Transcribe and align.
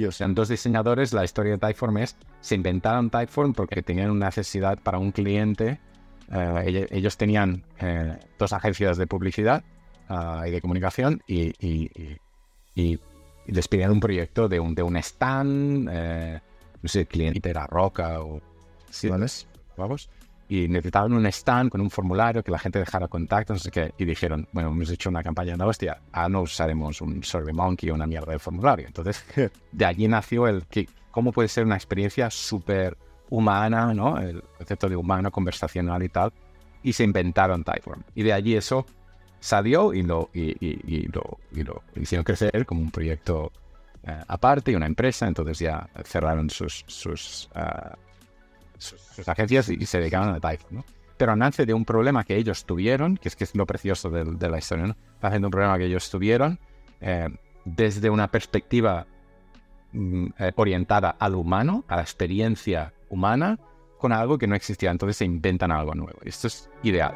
ellos? 0.00 0.20
Eran 0.20 0.34
dos 0.34 0.48
diseñadores, 0.48 1.12
la 1.12 1.24
historia 1.24 1.52
de 1.52 1.58
Typeform 1.58 1.98
es, 1.98 2.16
se 2.40 2.54
inventaron 2.54 3.10
Typeform 3.10 3.52
porque 3.54 3.82
tenían 3.82 4.10
una 4.10 4.26
necesidad 4.26 4.78
para 4.82 4.98
un 4.98 5.12
cliente. 5.12 5.78
eh, 6.32 6.64
ell- 6.66 6.86
ellos 6.90 7.16
tenían 7.16 7.64
eh, 7.80 8.16
dos 8.38 8.52
agencias 8.52 8.96
de 8.96 9.06
publicidad 9.06 9.62
ah, 10.08 10.44
y 10.46 10.50
de 10.50 10.60
comunicación 10.60 11.22
y, 11.26 11.48
y, 11.64 11.90
y- 11.94 12.18
y- 12.74 12.98
y 13.46 13.52
les 13.52 13.66
pidieron 13.68 13.94
un 13.94 14.00
proyecto 14.00 14.48
de 14.48 14.60
un, 14.60 14.74
de 14.74 14.82
un 14.82 14.96
stand, 14.96 15.88
eh, 15.92 16.40
no 16.82 16.88
sé, 16.88 17.00
el 17.00 17.06
cliente 17.08 17.50
era 17.50 17.66
Roca 17.66 18.20
o... 18.20 18.40
Sí, 18.90 19.08
Vale. 19.08 19.26
vamos. 19.76 20.08
Y 20.50 20.66
necesitaban 20.66 21.12
un 21.12 21.24
stand 21.26 21.70
con 21.70 21.80
un 21.80 21.90
formulario 21.90 22.42
que 22.42 22.50
la 22.50 22.58
gente 22.58 22.80
dejara 22.80 23.06
contactos, 23.06 23.54
no 23.54 23.60
sé 23.60 23.70
qué. 23.70 23.94
Y 23.98 24.04
dijeron, 24.04 24.48
bueno, 24.52 24.70
hemos 24.70 24.90
hecho 24.90 25.08
una 25.08 25.22
campaña 25.22 25.52
de 25.52 25.58
la 25.58 25.66
hostia, 25.66 26.00
ah, 26.12 26.28
no 26.28 26.42
usaremos 26.42 27.00
un 27.00 27.22
SurveyMonkey 27.22 27.88
o 27.90 27.94
una 27.94 28.06
mierda 28.08 28.32
de 28.32 28.40
formulario. 28.40 28.88
Entonces, 28.88 29.24
de 29.72 29.84
allí 29.86 30.08
nació 30.08 30.48
el 30.48 30.66
que, 30.66 30.88
cómo 31.12 31.30
puede 31.30 31.48
ser 31.48 31.64
una 31.64 31.76
experiencia 31.76 32.28
súper 32.30 32.98
humana, 33.30 33.94
¿no? 33.94 34.18
El 34.18 34.42
concepto 34.58 34.88
de 34.88 34.96
humano, 34.96 35.30
conversacional 35.30 36.02
y 36.02 36.08
tal. 36.08 36.32
Y 36.82 36.92
se 36.94 37.04
inventaron 37.04 37.62
Typeform. 37.62 38.02
Y 38.16 38.24
de 38.24 38.32
allí 38.32 38.56
eso 38.56 38.84
salió 39.38 39.94
y 39.94 40.02
lo, 40.02 40.30
y, 40.34 40.50
y- 40.66 40.80
y 40.84 41.02
lo, 41.12 41.38
lo 41.62 41.82
hicieron 42.02 42.24
crecer 42.24 42.66
como 42.66 42.80
un 42.80 42.90
proyecto 42.90 43.52
eh, 44.02 44.20
aparte 44.26 44.72
y 44.72 44.74
una 44.74 44.86
empresa. 44.86 45.28
Entonces 45.28 45.60
ya 45.60 45.88
cerraron 46.04 46.50
sus, 46.50 46.84
sus, 46.88 47.48
ah, 47.54 47.96
sus, 48.80 49.28
agencias 49.28 49.68
y, 49.68 49.84
se 49.86 49.98
dedicaron 49.98 50.34
a 50.34 50.40
Typeform, 50.40 50.76
¿no? 50.76 50.84
Pero 51.16 51.36
nace 51.36 51.66
de 51.66 51.74
un 51.74 51.84
problema 51.84 52.24
que 52.24 52.36
ellos 52.36 52.64
tuvieron, 52.64 53.18
que 53.18 53.28
es 53.28 53.36
que 53.36 53.44
es 53.44 53.54
lo 53.54 53.66
precioso 53.66 54.08
de, 54.10 54.48
la 54.48 54.58
historia, 54.58 54.86
¿no? 54.86 54.96
Nace 55.22 55.38
de 55.38 55.44
un 55.44 55.50
problema 55.50 55.76
que 55.76 55.84
ellos 55.84 56.08
tuvieron 56.10 56.58
eh, 57.00 57.28
desde 57.64 58.08
una 58.08 58.28
perspectiva 58.28 59.06
mm, 59.92 60.26
eh, 60.38 60.52
orientada 60.56 61.10
al 61.10 61.34
humano, 61.34 61.84
a 61.88 61.96
la 61.96 62.02
experiencia 62.02 62.94
humana, 63.10 63.58
con 63.98 64.12
algo 64.12 64.38
que 64.38 64.46
no 64.46 64.54
existía. 64.54 64.90
Entonces 64.90 65.18
se 65.18 65.26
inventan 65.26 65.70
algo 65.70 65.94
nuevo. 65.94 66.18
Esto 66.24 66.46
es 66.46 66.70
ideal. 66.82 67.14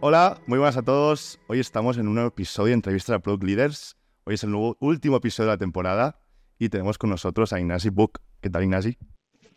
Hola, 0.00 0.40
muy 0.46 0.58
buenas 0.58 0.76
a 0.76 0.82
todos. 0.82 1.38
Hoy 1.46 1.60
estamos 1.60 1.98
en 1.98 2.08
un 2.08 2.14
nuevo 2.14 2.28
episodio 2.28 2.68
de 2.68 2.74
entrevista 2.74 3.14
a 3.14 3.18
Product 3.20 3.44
Leaders. 3.44 3.96
Hoy 4.24 4.34
es 4.34 4.42
el 4.42 4.54
último 4.80 5.16
episodio 5.16 5.50
de 5.50 5.54
la 5.54 5.58
temporada 5.58 6.18
y 6.58 6.68
tenemos 6.68 6.98
con 6.98 7.10
nosotros 7.10 7.52
a 7.52 7.60
Ignasi 7.60 7.90
Book. 7.90 8.20
¿Qué 8.40 8.50
tal, 8.50 8.64
Ignasi? 8.64 8.98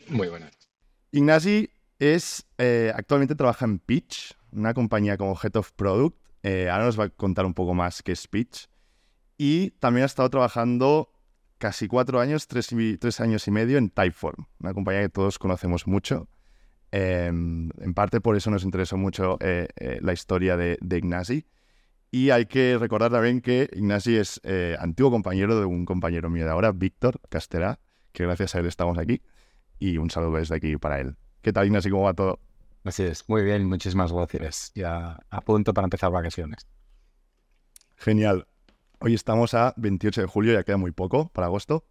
Muy 0.09 0.27
buenas. 0.30 0.52
Ignasi 1.11 1.69
es, 1.99 2.47
eh, 2.57 2.91
actualmente 2.95 3.35
trabaja 3.35 3.66
en 3.66 3.80
Pitch, 3.80 4.35
una 4.52 4.73
compañía 4.73 5.17
como 5.17 5.38
Head 5.41 5.55
of 5.55 5.72
Product. 5.73 6.17
Eh, 6.44 6.69
ahora 6.69 6.85
nos 6.85 6.99
va 6.99 7.05
a 7.05 7.09
contar 7.09 7.45
un 7.45 7.53
poco 7.53 7.73
más 7.73 8.02
qué 8.02 8.11
es 8.13 8.27
Pitch. 8.27 8.67
Y 9.38 9.72
también 9.72 10.03
ha 10.03 10.05
estado 10.05 10.29
trabajando 10.29 11.11
casi 11.57 11.88
cuatro 11.88 12.19
años, 12.19 12.47
tres, 12.47 12.72
y- 12.72 12.97
tres 12.97 13.19
años 13.19 13.47
y 13.47 13.52
medio 13.52 13.77
en 13.77 13.89
Typeform, 13.89 14.45
una 14.59 14.73
compañía 14.73 15.02
que 15.02 15.09
todos 15.09 15.38
conocemos 15.38 15.88
mucho. 15.88 16.27
Eh, 16.91 17.27
en 17.27 17.94
parte 17.94 18.19
por 18.19 18.35
eso 18.35 18.49
nos 18.52 18.63
interesó 18.63 18.97
mucho 18.97 19.38
eh, 19.39 19.67
la 20.02 20.13
historia 20.13 20.57
de, 20.57 20.77
de 20.81 20.97
Ignasi. 20.97 21.45
Y 22.13 22.29
hay 22.31 22.45
que 22.45 22.77
recordar 22.77 23.09
también 23.09 23.39
que 23.39 23.69
Ignasi 23.71 24.17
es 24.17 24.41
eh, 24.43 24.75
antiguo 24.77 25.09
compañero 25.09 25.57
de 25.57 25.65
un 25.65 25.85
compañero 25.85 26.29
mío 26.29 26.43
de 26.43 26.51
ahora, 26.51 26.73
Víctor 26.73 27.21
Casterá, 27.29 27.79
que 28.11 28.23
gracias 28.23 28.53
a 28.53 28.59
él 28.59 28.65
estamos 28.65 28.97
aquí. 28.97 29.21
Y 29.79 29.97
un 29.97 30.11
saludo 30.11 30.35
desde 30.37 30.55
aquí 30.55 30.75
para 30.75 30.99
él. 30.99 31.15
¿Qué 31.41 31.53
tal, 31.53 31.67
Ignasi? 31.67 31.89
¿Cómo 31.89 32.03
va 32.03 32.13
todo? 32.13 32.39
Así 32.83 33.03
es. 33.03 33.27
Muy 33.29 33.43
bien, 33.43 33.65
muchísimas 33.65 34.11
gracias. 34.11 34.73
Ya 34.75 35.19
a 35.29 35.41
punto 35.41 35.73
para 35.73 35.85
empezar 35.85 36.11
vacaciones. 36.11 36.67
Genial. 37.95 38.45
Hoy 38.99 39.13
estamos 39.13 39.53
a 39.53 39.73
28 39.77 40.21
de 40.21 40.27
julio, 40.27 40.53
ya 40.53 40.63
queda 40.63 40.77
muy 40.77 40.91
poco 40.91 41.29
para 41.29 41.47
agosto. 41.47 41.85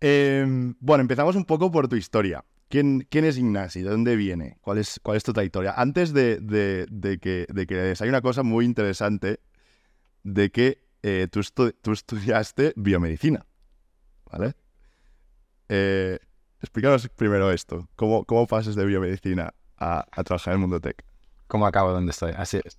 Eh, 0.00 0.46
bueno, 0.78 1.02
empezamos 1.02 1.34
un 1.34 1.44
poco 1.44 1.72
por 1.72 1.88
tu 1.88 1.96
historia. 1.96 2.44
¿Quién, 2.72 3.06
es 3.10 3.36
Ignasi? 3.36 3.82
¿De 3.82 3.90
dónde 3.90 4.16
viene? 4.16 4.56
¿Cuál 4.62 4.78
es, 4.78 4.98
cuál 5.02 5.18
es 5.18 5.22
tu 5.24 5.34
trayectoria? 5.34 5.74
Antes 5.76 6.14
de, 6.14 6.38
de- 6.40 7.18
que, 7.18 7.44
de 7.52 7.66
que 7.66 7.74
des- 7.74 8.00
hay 8.00 8.08
una 8.08 8.22
cosa 8.22 8.42
muy 8.42 8.64
interesante 8.64 9.40
de 10.22 10.50
que 10.50 10.82
eh, 11.02 11.28
tú, 11.30 11.40
estu- 11.40 11.74
tú 11.82 11.92
estudiaste 11.92 12.72
biomedicina, 12.74 13.44
¿vale? 14.24 14.54
Eh, 15.68 16.18
explícanos 16.62 17.06
primero 17.10 17.50
esto. 17.50 17.90
¿Cómo, 17.94 18.24
cómo 18.24 18.46
pasas 18.46 18.74
de 18.74 18.86
biomedicina 18.86 19.52
a, 19.76 20.06
a 20.10 20.24
trabajar 20.24 20.52
en 20.54 20.56
el 20.56 20.60
mundo 20.62 20.80
tech? 20.80 21.04
¿Cómo 21.48 21.66
acabo 21.66 21.92
donde 21.92 22.12
estoy? 22.12 22.32
Así 22.34 22.58
es. 22.64 22.78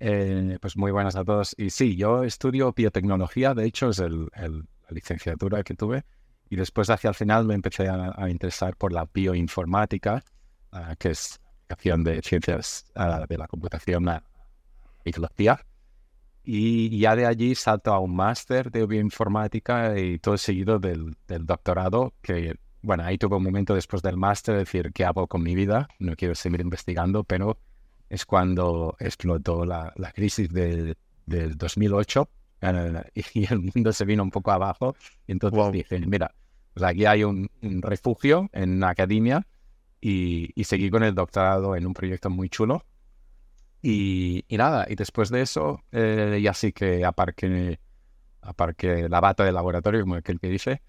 Eh, 0.00 0.58
pues 0.60 0.76
muy 0.76 0.92
buenas 0.92 1.16
a 1.16 1.24
todos. 1.24 1.54
Y 1.56 1.70
sí, 1.70 1.96
yo 1.96 2.24
estudio 2.24 2.74
biotecnología, 2.74 3.54
de 3.54 3.64
hecho 3.64 3.88
es 3.88 4.00
el- 4.00 4.28
el- 4.34 4.68
la 4.86 4.90
licenciatura 4.90 5.62
que 5.62 5.72
tuve. 5.74 6.04
Y 6.50 6.56
después 6.56 6.90
hacia 6.90 7.08
el 7.10 7.14
final 7.14 7.46
me 7.46 7.54
empecé 7.54 7.88
a, 7.88 8.12
a 8.16 8.28
interesar 8.30 8.76
por 8.76 8.92
la 8.92 9.08
bioinformática, 9.12 10.22
ah, 10.72 10.96
que 10.98 11.10
es 11.10 11.40
aplicación 11.68 12.04
de 12.04 12.20
ciencias 12.22 12.84
ah, 12.96 13.24
de 13.28 13.38
la 13.38 13.46
computación 13.48 14.08
a 14.08 14.24
tecnología. 15.04 15.60
Y 16.42 16.98
ya 16.98 17.16
de 17.16 17.26
allí 17.26 17.54
salto 17.54 17.92
a 17.92 17.98
un 18.00 18.14
máster 18.16 18.70
de 18.70 18.86
bioinformática 18.86 19.98
y 19.98 20.18
todo 20.18 20.38
seguido 20.38 20.78
del, 20.78 21.16
del 21.28 21.46
doctorado, 21.46 22.14
que 22.22 22.56
bueno, 22.82 23.04
ahí 23.04 23.18
tuve 23.18 23.36
un 23.36 23.44
momento 23.44 23.74
después 23.74 24.02
del 24.02 24.16
máster 24.16 24.54
de 24.54 24.60
decir, 24.60 24.90
¿qué 24.92 25.04
hago 25.04 25.26
con 25.28 25.42
mi 25.42 25.54
vida? 25.54 25.88
No 25.98 26.16
quiero 26.16 26.34
seguir 26.34 26.60
investigando, 26.62 27.24
pero 27.24 27.58
es 28.08 28.24
cuando 28.24 28.96
explotó 28.98 29.64
la, 29.66 29.92
la 29.96 30.12
crisis 30.12 30.48
de- 30.50 30.96
del 31.26 31.56
2008 31.58 32.28
eh, 32.62 33.02
y 33.34 33.52
el 33.52 33.60
mundo 33.60 33.92
se 33.92 34.04
vino 34.06 34.22
un 34.22 34.30
poco 34.30 34.50
abajo. 34.50 34.96
Entonces 35.26 35.56
Wow. 35.58 35.72
dije, 35.72 35.98
mira, 36.00 36.34
pues 36.80 36.90
aquí 36.92 37.04
hay 37.04 37.24
un, 37.24 37.50
un 37.60 37.82
refugio 37.82 38.48
en 38.52 38.80
la 38.80 38.88
academia 38.88 39.46
y, 40.00 40.50
y 40.54 40.64
seguí 40.64 40.88
con 40.88 41.02
el 41.02 41.14
doctorado 41.14 41.76
en 41.76 41.86
un 41.86 41.92
proyecto 41.92 42.30
muy 42.30 42.48
chulo. 42.48 42.86
Y, 43.82 44.44
y 44.48 44.56
nada, 44.56 44.86
y 44.88 44.94
después 44.94 45.28
de 45.28 45.42
eso 45.42 45.82
eh, 45.92 46.40
ya 46.42 46.54
sí 46.54 46.72
que 46.72 47.04
aparqué, 47.04 47.78
aparqué 48.40 49.10
la 49.10 49.20
bata 49.20 49.44
del 49.44 49.54
laboratorio, 49.54 50.00
como 50.00 50.14
aquel 50.14 50.40
que 50.40 50.48
dice, 50.48 50.82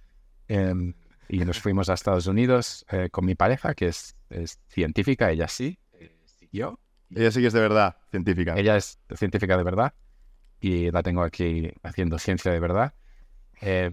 em, 0.47 0.93
y 1.27 1.39
nos 1.39 1.59
fuimos 1.59 1.89
a 1.89 1.93
Estados 1.93 2.27
Unidos 2.27 2.85
eh, 2.89 3.09
con 3.11 3.25
mi 3.25 3.35
pareja, 3.35 3.73
que 3.73 3.87
es, 3.87 4.15
es 4.29 4.59
científica, 4.69 5.29
ella 5.31 5.49
sí, 5.49 5.77
eh, 5.93 6.15
siguió. 6.25 6.79
Ella 7.13 7.31
sí 7.31 7.41
que 7.41 7.47
es 7.47 7.53
de 7.53 7.59
verdad 7.59 7.97
científica. 8.11 8.57
Ella 8.57 8.77
es 8.77 8.97
científica 9.15 9.57
de 9.57 9.63
verdad 9.63 9.93
y 10.61 10.89
la 10.91 11.03
tengo 11.03 11.21
aquí 11.23 11.69
haciendo 11.83 12.17
ciencia 12.17 12.51
de 12.51 12.59
verdad. 12.61 12.93
Eh, 13.61 13.91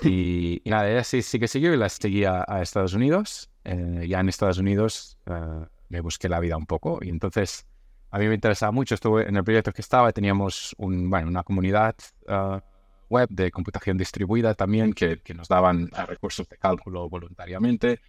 y, 0.00 0.60
y 0.64 0.70
nada, 0.70 0.90
ella 0.90 1.04
sí, 1.04 1.22
sí 1.22 1.38
que 1.38 1.48
siguió 1.48 1.72
y 1.74 1.76
la 1.76 1.88
seguí 1.88 2.24
a, 2.24 2.44
a 2.46 2.62
Estados 2.62 2.94
Unidos. 2.94 3.50
Eh, 3.64 4.06
ya 4.08 4.20
en 4.20 4.28
Estados 4.28 4.58
Unidos 4.58 5.18
eh, 5.26 5.66
me 5.88 6.00
busqué 6.00 6.28
la 6.28 6.40
vida 6.40 6.56
un 6.56 6.66
poco 6.66 6.98
y 7.02 7.08
entonces 7.08 7.66
a 8.10 8.18
mí 8.18 8.26
me 8.28 8.34
interesaba 8.34 8.72
mucho. 8.72 8.94
Estuve 8.94 9.28
en 9.28 9.36
el 9.36 9.44
proyecto 9.44 9.72
que 9.72 9.82
estaba, 9.82 10.12
teníamos 10.12 10.74
un, 10.78 11.10
bueno, 11.10 11.28
una 11.28 11.42
comunidad 11.42 11.94
ah, 12.28 12.62
web 13.08 13.28
de 13.30 13.50
computación 13.50 13.96
distribuida 13.96 14.54
también 14.54 14.92
que, 14.92 15.20
que 15.22 15.34
nos 15.34 15.48
daban 15.48 15.88
ah, 15.94 16.06
recursos 16.06 16.48
de 16.48 16.56
cálculo 16.58 17.08
voluntariamente 17.08 18.00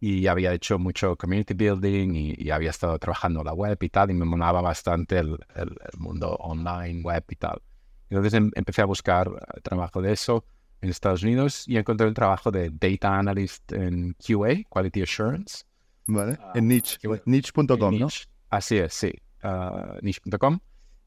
y 0.00 0.26
había 0.26 0.52
hecho 0.52 0.78
mucho 0.78 1.16
community 1.16 1.54
building 1.54 2.14
y, 2.14 2.34
y 2.36 2.50
había 2.50 2.70
estado 2.70 2.98
trabajando 2.98 3.44
la 3.44 3.52
web 3.54 3.78
y 3.80 3.88
tal, 3.88 4.10
y 4.10 4.14
me 4.14 4.24
molaba 4.24 4.60
bastante 4.60 5.18
el, 5.18 5.38
el- 5.54 5.76
el 5.92 5.98
mundo 6.00 6.30
online, 6.40 7.02
web 7.02 7.24
y 7.28 7.36
tal. 7.36 7.62
Entonces 8.10 8.34
em- 8.34 8.50
empecé 8.54 8.82
a 8.82 8.86
buscar 8.86 9.28
eh, 9.28 9.60
trabajo 9.62 10.02
de 10.02 10.12
eso 10.12 10.44
en 10.82 10.90
Estados 10.90 11.22
Unidos 11.22 11.64
y 11.66 11.78
encontré 11.78 12.06
un 12.06 12.14
trabajo 12.14 12.50
de 12.50 12.70
Data 12.70 13.16
Analyst 13.18 13.72
en 13.72 14.14
QA, 14.14 14.64
Quality 14.68 15.02
Assurance. 15.02 15.64
¿Vale? 16.06 16.36
Ah, 16.40 16.52
en 16.56 16.68
niche. 16.68 16.98
bueno. 17.04 17.22
Niche.com, 17.26 17.94
en 17.94 18.00
¿no? 18.00 18.06
Niche. 18.06 18.26
Así 18.50 18.76
es, 18.76 18.92
sí. 18.92 19.12
ah, 19.42 19.96
niche.com. 20.02 20.58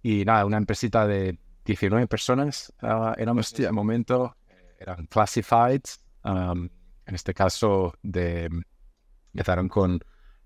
Y 0.01 0.23
nada, 0.25 0.45
una 0.45 0.57
empresita 0.57 1.05
de 1.05 1.37
19 1.65 2.07
personas 2.07 2.73
ah, 2.81 3.13
éramos 3.17 3.53
en 3.53 3.65
ese 3.65 3.71
momento. 3.71 4.35
eh, 4.47 4.75
Eran 4.79 5.05
classifieds. 5.07 5.99
um, 6.23 6.69
en 7.07 7.13
este 7.15 7.33
caso, 7.35 7.93
de, 8.01 8.49
empezaron 9.33 9.67
con 9.69 9.99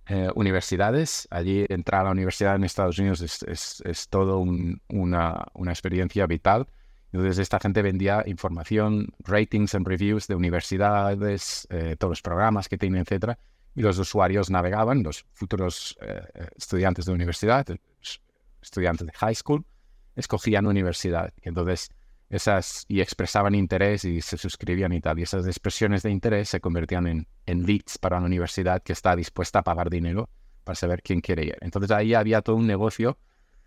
eh, 0.08 0.30
universidades. 0.36 1.28
Allí 1.32 1.66
entrar 1.70 2.02
a 2.02 2.06
la 2.06 2.12
universidad 2.12 2.56
en 2.56 2.64
Estados 2.64 2.98
Unidos 3.00 3.22
es, 3.22 3.44
es, 3.44 3.82
es 3.86 4.10
todo 4.10 4.40
un- 4.40 4.82
una, 4.90 5.46
una 5.54 5.72
experiencia 5.72 6.26
vital. 6.26 6.68
Entonces 7.12 7.40
esta 7.40 7.60
gente 7.60 7.82
vendía 7.82 8.24
información, 8.28 9.08
ratings 9.20 9.74
and 9.76 9.88
reviews 9.88 10.28
de 10.28 10.36
universidades, 10.36 11.68
eh, 11.72 11.96
todos 11.98 12.12
los 12.12 12.22
programas 12.22 12.70
que 12.70 12.78
tienen, 12.78 13.02
etcétera, 13.02 13.40
y 13.76 13.82
los 13.82 13.98
usuarios 13.98 14.50
navegaban, 14.50 15.04
los 15.04 15.26
futuros 15.34 15.98
eh, 16.02 16.22
eh, 16.34 16.48
estudiantes 16.56 17.06
de 17.06 17.12
universidad, 17.14 17.66
estudiantes 18.62 19.08
de 19.08 19.14
high 19.14 19.36
school, 19.36 19.66
escogían 20.16 20.68
universidad. 20.68 21.34
Y 21.42 21.50
entonces 21.50 21.90
esas 22.30 22.86
y 22.88 23.02
expresaban 23.02 23.56
interés 23.56 24.06
y 24.06 24.22
se 24.22 24.38
suscribían 24.38 24.92
y 24.94 25.02
tal. 25.02 25.18
Y 25.18 25.24
esas 25.24 25.48
expresiones 25.48 26.04
de 26.04 26.12
interés 26.12 26.50
se 26.50 26.60
convertían 26.60 27.08
en, 27.08 27.28
en 27.46 27.66
leads 27.66 27.98
para 27.98 28.20
la 28.20 28.26
universidad 28.26 28.84
que 28.84 28.94
está 28.94 29.16
dispuesta 29.16 29.60
a 29.60 29.64
pagar 29.64 29.90
dinero 29.90 30.30
para 30.64 30.76
saber 30.76 31.02
quién 31.02 31.22
quiere 31.22 31.46
ir. 31.46 31.58
Entonces 31.62 31.90
ahí 31.90 32.14
había 32.14 32.42
todo 32.42 32.56
un 32.56 32.68
negocio 32.68 33.18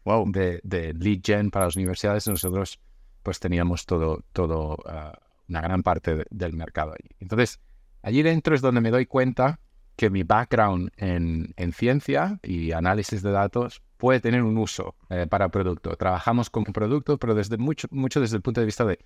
Wow. 0.04 0.32
de, 0.32 0.60
de 0.64 0.94
lead 0.94 1.20
gen 1.22 1.50
para 1.52 1.66
las 1.66 1.76
universidades, 1.76 2.26
nosotros 2.26 2.80
pues 3.22 3.40
teníamos 3.40 3.86
todo, 3.86 4.24
todo 4.32 4.76
ah, 4.86 5.18
una 5.48 5.60
gran 5.60 5.82
parte 5.82 6.14
de- 6.16 6.26
del 6.30 6.54
mercado 6.54 6.92
allí. 6.92 7.10
Entonces, 7.20 7.60
allí 8.02 8.22
dentro 8.22 8.54
es 8.54 8.60
donde 8.60 8.80
me 8.80 8.90
doy 8.90 9.06
cuenta 9.06 9.60
que 9.96 10.10
mi 10.10 10.22
background 10.22 10.90
en, 10.96 11.52
en 11.56 11.72
ciencia 11.72 12.40
y 12.42 12.72
análisis 12.72 13.22
de 13.22 13.30
datos 13.30 13.82
puede 13.98 14.20
tener 14.20 14.42
un 14.42 14.56
uso 14.58 14.96
eh, 15.10 15.26
para 15.28 15.48
producto. 15.50 15.94
Trabajamos 15.96 16.50
con 16.50 16.64
producto, 16.64 17.18
pero 17.18 17.34
desde 17.34 17.58
mucho, 17.58 17.88
mucho 17.90 18.20
desde 18.20 18.36
el 18.36 18.42
punto 18.42 18.60
de 18.60 18.64
vista 18.66 18.84
de 18.84 18.98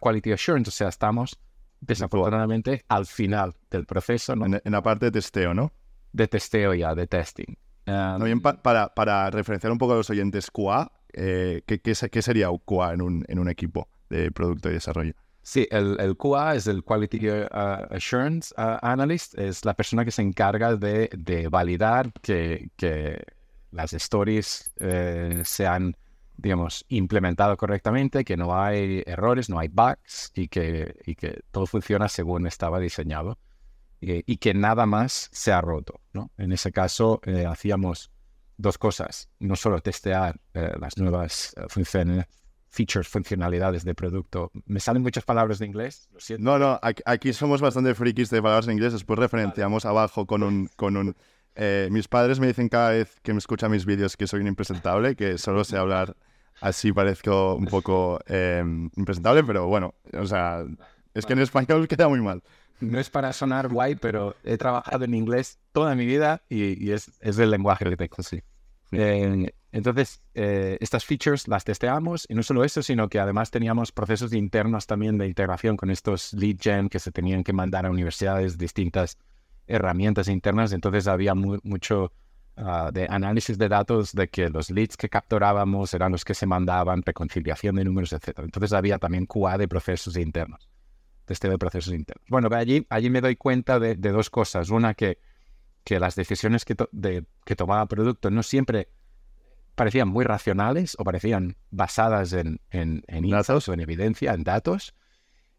quality 0.00 0.32
assurance, 0.32 0.68
o 0.68 0.72
sea, 0.72 0.88
estamos 0.88 1.38
desafortunadamente 1.80 2.84
al 2.88 3.06
final 3.06 3.54
del 3.70 3.86
proceso 3.86 4.34
¿no? 4.36 4.46
En, 4.46 4.60
en 4.64 4.72
la 4.72 4.82
parte 4.82 5.06
de 5.06 5.12
testeo, 5.12 5.54
¿no? 5.54 5.72
de 6.12 6.28
testeo 6.28 6.72
ya, 6.74 6.94
de 6.94 7.06
testing. 7.06 7.56
No, 7.86 8.24
bien, 8.24 8.40
pa- 8.40 8.60
para, 8.62 8.92
para 8.94 9.30
referenciar 9.30 9.70
un 9.72 9.78
poco 9.78 9.92
a 9.92 9.96
los 9.96 10.10
oyentes 10.10 10.50
QA, 10.50 10.90
eh, 11.12 11.62
¿qué, 11.66 11.80
qué 11.80 11.94
qué 12.10 12.22
sería 12.22 12.50
un 12.50 12.58
QA 12.58 12.94
en 12.94 13.02
un, 13.02 13.24
en 13.28 13.38
un 13.38 13.48
equipo 13.48 13.88
de 14.10 14.30
producto 14.30 14.70
y 14.70 14.74
desarrollo? 14.74 15.14
Sí, 15.42 15.68
el, 15.70 15.96
el 16.00 16.16
QA 16.16 16.56
es 16.56 16.66
el 16.66 16.82
Quality 16.82 17.30
uh, 17.30 17.46
Assurance 17.90 18.52
uh, 18.58 18.78
Analyst, 18.82 19.38
es 19.38 19.64
la 19.64 19.74
persona 19.74 20.04
que 20.04 20.10
se 20.10 20.22
encarga 20.22 20.74
de, 20.74 21.08
de 21.16 21.48
validar 21.48 22.12
que, 22.20 22.70
que 22.76 23.22
las 23.70 23.92
stories 23.92 24.72
eh, 24.80 25.42
se 25.44 25.66
han, 25.68 25.96
digamos, 26.36 26.84
implementado 26.88 27.56
correctamente, 27.56 28.24
que 28.24 28.36
no 28.36 28.60
hay 28.60 29.04
errores, 29.06 29.48
no 29.48 29.60
hay 29.60 29.68
bugs 29.68 30.32
y 30.34 30.48
que, 30.48 30.96
y 31.06 31.14
que 31.14 31.40
todo 31.52 31.66
funciona 31.66 32.08
según 32.08 32.48
estaba 32.48 32.80
diseñado 32.80 33.38
y, 34.00 34.24
y 34.30 34.38
que 34.38 34.52
nada 34.52 34.84
más 34.84 35.28
se 35.30 35.52
ha 35.52 35.60
roto. 35.60 36.00
¿no? 36.12 36.32
En 36.38 36.50
ese 36.52 36.72
caso, 36.72 37.20
eh, 37.24 37.46
hacíamos 37.46 38.10
dos 38.56 38.78
cosas, 38.78 39.28
no 39.38 39.56
solo 39.56 39.80
testear 39.80 40.40
eh, 40.54 40.72
las 40.80 40.96
nuevas 40.96 41.54
eh, 41.56 41.64
funciones 41.68 42.26
features, 42.68 43.08
funcionalidades 43.08 43.84
de 43.84 43.94
producto. 43.94 44.50
Me 44.66 44.80
salen 44.80 45.02
muchas 45.02 45.24
palabras 45.24 45.58
de 45.58 45.66
inglés, 45.66 46.08
lo 46.12 46.20
siento. 46.20 46.44
No, 46.44 46.58
no, 46.58 46.78
aquí, 46.82 47.32
somos 47.32 47.60
bastante 47.60 47.94
frikis 47.94 48.28
de 48.30 48.42
palabras 48.42 48.66
en 48.66 48.72
inglés, 48.72 48.92
después 48.92 49.18
referenciamos 49.18 49.84
abajo 49.84 50.26
con 50.26 50.42
un... 50.42 50.68
Con 50.76 50.96
un 50.96 51.16
eh, 51.58 51.88
mis 51.90 52.06
padres 52.06 52.38
me 52.38 52.48
dicen 52.48 52.68
cada 52.68 52.90
vez 52.90 53.18
que 53.22 53.32
me 53.32 53.38
escuchan 53.38 53.70
mis 53.70 53.86
vídeos 53.86 54.14
que 54.18 54.26
soy 54.26 54.40
un 54.40 54.46
impresentable, 54.46 55.16
que 55.16 55.38
solo 55.38 55.64
sé 55.64 55.78
hablar 55.78 56.14
así 56.60 56.92
parezco 56.92 57.54
un 57.54 57.64
poco 57.64 58.20
eh, 58.26 58.62
impresentable, 58.96 59.42
pero 59.42 59.66
bueno, 59.66 59.94
o 60.12 60.26
sea, 60.26 60.64
es 61.14 61.24
que 61.24 61.32
en 61.32 61.38
español 61.38 61.88
queda 61.88 62.08
muy 62.08 62.20
mal. 62.20 62.42
No 62.80 62.98
es 63.00 63.08
para 63.10 63.32
sonar 63.32 63.68
guay, 63.68 63.94
pero 63.96 64.36
he 64.44 64.58
trabajado 64.58 65.04
en 65.04 65.14
inglés 65.14 65.58
toda 65.72 65.94
mi 65.94 66.04
vida 66.06 66.42
y, 66.48 66.82
y 66.84 66.92
es, 66.92 67.10
es 67.20 67.38
el 67.38 67.50
lenguaje 67.50 67.84
que 67.86 67.96
tengo. 67.96 68.16
Sí. 68.22 68.42
Eh, 68.92 69.50
entonces, 69.72 70.22
eh, 70.34 70.76
estas 70.80 71.04
features 71.04 71.48
las 71.48 71.64
testeamos 71.64 72.26
y 72.28 72.34
no 72.34 72.42
solo 72.42 72.64
eso, 72.64 72.82
sino 72.82 73.08
que 73.08 73.18
además 73.18 73.50
teníamos 73.50 73.92
procesos 73.92 74.32
internos 74.32 74.86
también 74.86 75.18
de 75.18 75.26
integración 75.26 75.76
con 75.76 75.90
estos 75.90 76.32
lead 76.34 76.56
gen 76.60 76.88
que 76.88 76.98
se 76.98 77.10
tenían 77.12 77.42
que 77.44 77.52
mandar 77.52 77.84
a 77.86 77.90
universidades, 77.90 78.56
distintas 78.58 79.18
herramientas 79.66 80.28
internas. 80.28 80.72
Entonces 80.72 81.08
había 81.08 81.34
mu- 81.34 81.58
mucho 81.62 82.12
ah, 82.56 82.90
de 82.92 83.06
análisis 83.10 83.58
de 83.58 83.68
datos 83.68 84.12
de 84.12 84.28
que 84.28 84.48
los 84.48 84.70
leads 84.70 84.96
que 84.96 85.08
capturábamos 85.08 85.92
eran 85.94 86.12
los 86.12 86.24
que 86.24 86.34
se 86.34 86.46
mandaban, 86.46 87.02
reconciliación 87.02 87.76
de 87.76 87.84
números, 87.84 88.12
etc. 88.12 88.38
Entonces 88.44 88.72
había 88.72 88.98
también 88.98 89.26
QA 89.26 89.58
de 89.58 89.66
procesos 89.68 90.16
internos, 90.16 90.68
testeo 91.26 91.50
de 91.50 91.58
procesos 91.58 91.92
internos. 91.92 92.24
Bueno, 92.28 92.48
allí, 92.52 92.86
allí 92.88 93.10
me 93.10 93.20
doy 93.20 93.36
cuenta 93.36 93.78
de, 93.78 93.94
de 93.96 94.10
dos 94.10 94.30
cosas. 94.30 94.70
Una, 94.70 94.94
que, 94.94 95.18
que 95.84 96.00
las 96.00 96.14
decisiones 96.16 96.64
que, 96.64 96.74
to- 96.74 96.88
de- 96.92 97.24
que 97.44 97.56
tomaba 97.56 97.86
producto 97.86 98.30
no 98.30 98.42
siempre 98.42 98.88
parecían 99.74 100.08
muy 100.08 100.24
racionales 100.24 100.96
o 100.98 101.04
parecían 101.04 101.56
basadas 101.70 102.32
en, 102.32 102.60
en, 102.70 103.04
en 103.08 103.24
insights 103.26 103.68
o 103.68 103.74
en 103.74 103.80
evidencia, 103.80 104.32
en 104.32 104.42
datos. 104.42 104.94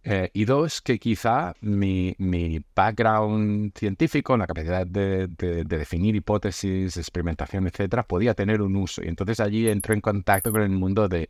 Eh, 0.03 0.29
y 0.33 0.45
dos, 0.45 0.81
que 0.81 0.99
quizá 0.99 1.53
mi, 1.59 2.15
mi 2.17 2.63
background 2.73 3.73
científico, 3.77 4.37
la 4.37 4.47
capacidad 4.47 4.87
de, 4.87 5.27
de- 5.27 5.65
de 5.65 5.77
definir 5.77 6.15
hipótesis, 6.15 6.95
experimentación, 6.97 7.67
etcétera, 7.67 8.03
podía 8.03 8.33
tener 8.33 8.61
un 8.61 8.75
uso. 8.77 9.03
Y 9.03 9.09
entonces 9.09 9.39
allí 9.41 9.67
entré 9.67 9.95
en 9.95 10.01
contacto 10.01 10.51
con 10.51 10.61
el 10.61 10.69
mundo 10.69 11.09
de 11.09 11.29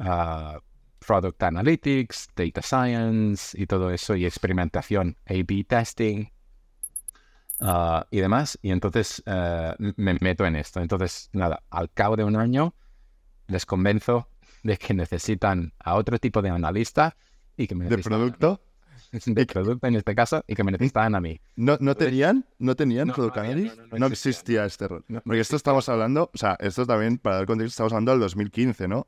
ah, 0.00 0.58
product 0.98 1.42
analytics, 1.42 2.28
data 2.36 2.62
science 2.62 3.56
y 3.60 3.66
todo 3.66 3.90
eso, 3.90 4.14
y 4.16 4.26
experimentación, 4.26 5.16
A-B 5.26 5.64
testing 5.68 6.28
ah, 7.60 8.06
y 8.10 8.18
demás. 8.20 8.58
Y 8.62 8.70
entonces 8.70 9.22
eh, 9.26 9.74
me 9.96 10.16
meto 10.20 10.44
en 10.46 10.56
esto. 10.56 10.80
Entonces, 10.80 11.30
nada, 11.32 11.62
al 11.70 11.90
cabo 11.90 12.16
de 12.16 12.24
un 12.24 12.36
año 12.36 12.74
les 13.46 13.64
convenzo 13.66 14.28
de 14.62 14.76
que 14.76 14.92
necesitan 14.94 15.72
a 15.78 15.94
otro 15.94 16.18
tipo 16.18 16.42
de 16.42 16.50
analista 16.50 17.16
y 17.56 17.66
que 17.66 17.74
me 17.74 17.84
¿De 17.84 17.90
necesitan 17.90 18.20
mí. 18.20 18.30
producto? 18.30 18.62
de 19.24 19.46
producto 19.46 19.86
en 19.86 19.94
este 19.94 20.14
caso 20.14 20.44
y 20.46 20.54
que 20.54 20.64
me 20.64 20.72
necesitaban 20.72 21.14
a 21.14 21.20
mí. 21.20 21.40
¿No, 21.56 21.78
no 21.80 21.94
tenían? 21.94 22.44
¿No 22.58 22.74
tenían 22.76 23.08
No, 23.08 23.14
Product 23.14 23.36
no 23.36 23.42
Analyst? 23.42 23.78
no, 23.92 24.06
existía 24.06 24.64
este 24.66 24.86
rol. 24.88 25.04
Porque 25.24 25.40
esto 25.40 25.56
estamos 25.56 25.88
hablando, 25.88 26.30
o 26.34 26.36
sea, 26.36 26.56
esto 26.60 26.84
también, 26.84 27.16
para 27.18 27.36
dar 27.36 27.46
contexto, 27.46 27.70
estamos 27.70 27.92
hablando 27.92 28.10
del 28.12 28.20
2015, 28.20 28.88
¿no? 28.88 29.06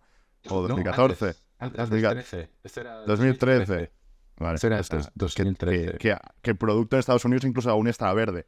O 0.48 0.62
No, 0.62 0.68
2014. 0.68 1.24
antes, 1.26 1.44
antes, 1.60 1.90
Diga- 1.90 2.14
2013. 2.14 2.50
Esto 2.64 2.80
era 2.80 2.94
2013. 3.06 3.92
Vale. 4.38 4.54
Esto 4.54 4.66
era 4.68 4.80
esto 4.80 4.96
es- 4.96 5.06
que, 5.06 5.12
2013. 5.14 5.92
que- 5.92 5.98
que- 5.98 6.16
que 6.42 6.50
el 6.50 6.56
producto 6.56 6.96
en 6.96 7.00
Estados 7.00 7.24
Unidos 7.24 7.44
incluso 7.44 7.70
aún 7.70 7.88
estaba 7.88 8.12
verde. 8.14 8.46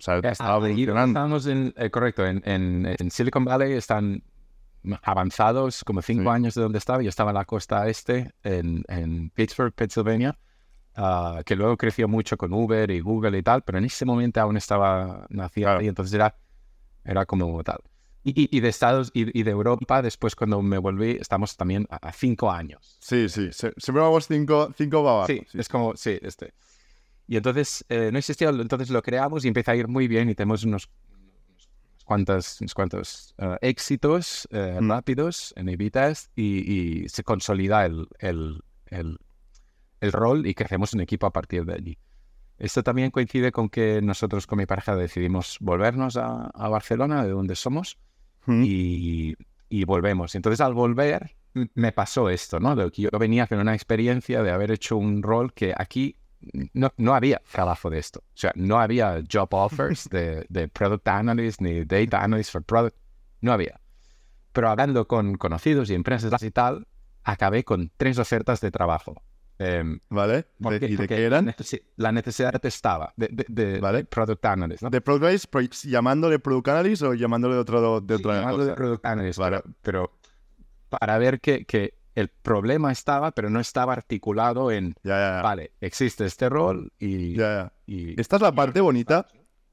O 0.00 0.02
sea, 0.02 0.20
Ya 0.20 0.30
estaba 0.30 0.56
evolucionando. 0.56 1.18
Estamos 1.18 1.46
en, 1.46 1.74
eh, 1.76 1.90
correcto, 1.90 2.26
en, 2.26 2.42
en- 2.44 2.86
en 2.98 3.10
Silicon 3.10 3.44
Valley 3.44 3.72
están 3.72 4.22
avanzados 5.02 5.84
como 5.84 6.02
cinco 6.02 6.22
Sí. 6.24 6.28
años 6.28 6.54
de 6.54 6.62
donde 6.62 6.78
estaba. 6.78 7.02
Yo 7.02 7.08
estaba 7.08 7.30
en 7.30 7.34
la 7.36 7.44
costa 7.44 7.88
este, 7.88 8.32
en, 8.42 8.84
en 8.88 9.30
Pittsburgh, 9.30 9.72
Pennsylvania, 9.74 10.38
ah, 10.96 11.42
que 11.44 11.56
luego 11.56 11.76
creció 11.76 12.08
mucho 12.08 12.36
con 12.36 12.52
Uber 12.52 12.90
y 12.90 13.00
Google 13.00 13.38
y 13.38 13.42
tal, 13.42 13.62
pero 13.62 13.78
en 13.78 13.84
ese 13.84 14.04
momento 14.04 14.40
aún 14.40 14.56
estaba 14.56 15.26
naciendo 15.30 15.70
Claro. 15.72 15.82
y 15.82 15.88
entonces 15.88 16.14
era, 16.14 16.36
era 17.04 17.26
como 17.26 17.62
tal. 17.64 17.78
Y, 18.24 18.56
y- 18.56 18.60
de 18.60 18.68
Estados 18.68 19.10
y, 19.14 19.38
y 19.38 19.42
de 19.42 19.50
Europa, 19.52 20.02
después 20.02 20.34
cuando 20.34 20.60
me 20.60 20.76
volví, 20.78 21.12
estamos 21.20 21.56
también 21.56 21.86
a, 21.88 21.96
a 22.08 22.12
cinco 22.12 22.50
años. 22.50 22.98
Sí, 23.00 23.28
sí. 23.28 23.48
se- 23.52 23.72
Siempre 23.78 24.02
vamos 24.02 24.26
cinco, 24.26 24.72
cinco 24.76 24.98
abajo. 25.08 25.26
Sí, 25.28 25.40
Sí, 25.50 25.58
es 25.58 25.68
como, 25.68 25.96
sí, 25.96 26.18
este. 26.20 26.52
Y 27.26 27.36
entonces 27.36 27.84
eh, 27.88 28.10
no 28.12 28.18
existía, 28.18 28.48
entonces 28.48 28.90
lo 28.90 29.02
creamos 29.02 29.44
y 29.44 29.48
empieza 29.48 29.72
a 29.72 29.76
ir 29.76 29.86
muy 29.88 30.08
bien 30.08 30.28
y 30.30 30.34
tenemos 30.34 30.64
unos, 30.64 30.90
unos 31.48 31.68
cuantos, 32.04 32.60
unos 32.60 32.74
cuantos 32.74 33.34
eh, 33.38 33.56
éxitos 33.62 34.48
eh, 34.50 34.78
Mm. 34.80 34.90
rápidos 34.90 35.54
en 35.56 35.90
test 35.90 36.30
y, 36.36 37.02
y 37.04 37.08
se 37.08 37.22
consolida 37.22 37.86
el, 37.86 38.08
el, 38.18 38.60
el, 38.86 39.18
el 40.00 40.12
rol 40.12 40.46
y 40.46 40.54
crecemos 40.54 40.92
un 40.92 41.00
equipo 41.00 41.26
a 41.26 41.32
partir 41.32 41.64
de 41.64 41.74
allí. 41.74 41.98
Esto 42.58 42.82
también 42.82 43.10
coincide 43.12 43.52
con 43.52 43.68
que 43.68 44.00
nosotros 44.02 44.46
con 44.46 44.58
mi 44.58 44.66
pareja 44.66 44.96
decidimos 44.96 45.58
volvernos 45.60 46.16
a, 46.16 46.46
a 46.52 46.68
Barcelona, 46.68 47.24
de 47.24 47.30
donde 47.30 47.54
somos, 47.54 47.98
Mm. 48.46 48.62
y, 48.64 49.36
y 49.68 49.84
volvemos. 49.84 50.34
Entonces 50.34 50.60
al 50.60 50.74
volver 50.74 51.34
me 51.74 51.92
pasó 51.92 52.28
esto, 52.28 52.60
¿no? 52.60 52.76
De 52.76 52.90
que 52.90 53.02
yo 53.02 53.10
venía 53.18 53.46
con 53.46 53.58
una 53.58 53.74
experiencia 53.74 54.42
de 54.42 54.50
haber 54.50 54.70
hecho 54.70 54.96
un 54.96 55.22
rol 55.22 55.52
que 55.52 55.74
aquí 55.76 56.16
no, 56.72 56.92
no 56.96 57.14
había 57.14 57.42
trabajo 57.50 57.90
de 57.90 57.98
esto. 57.98 58.20
O 58.20 58.36
sea, 58.36 58.52
no 58.54 58.78
había 58.78 59.22
job 59.30 59.48
offers 59.52 60.08
de, 60.10 60.46
de 60.48 60.68
product 60.68 61.06
analyst 61.08 61.60
ni 61.60 61.84
data 61.84 62.22
analyst 62.22 62.52
for 62.52 62.62
product. 62.62 62.96
No 63.40 63.52
había. 63.52 63.80
Pero 64.52 64.68
hablando 64.70 65.06
con 65.06 65.36
conocidos 65.36 65.90
y 65.90 65.94
empresas 65.94 66.42
y 66.42 66.50
tal, 66.50 66.86
acabé 67.22 67.64
con 67.64 67.90
tres 67.96 68.18
ofertas 68.18 68.60
de 68.60 68.70
trabajo. 68.70 69.22
Em, 69.58 69.98
¿Vale? 70.08 70.46
¿por 70.62 70.72
De- 70.74 70.80
qué? 70.80 70.86
¿Y 70.86 70.90
de 70.92 70.96
Porque 70.98 71.16
qué 71.16 71.24
eran? 71.24 71.46
La, 71.46 71.52
necesi- 71.56 71.82
la 71.96 72.12
necesidad 72.12 72.64
estaba 72.64 73.12
de, 73.16 73.28
de- 73.28 73.46
de 73.72 73.80
Vale. 73.80 74.04
product 74.04 74.44
analyst, 74.44 74.82
¿no? 74.82 74.90
¿De 74.90 75.00
Product 75.00 75.24
Analyst, 75.54 75.84
llamándole 75.86 76.38
Product 76.38 76.68
Analyst 76.68 77.02
o 77.02 77.14
llamándole 77.14 77.54
de, 77.54 77.60
otro, 77.60 78.00
de 78.00 78.16
Sí, 78.16 78.22
otra 78.22 78.34
llamarlo 78.38 78.58
de 78.64 78.70
cosa? 78.70 78.76
product 78.76 79.06
analyst, 79.06 79.38
Vale. 79.40 79.60
pero, 79.62 79.74
pero 79.82 80.18
para 80.88 81.18
ver 81.18 81.40
que, 81.40 81.64
que 81.64 81.94
el 82.14 82.28
problema 82.28 82.92
estaba, 82.92 83.32
pero 83.32 83.50
no 83.50 83.58
estaba 83.60 83.92
articulado 83.92 84.70
en, 84.70 84.94
Ya, 85.02 85.16
ya, 85.18 85.36
ya. 85.38 85.42
vale, 85.42 85.72
existe 85.80 86.24
este 86.24 86.48
rol 86.48 86.92
y... 86.98 87.36
Y- 87.86 88.20
Esta 88.20 88.36
es 88.36 88.42
la 88.42 88.52
parte 88.52 88.80
bonita. 88.80 89.26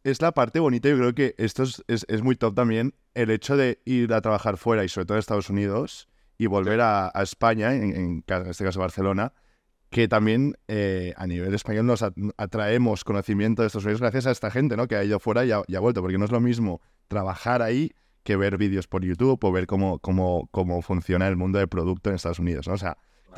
Es 0.03 0.21
la 0.21 0.31
parte 0.31 0.59
bonita. 0.59 0.87
Yo 0.89 0.97
creo 0.97 1.15
que 1.15 1.35
esto 1.37 1.63
es, 1.63 1.83
es- 1.87 2.05
es 2.09 2.21
muy 2.21 2.35
top 2.35 2.53
también. 2.55 2.93
El 3.13 3.29
hecho 3.31 3.55
de 3.57 3.81
ir 3.85 4.13
a 4.13 4.21
trabajar 4.21 4.57
fuera 4.57 4.83
y 4.83 4.89
sobre 4.89 5.05
todo 5.05 5.17
a 5.17 5.19
Estados 5.19 5.49
Unidos 5.49 6.07
y 6.37 6.45
volver 6.47 6.81
a, 6.81 7.11
a 7.13 7.23
España, 7.23 7.73
en, 7.73 7.83
en 7.95 8.23
en 8.27 8.47
este 8.47 8.63
caso 8.63 8.79
Barcelona, 8.79 9.33
que 9.89 10.07
también 10.07 10.55
eh, 10.67 11.13
a 11.17 11.27
nivel 11.27 11.53
español 11.53 11.85
nos 11.85 12.01
at- 12.01 12.13
atraemos 12.37 13.03
conocimiento 13.03 13.61
de 13.61 13.67
Estados 13.67 13.85
Unidos 13.85 14.01
gracias 14.01 14.25
a 14.25 14.31
esta 14.31 14.51
gente, 14.51 14.75
¿no? 14.75 14.87
Que 14.87 14.95
ha 14.95 15.03
ido 15.03 15.19
fuera 15.19 15.45
y 15.45 15.51
ha, 15.51 15.61
y 15.67 15.75
ha 15.75 15.79
vuelto. 15.79 16.01
Porque 16.01 16.17
no 16.17 16.25
es 16.25 16.31
lo 16.31 16.41
mismo 16.41 16.81
trabajar 17.07 17.61
ahí 17.61 17.91
que 18.23 18.35
ver 18.35 18.57
vídeos 18.57 18.87
por 18.87 19.03
YouTube 19.05 19.39
o 19.43 19.51
ver 19.51 19.67
cómo, 19.67 19.99
cómo, 19.99 20.49
cómo 20.51 20.81
funciona 20.81 21.27
el 21.27 21.35
mundo 21.37 21.59
del 21.59 21.67
producto 21.67 22.09
en 22.09 22.15
Estados 22.15 22.39
Unidos, 22.39 22.67
¿no? 22.67 22.73
O 22.73 22.77
sea, 22.77 22.97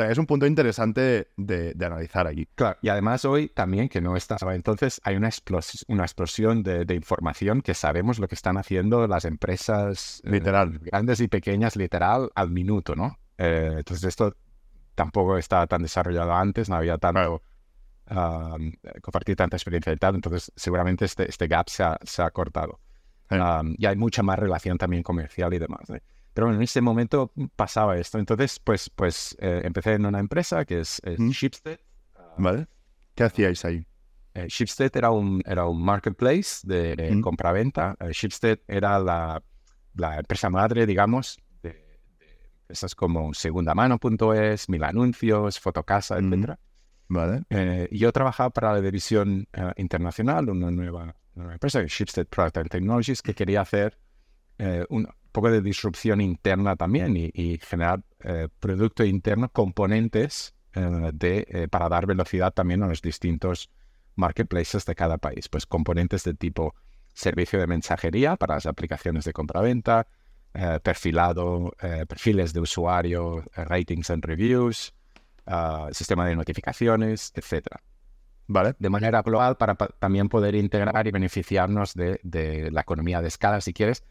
es 0.09 0.17
un 0.17 0.25
punto 0.27 0.45
interesante 0.45 1.29
de, 1.35 1.73
de, 1.73 1.85
analizar 1.85 2.27
aquí. 2.27 2.47
Claro, 2.55 2.77
y 2.81 2.89
además 2.89 3.25
hoy 3.25 3.49
también, 3.49 3.89
que 3.89 3.99
no 3.99 4.15
estaba 4.15 4.53
entonces, 4.55 5.01
hay 5.03 5.15
una, 5.15 5.27
explos 5.27 5.83
una 5.87 6.03
explosión 6.03 6.61
de, 6.63 6.85
de, 6.85 6.95
información 6.95 7.61
que 7.61 7.73
sabemos 7.73 8.19
lo 8.19 8.27
que 8.27 8.35
están 8.35 8.57
haciendo 8.57 9.07
las 9.07 9.25
empresas 9.25 10.21
eh, 10.23 10.31
literal. 10.31 10.79
grandes 10.79 11.19
y 11.19 11.27
pequeñas, 11.27 11.75
literal, 11.75 12.29
al 12.35 12.51
minuto, 12.51 12.95
¿no? 12.95 13.17
Eh, 13.37 13.73
entonces 13.77 14.03
esto 14.05 14.35
tampoco 14.97 15.37
estaba 15.37 15.67
tan 15.67 15.83
desarrollado 15.83 16.33
antes, 16.33 16.67
no 16.69 16.75
había 16.75 16.97
tanto... 16.97 17.41
Um, 18.09 18.71
compartir 19.01 19.35
tanta 19.35 19.57
experiencia 19.57 19.91
y 19.91 19.97
tal, 19.97 20.15
entonces 20.15 20.49
seguramente 20.55 21.03
este, 21.03 21.29
este 21.29 21.45
gap 21.47 21.67
se 21.67 21.83
ha, 21.83 21.97
se 22.03 22.21
ha 22.21 22.31
cortado. 22.31 22.79
Um, 23.29 23.75
y 23.77 23.85
hay 23.85 23.97
mucha 23.97 24.23
más 24.23 24.39
relación 24.39 24.77
también 24.77 25.03
comercial 25.03 25.53
y 25.53 25.59
demás. 25.59 25.89
¿eh? 25.89 26.01
Pero 26.33 26.53
en 26.53 26.61
ese 26.61 26.79
momento 26.79 27.33
pasaba 27.57 27.97
esto. 27.97 28.17
Entonces, 28.17 28.61
pues, 28.61 28.89
pues 28.89 29.35
eh, 29.41 29.59
empecé 29.65 29.95
en 29.95 30.05
una 30.05 30.19
empresa 30.19 30.63
que 30.63 30.79
es, 30.79 31.01
es 31.03 31.19
¿Mm? 31.19 31.29
Shipstead. 31.31 31.79
¿Vale? 32.37 32.67
¿Qué 33.13 33.25
hacíais 33.25 33.65
ahí? 33.65 33.85
Eh, 34.33 34.45
Shipstead 34.47 34.91
era 34.95 35.11
un, 35.11 35.41
era 35.45 35.65
un 35.65 35.83
marketplace 35.83 36.61
de, 36.63 36.95
de 36.95 37.11
¿Mm? 37.13 37.21
compra-venta. 37.21 37.97
Eh, 37.99 38.11
Shipstead 38.13 38.59
era 38.69 38.99
la, 38.99 39.43
la 39.95 40.19
empresa 40.19 40.49
madre, 40.49 40.85
digamos, 40.85 41.37
empresas 42.67 42.95
como 42.95 43.33
segundamano.es, 43.33 44.67
Mil 44.67 44.83
Anuncios, 44.83 45.57
Fotocasa, 45.59 46.19
¿Mm? 46.19 46.25
etcétera. 46.33 46.59
¿Vale? 47.09 47.43
Eh, 47.49 47.87
yo 47.91 48.11
trabajaba 48.11 48.49
para 48.49 48.73
la 48.73 48.81
división 48.81 49.47
eh, 49.53 49.71
internacional, 49.77 50.49
una 50.49 50.69
nueva, 50.69 51.03
una 51.03 51.15
nueva 51.35 51.53
empresa, 51.53 51.81
Shipstead 51.87 52.27
Product 52.27 52.57
and 52.57 52.69
Technologies, 52.69 53.21
que 53.21 53.33
quería 53.33 53.61
hacer 53.61 53.97
eh, 54.57 54.85
un 54.89 55.07
poco 55.31 55.49
de 55.49 55.61
disrupción 55.61 56.19
interna 56.19 56.75
también 56.75 57.15
y, 57.15 57.31
y 57.33 57.57
generar 57.59 58.03
eh, 58.19 58.49
producto 58.59 59.05
interno, 59.05 59.49
componentes 59.49 60.53
de, 61.13 61.67
para 61.71 61.89
dar 61.89 62.05
velocidad 62.05 62.53
también 62.53 62.83
a 62.83 62.87
los 62.87 63.01
distintos 63.01 63.71
marketplaces 64.15 64.85
de 64.85 64.93
cada 64.93 65.17
país. 65.17 65.49
Pues 65.49 65.65
componentes 65.65 66.23
de 66.23 66.35
tipo 66.35 66.75
servicio 67.13 67.59
de 67.59 67.65
mensajería 67.65 68.35
para 68.35 68.55
las 68.55 68.67
aplicaciones 68.67 69.25
de 69.25 69.33
compraventa, 69.33 70.05
eh, 70.53 70.79
perfilado, 70.81 71.73
eh, 71.81 72.05
perfiles 72.07 72.53
de 72.53 72.59
usuario, 72.59 73.39
eh, 73.55 73.63
ratings 73.65 74.09
and 74.09 74.23
reviews, 74.25 74.93
ah, 75.45 75.89
sistema 75.91 76.25
de 76.25 76.35
notificaciones, 76.35 77.31
etcétera 77.35 77.81
¿Vale? 78.47 78.75
de 78.79 78.89
manera 78.89 79.21
global 79.23 79.57
para 79.57 79.75
pa- 79.75 79.89
también 79.99 80.29
poder 80.29 80.55
integrar 80.55 81.05
y 81.07 81.11
beneficiarnos 81.11 81.93
de, 81.93 82.19
de 82.23 82.71
la 82.71 82.81
economía 82.81 83.21
de 83.21 83.27
escala, 83.27 83.59
si 83.61 83.73
quieres, 83.73 84.03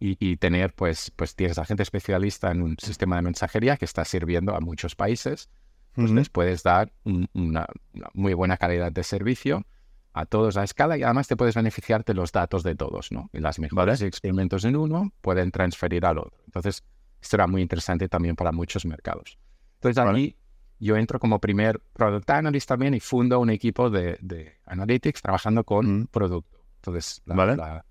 y, 0.00 0.16
y 0.18 0.36
tener, 0.38 0.74
pues, 0.74 1.12
pues 1.14 1.36
tienes 1.36 1.58
a 1.58 1.64
gente 1.64 1.82
especialista 1.82 2.50
en 2.50 2.62
un 2.62 2.76
sistema 2.78 3.16
de 3.16 3.22
mensajería 3.22 3.76
que 3.76 3.84
está 3.84 4.04
sirviendo 4.04 4.54
a 4.56 4.60
muchos 4.60 4.96
países, 4.96 5.50
pues 5.94 6.06
Ujú. 6.06 6.14
les 6.16 6.30
puedes 6.30 6.62
dar 6.62 6.90
un- 7.04 7.28
una, 7.34 7.66
una 7.92 8.08
muy 8.14 8.32
buena 8.34 8.56
calidad 8.56 8.90
de 8.90 9.04
servicio 9.04 9.66
a 10.14 10.26
todos 10.26 10.56
a 10.56 10.64
escala 10.64 10.96
y 10.98 11.02
además 11.02 11.26
te 11.28 11.36
puedes 11.36 11.54
beneficiar 11.54 12.04
de 12.04 12.14
los 12.14 12.32
datos 12.32 12.62
de 12.62 12.74
todos, 12.74 13.10
¿no? 13.12 13.30
Y 13.32 13.38
las 13.40 13.58
mejores 13.58 14.02
experimentos 14.02 14.64
en 14.64 14.76
uno 14.76 15.12
pueden 15.20 15.50
transferir 15.50 16.04
al 16.04 16.18
otro. 16.18 16.38
Entonces, 16.46 16.84
esto 17.20 17.36
era 17.36 17.46
muy 17.46 17.62
interesante 17.62 18.08
también 18.08 18.36
para 18.36 18.52
muchos 18.52 18.84
mercados. 18.84 19.38
Entonces, 19.74 19.96
Vale. 20.04 20.10
aquí 20.18 20.36
yo 20.78 20.96
entro 20.96 21.18
como 21.18 21.38
primer 21.40 21.80
product 21.92 22.28
analyst 22.30 22.68
también 22.68 22.92
y 22.94 23.00
fundo 23.00 23.38
un 23.40 23.50
equipo 23.50 23.88
de, 23.88 24.18
de 24.20 24.58
analytics 24.66 25.22
trabajando 25.22 25.64
con 25.64 26.00
Mm. 26.00 26.06
producto. 26.08 26.58
Entonces, 26.76 27.22
la, 27.24 27.34
Vale. 27.34 27.56
la- 27.56 27.84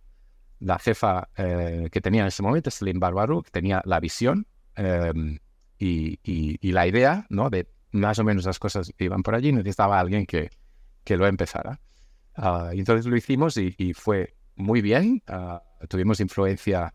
la 0.60 0.78
jefa 0.78 1.28
eh, 1.38 1.90
que 1.92 2.01
tenía 2.01 2.22
en 2.22 2.28
ese 2.28 2.44
momento, 2.44 2.70
Celine 2.70 3.00
Barbaru, 3.00 3.42
tenía 3.51 3.82
la 3.86 4.00
visión 4.00 4.46
eh, 4.75 5.12
y, 5.80 6.20
y- 6.24 6.58
y 6.62 6.72
la 6.72 6.86
idea, 6.86 7.25
¿no? 7.30 7.50
De 7.50 7.68
más 7.94 8.20
o 8.20 8.24
menos 8.24 8.46
las 8.46 8.60
cosas 8.60 8.94
que 8.96 9.06
iban 9.06 9.24
por 9.24 9.34
allí, 9.34 9.51
necesitaba 9.51 10.00
alguien 10.00 10.25
que, 10.28 10.50
que 11.04 11.18
lo 11.18 11.25
empezara. 11.25 11.80
Ah, 12.43 12.71
y 12.74 12.79
entonces 12.79 13.05
lo 13.05 13.15
hicimos 13.15 13.55
y, 13.57 13.75
y 13.77 13.93
fue 13.93 14.36
muy 14.55 14.81
bien. 14.81 15.21
Ah, 15.27 15.62
tuvimos 15.88 16.19
influencia 16.19 16.93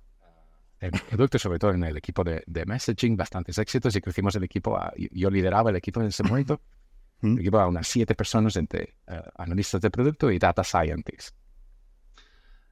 en 0.80 0.94
el 0.94 1.00
producto, 1.02 1.38
sobre 1.38 1.58
todo 1.58 1.72
en 1.72 1.84
el 1.84 1.96
equipo 1.96 2.24
de, 2.24 2.42
de 2.46 2.66
messaging, 2.66 3.16
bastantes 3.16 3.58
éxitos 3.58 3.94
y 3.96 4.00
crecimos 4.00 4.34
el 4.36 4.44
equipo. 4.44 4.76
a- 4.76 4.92
yo 4.96 5.30
lideraba 5.30 5.70
el 5.70 5.76
equipo 5.76 6.00
en 6.00 6.08
ese 6.08 6.24
momento. 6.24 6.60
Mm. 7.22 7.34
El 7.34 7.40
equipo 7.40 7.60
a 7.60 7.68
unas 7.68 7.86
siete 7.86 8.14
personas 8.14 8.56
entre 8.56 8.96
eh, 9.06 9.22
analistas 9.36 9.80
de 9.80 9.90
producto 9.90 10.30
y 10.30 10.38
data 10.38 10.64
scientists. 10.64 11.34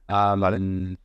Mm, 0.09 0.95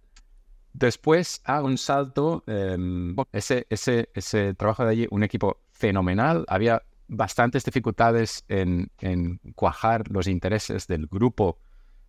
Después 0.72 1.40
hago 1.44 1.66
un 1.66 1.78
salto. 1.78 2.44
em, 2.46 3.16
ese, 3.32 3.66
ese, 3.70 4.10
ese 4.14 4.54
trabajo 4.54 4.84
de 4.84 4.90
allí, 4.90 5.06
un 5.10 5.22
equipo 5.24 5.58
fenomenal. 5.72 6.44
Había 6.48 6.82
bastantes 7.10 7.64
dificultades 7.64 8.44
en, 8.48 8.90
en 9.00 9.40
cuajar 9.54 10.08
los 10.10 10.28
intereses 10.28 10.86
del 10.86 11.06
grupo 11.06 11.58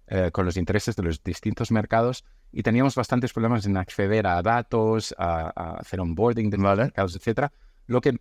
eh, 0.08 0.30
con 0.32 0.46
los 0.46 0.58
intereses 0.58 0.96
de 0.96 1.04
los 1.04 1.24
distintos 1.24 1.72
mercados 1.72 2.24
y 2.52 2.62
teníamos 2.64 2.96
bastantes 2.96 3.34
problemas 3.34 3.66
en 3.66 3.78
acceder 3.78 4.28
a 4.28 4.42
datos, 4.44 5.16
a, 5.18 5.52
a 5.56 5.78
hacer 5.78 6.00
onboarding 6.00 6.50
de 6.50 6.58
los 6.58 6.66
Vale. 6.66 6.84
mercados, 6.84 7.16
etcétera. 7.16 7.52
Lo 7.88 8.00
que 8.00 8.20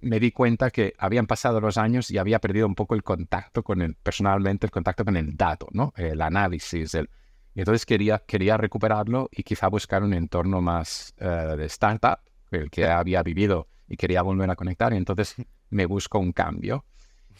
me 0.00 0.20
di 0.20 0.30
cuenta 0.30 0.70
que 0.70 0.94
habían 0.98 1.26
pasado 1.26 1.60
los 1.60 1.78
años 1.78 2.10
y 2.10 2.18
había 2.18 2.38
perdido 2.38 2.66
un 2.66 2.74
poco 2.74 2.94
el 2.94 3.02
contacto 3.02 3.62
con 3.64 3.82
el, 3.82 3.94
personalmente, 3.96 4.66
el 4.66 4.70
contacto 4.70 5.04
con 5.04 5.16
el 5.16 5.36
dato, 5.36 5.66
¿no? 5.72 5.92
El 5.96 6.20
análisis, 6.20 6.94
el, 6.94 7.08
y 7.54 7.60
entonces 7.60 7.86
quería, 7.86 8.18
quería 8.18 8.56
recuperarlo 8.56 9.28
y 9.32 9.42
quizá 9.42 9.68
buscar 9.68 10.02
un 10.02 10.12
entorno 10.12 10.60
más 10.60 11.14
eh, 11.16 11.54
de 11.56 11.64
startup, 11.66 12.18
el 12.50 12.70
que 12.70 12.86
había 12.86 13.22
vivido 13.22 13.68
y 13.88 13.96
quería 13.96 14.22
volver 14.22 14.50
a 14.50 14.56
conectar. 14.56 14.92
Y 14.92 14.96
entonces 14.96 15.36
me 15.74 15.86
busco 15.86 16.18
un 16.18 16.32
cambio. 16.32 16.84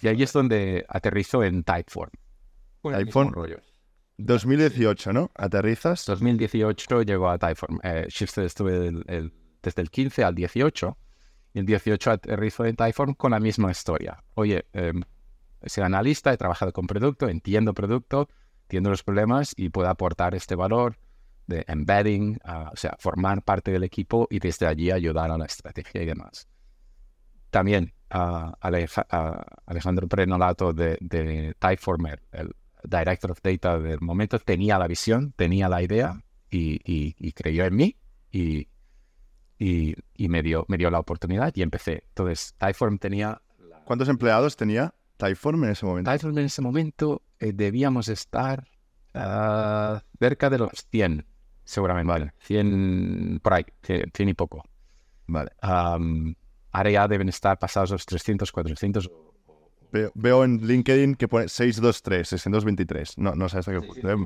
Y 0.02 0.08
ahí 0.08 0.22
es 0.22 0.32
donde 0.32 0.84
aterrizo 0.88 1.42
en 1.44 1.62
Typeform. 1.64 2.10
El 2.84 2.90
mismo 2.90 2.98
Typeform. 2.98 3.32
rollo. 3.32 3.60
2018, 4.18 5.12
¿no? 5.12 5.30
Aterrizas. 5.34 6.04
2018 6.06 7.02
llegó 7.02 7.28
a 7.30 7.38
Typeform. 7.38 7.78
Eh, 7.82 8.06
Shifted 8.08 8.42
estuve 8.44 8.88
el- 8.88 9.04
el- 9.06 9.32
desde 9.62 9.82
el 9.82 9.90
15 9.90 10.24
al 10.24 10.34
18. 10.34 10.98
Y 11.54 11.60
el 11.60 11.66
18 11.66 12.10
aterrizo 12.10 12.64
en 12.64 12.76
Typeform 12.76 13.14
con 13.14 13.30
la 13.30 13.40
misma 13.40 13.70
historia. 13.70 14.22
Oye, 14.34 14.66
eh, 14.72 14.92
soy 15.64 15.84
analista, 15.84 16.32
he 16.32 16.36
trabajado 16.36 16.72
con 16.72 16.86
producto, 16.86 17.28
entiendo 17.28 17.72
producto, 17.72 18.28
entiendo 18.62 18.90
los 18.90 19.02
problemas 19.04 19.54
y 19.56 19.68
puedo 19.70 19.88
aportar 19.88 20.34
este 20.34 20.56
valor 20.56 20.98
de 21.46 21.64
embedding, 21.68 22.38
o 22.72 22.76
sea, 22.76 22.96
formar 22.98 23.42
parte 23.42 23.70
del 23.70 23.84
equipo 23.84 24.26
y 24.30 24.38
desde 24.40 24.66
allí 24.66 24.90
ayudar 24.90 25.30
a 25.30 25.38
la 25.38 25.44
estrategia 25.46 26.02
y 26.02 26.06
demás. 26.06 26.48
También 27.50 27.93
Aleja- 28.10 29.06
ah, 29.10 29.44
Alejandro 29.66 30.06
Prenolato 30.08 30.72
de, 30.72 30.98
de 31.00 31.54
Typeform, 31.58 32.06
el- 32.32 32.54
Director 32.86 33.30
of 33.30 33.38
Data 33.42 33.78
del 33.78 34.00
momento, 34.02 34.38
tenía 34.38 34.78
la 34.78 34.86
visión, 34.86 35.32
tenía 35.36 35.68
la 35.70 35.82
idea 35.82 36.22
y, 36.50 36.74
y- 36.84 37.14
y 37.18 37.32
creyó 37.32 37.64
en 37.64 37.74
mí 37.76 37.96
y, 38.30 38.68
y, 39.58 39.94
y 40.14 40.28
me, 40.28 40.42
dio, 40.42 40.66
me 40.68 40.76
dio 40.76 40.90
la 40.90 40.98
oportunidad 40.98 41.50
y 41.56 41.62
empecé. 41.62 42.04
Entonces, 42.08 42.54
Typeform 42.58 42.98
tenía... 42.98 43.40
¿Cuántos 43.86 44.08
empleados 44.08 44.56
tenía 44.56 44.94
Typeform 45.16 45.64
en 45.64 45.70
ese 45.70 45.86
momento? 45.86 46.10
Typeform 46.10 46.38
en 46.38 46.44
ese 46.44 46.60
momento 46.62 47.22
eh, 47.40 47.52
debíamos 47.54 48.08
estar 48.08 48.66
ah, 49.14 50.02
cerca 50.18 50.50
de 50.50 50.58
los 50.58 50.70
100, 50.90 51.26
seguramente. 51.64 52.08
Vale. 52.12 52.32
100, 52.40 53.40
por 53.42 53.54
ahí, 53.54 53.64
100, 53.82 54.10
100 54.12 54.28
y 54.28 54.34
poco. 54.34 54.62
Vale. 55.26 55.50
Am, 55.62 56.34
ahora 56.74 56.90
ya 56.90 57.08
deben 57.08 57.28
estar 57.28 57.58
pasados 57.58 57.90
los 57.90 58.04
300, 58.04 58.50
400. 58.50 59.10
Veo, 59.92 60.10
veo 60.14 60.44
en 60.44 60.58
LinkedIn 60.66 61.14
que 61.14 61.28
pone 61.28 61.48
623, 61.48 62.28
623. 62.28 63.18
No, 63.18 63.34
no 63.34 63.48
sé 63.48 63.58
hasta 63.58 63.72
qué 63.72 63.80
punto. 63.80 64.10
¿eh? 64.10 64.16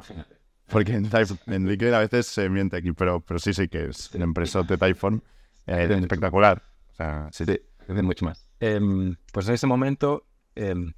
Porque 0.67 0.93
en, 0.93 1.11
en 1.47 1.69
LinkedIn 1.69 1.95
a 1.95 1.99
veces 2.01 2.27
se 2.27 2.49
miente 2.49 2.79
aquí, 2.79 2.93
pero, 2.93 3.21
pero 3.21 3.39
sí, 3.39 3.53
sí 3.53 3.69
que 3.69 3.91
es 3.91 4.15
una 4.15 4.25
empresa 4.25 4.63
de 4.63 4.79
Typeform 4.79 5.21
eh, 5.67 5.99
espectacular. 6.01 6.63
O 6.93 6.95
sea, 6.95 7.29
sí, 7.33 7.45
sí. 7.45 7.61
mucho 8.03 8.25
más. 8.25 8.49
Em, 8.61 9.15
pues 9.31 9.47
en 9.49 9.55
ese 9.55 9.67
momento, 9.67 10.25
em, 10.55 10.95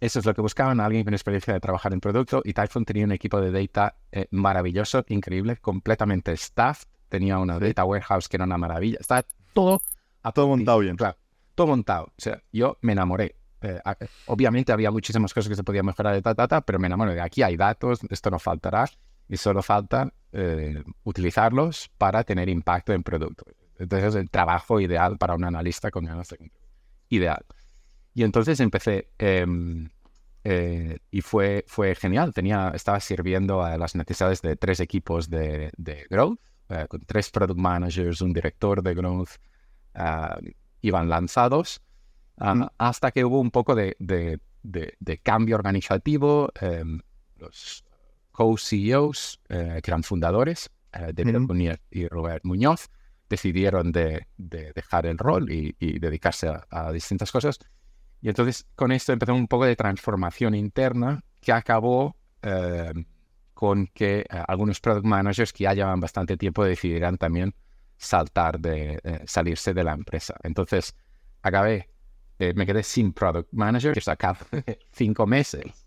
eso 0.00 0.20
es 0.20 0.24
lo 0.24 0.34
que 0.34 0.40
buscaban, 0.40 0.78
alguien 0.78 1.02
con 1.04 1.14
experiencia 1.14 1.52
de 1.52 1.58
trabajar 1.58 1.92
en 1.92 2.00
producto. 2.00 2.42
Y 2.44 2.52
Typhon 2.52 2.84
tenía 2.84 3.04
un 3.04 3.12
equipo 3.12 3.40
de 3.40 3.50
data 3.50 3.96
eh, 4.12 4.28
maravilloso, 4.30 5.04
increíble, 5.08 5.56
completamente 5.56 6.36
staffed. 6.36 6.86
Tenía 7.08 7.38
una 7.38 7.58
data 7.58 7.84
warehouse 7.84 8.28
que 8.28 8.36
era 8.36 8.44
una 8.44 8.56
maravilla. 8.56 8.98
Está 9.00 9.24
todo 9.52 9.80
a 10.28 10.32
Todo 10.32 10.48
montado 10.48 10.78
bien. 10.80 10.96
Claro, 10.96 11.16
todo 11.54 11.66
montado. 11.68 12.04
O 12.06 12.14
sea, 12.18 12.42
yo 12.52 12.78
me 12.82 12.92
enamoré. 12.92 13.36
Eh, 13.62 13.80
a- 13.84 13.96
obviamente 14.26 14.72
había 14.72 14.90
muchísimas 14.90 15.32
cosas 15.32 15.48
que 15.48 15.56
se 15.56 15.64
podían 15.64 15.86
mejorar 15.86 16.14
de 16.14 16.22
ta, 16.22 16.34
ta, 16.34 16.46
ta, 16.48 16.60
pero 16.60 16.78
me 16.78 16.86
enamoré 16.86 17.14
de 17.14 17.20
aquí 17.22 17.42
hay 17.42 17.56
datos, 17.56 18.00
esto 18.10 18.30
no 18.30 18.38
faltará 18.38 18.88
y 19.28 19.36
solo 19.36 19.62
falta 19.62 20.12
eh, 20.32 20.82
utilizarlos 21.04 21.90
para 21.98 22.22
tener 22.24 22.48
impacto 22.48 22.92
en 22.92 23.02
producto. 23.02 23.44
Entonces 23.78 24.08
es 24.10 24.14
el 24.16 24.30
trabajo 24.30 24.80
ideal 24.80 25.16
para 25.18 25.34
un 25.34 25.44
analista 25.44 25.90
con 25.90 26.04
ganas 26.04 26.28
de 26.28 26.50
ideal. 27.08 27.44
Y 28.14 28.22
entonces 28.24 28.60
empecé 28.60 29.10
em, 29.18 29.88
eh, 30.44 30.98
y 31.10 31.20
fue, 31.22 31.64
fue 31.68 31.94
genial. 31.94 32.32
Tenía, 32.32 32.72
estaba 32.74 33.00
sirviendo 33.00 33.62
a 33.62 33.76
las 33.78 33.94
necesidades 33.96 34.42
de 34.42 34.56
tres 34.56 34.80
equipos 34.80 35.28
de, 35.28 35.70
de 35.76 36.06
growth, 36.10 36.38
eh, 36.68 36.86
con 36.88 37.00
tres 37.02 37.30
product 37.30 37.58
managers, 37.58 38.20
un 38.22 38.32
director 38.32 38.82
de 38.82 38.94
growth, 38.94 39.30
ah, 39.96 40.38
iban 40.82 41.08
lanzados 41.08 41.80
Ah, 42.38 42.54
Mm. 42.54 42.66
hasta 42.78 43.10
que 43.12 43.24
hubo 43.24 43.40
un 43.40 43.50
poco 43.50 43.74
de, 43.74 43.96
de- 43.98 44.38
de- 44.62 44.94
de 45.00 45.18
cambio 45.18 45.56
organizativo. 45.56 46.50
em, 46.60 47.00
los 47.38 47.82
co-CEOs, 48.30 49.40
eh, 49.48 49.80
que 49.82 49.90
eran 49.90 50.02
fundadores, 50.02 50.70
eh, 50.92 51.12
David 51.14 51.36
Ujú. 51.36 51.46
Munier 51.48 51.80
y 51.90 52.06
Robert 52.08 52.44
Muñoz, 52.44 52.88
decidieron 53.28 53.90
de, 53.92 54.26
de 54.36 54.72
dejar 54.74 55.06
el 55.06 55.18
rol 55.18 55.50
y, 55.50 55.74
y 55.80 55.98
dedicarse 55.98 56.48
a, 56.48 56.66
a 56.70 56.92
distintas 56.92 57.32
cosas. 57.32 57.58
Y 58.20 58.28
entonces 58.28 58.66
con 58.76 58.92
esto 58.92 59.12
empezó 59.12 59.34
un 59.34 59.48
poco 59.48 59.64
de 59.64 59.74
transformación 59.76 60.54
interna 60.54 61.22
que 61.40 61.52
acabó 61.52 62.16
eh, 62.42 62.92
con 63.54 63.86
que 63.88 64.20
eh, 64.20 64.26
algunos 64.46 64.80
product 64.80 65.06
managers 65.06 65.52
que 65.52 65.64
ya 65.64 65.74
llevan 65.74 66.00
bastante 66.00 66.36
tiempo 66.36 66.64
decidieran 66.64 67.16
también 67.16 67.54
saltar 67.96 68.58
de 68.60 69.00
eh, 69.02 69.20
salirse 69.26 69.74
de 69.74 69.84
la 69.84 69.92
empresa. 69.94 70.34
Entonces 70.42 70.94
acabé, 71.42 71.88
eh, 72.38 72.52
me 72.54 72.66
quedé 72.66 72.82
sin 72.82 73.12
product 73.12 73.48
manager, 73.52 73.94
que 73.94 74.10
acá 74.10 74.36
cinco 74.92 75.26
meses, 75.26 75.86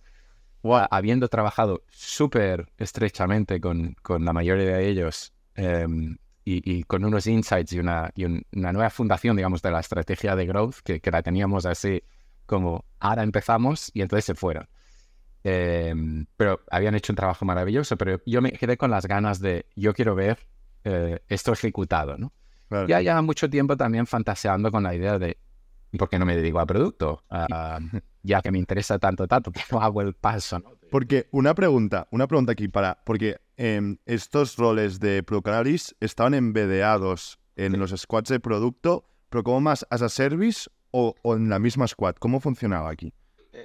Guau. 0.64 0.88
habiendo 0.92 1.28
trabajado 1.28 1.84
súper 1.90 2.72
estrechamente 2.78 3.60
con, 3.62 3.96
con 4.02 4.26
la 4.26 4.34
mayoría 4.34 4.78
de 4.78 4.88
ellos 4.90 5.34
em, 5.56 6.18
y, 6.46 6.84
con 6.86 7.06
unos 7.06 7.28
insights 7.28 7.74
y 7.74 7.80
una, 7.80 8.10
y 8.16 8.26
un- 8.26 8.44
una 8.54 8.74
nueva 8.74 8.90
fundación, 8.90 9.36
digamos, 9.36 9.62
de 9.62 9.70
la 9.70 9.80
estrategia 9.82 10.36
de 10.36 10.48
growth, 10.48 10.78
que, 10.84 11.00
que 11.00 11.12
la 11.12 11.22
teníamos 11.22 11.68
así 11.68 12.02
como 12.48 12.86
ahora 13.00 13.22
empezamos 13.22 13.92
y 13.94 14.02
entonces 14.02 14.26
se 14.26 14.34
fueron. 14.34 14.68
Em, 15.44 16.26
pero 16.36 16.62
habían 16.72 16.96
hecho 16.96 17.14
un 17.14 17.18
trabajo 17.18 17.46
maravilloso, 17.46 17.98
pero 17.98 18.20
yo 18.26 18.42
me 18.42 18.52
quedé 18.52 18.78
con 18.78 18.92
las 18.92 19.06
ganas 19.06 19.40
de, 19.40 19.68
yo 19.76 19.94
quiero 19.94 20.16
ver 20.16 20.40
eh, 20.84 21.20
esto 21.28 21.54
ejecutado, 21.54 22.18
¿no? 22.18 22.34
Claro. 22.68 22.88
Ya 22.88 23.02
lleva 23.02 23.22
mucho 23.22 23.50
tiempo 23.50 23.76
también 23.76 24.06
fantaseando 24.06 24.72
con 24.72 24.84
la 24.84 24.94
idea 24.94 25.18
de, 25.18 25.38
¿por 25.98 26.10
qué 26.10 26.20
no 26.20 26.26
me 26.26 26.36
dedico 26.36 26.60
a 26.60 26.66
producto? 26.66 27.24
Ya 28.22 28.42
que 28.42 28.52
me 28.52 28.60
interesa 28.60 29.00
tanto, 29.00 29.28
tanto, 29.28 29.52
que 29.52 29.62
no 29.72 29.82
hago 29.82 30.02
el 30.02 30.14
paso, 30.14 30.60
¿no? 30.60 30.74
Porque 30.92 31.28
una 31.32 31.54
pregunta, 31.54 32.08
una 32.12 32.28
pregunta 32.28 32.52
aquí 32.52 32.68
para. 32.68 33.02
Porque 33.06 33.38
em, 33.58 33.98
estos 34.06 34.58
roles 34.58 35.00
de 35.00 35.24
Product 35.24 35.48
Analyst 35.48 35.92
estaban 36.00 36.34
embedeados 36.34 37.40
en 37.56 37.78
los 37.80 37.92
squads 37.92 38.30
de 38.30 38.40
producto, 38.40 39.06
pero 39.30 39.44
como 39.44 39.62
más 39.62 39.86
as 39.90 40.02
a 40.02 40.10
service 40.10 40.70
o, 40.92 41.16
o 41.22 41.36
en 41.36 41.50
la 41.50 41.60
misma 41.60 41.88
squad. 41.88 42.16
¿Cómo 42.16 42.40
funcionaba 42.40 42.90
aquí? 42.90 43.14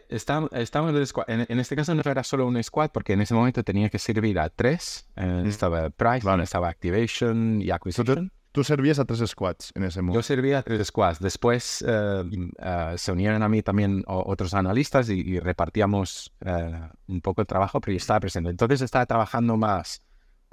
Está- 0.08 0.48
Estamos 0.52 0.92
en. 1.28 1.46
En, 1.48 1.60
este 1.60 1.76
caso 1.76 1.94
no 1.94 2.02
era 2.04 2.22
solo 2.24 2.46
un 2.46 2.62
squad, 2.62 2.90
porque 2.92 3.12
en 3.14 3.20
ese 3.20 3.34
momento 3.34 3.62
tenía 3.62 3.88
que 3.90 3.98
servir 3.98 4.38
a 4.38 4.48
tres. 4.50 5.08
Eh, 5.16 5.44
Estaba 5.46 5.90
Price, 5.90 6.26
Vale. 6.26 6.44
estaba 6.44 6.68
Activation 6.68 7.60
y 7.62 7.70
Acquisition. 7.70 8.30
Tú 8.52 8.62
servías 8.62 9.00
a 9.00 9.04
tres 9.04 9.18
squads 9.28 9.72
en 9.74 9.82
ese 9.82 9.96
Yo 9.98 10.02
momento. 10.04 10.22
servía 10.22 10.58
a 10.60 10.62
tres 10.62 10.86
squads. 10.86 11.18
Después 11.18 11.84
eh, 11.86 12.22
eh, 12.60 12.94
se 12.96 13.10
unieron 13.10 13.42
a 13.42 13.48
mí 13.48 13.62
también 13.62 14.04
otros 14.06 14.54
analistas 14.54 15.08
y, 15.10 15.14
y 15.20 15.40
repartíamos 15.40 16.32
eh, 16.44 16.80
un 17.08 17.20
poco 17.20 17.40
el 17.40 17.48
trabajo, 17.48 17.80
pero 17.80 17.92
yo 17.94 17.96
estaba 17.96 18.20
presente. 18.20 18.50
Entonces 18.50 18.80
estaba 18.82 19.06
trabajando 19.06 19.56
más 19.56 20.02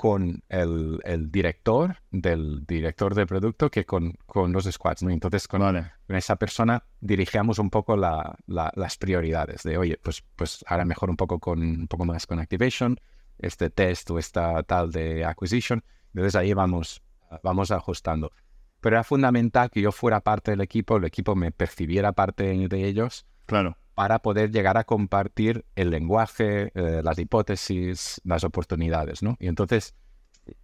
con 0.01 0.41
el, 0.49 0.99
el 1.03 1.31
director 1.31 1.97
del 2.09 2.65
director 2.65 3.13
de 3.13 3.27
producto 3.27 3.69
que 3.69 3.85
con, 3.85 4.13
con 4.25 4.51
los 4.51 4.65
squads. 4.65 5.03
¿no? 5.03 5.11
Entonces 5.11 5.47
con, 5.47 5.61
Vale. 5.61 5.91
con 6.07 6.15
esa 6.15 6.37
persona 6.37 6.83
dirigíamos 7.01 7.59
un 7.59 7.69
poco 7.69 7.95
la- 7.95 8.35
la- 8.47 8.71
las 8.75 8.97
prioridades 8.97 9.61
de, 9.61 9.77
oye, 9.77 9.99
pues, 10.01 10.23
pues 10.35 10.65
ahora 10.65 10.85
mejor 10.85 11.11
un 11.11 11.17
poco 11.17 11.37
con 11.37 11.61
un 11.61 11.87
poco 11.87 12.03
más 12.05 12.25
con 12.25 12.39
activation, 12.39 12.99
este 13.37 13.69
test 13.69 14.09
o 14.09 14.17
esta 14.17 14.63
tal 14.63 14.91
de 14.91 15.23
acquisition. 15.23 15.83
Entonces 16.15 16.35
ahí 16.35 16.53
vamos, 16.53 17.03
vamos 17.43 17.69
ajustando. 17.69 18.31
Pero 18.79 18.95
era 18.95 19.03
fundamental 19.03 19.69
que 19.69 19.81
yo 19.81 19.91
fuera 19.91 20.21
parte 20.21 20.49
del 20.49 20.61
equipo, 20.61 20.97
el 20.97 21.03
equipo 21.05 21.35
me 21.35 21.51
percibiera 21.51 22.11
parte 22.13 22.45
de 22.67 22.87
ellos 22.87 23.27
Claro. 23.45 23.77
Para 24.01 24.17
poder 24.17 24.49
llegar 24.49 24.79
a 24.79 24.83
compartir 24.83 25.63
el 25.75 25.91
lenguaje, 25.91 26.71
eh, 26.73 27.01
las 27.03 27.19
hipótesis, 27.19 28.19
las 28.23 28.43
oportunidades, 28.43 29.21
¿no? 29.21 29.37
Y 29.39 29.45
entonces, 29.45 29.93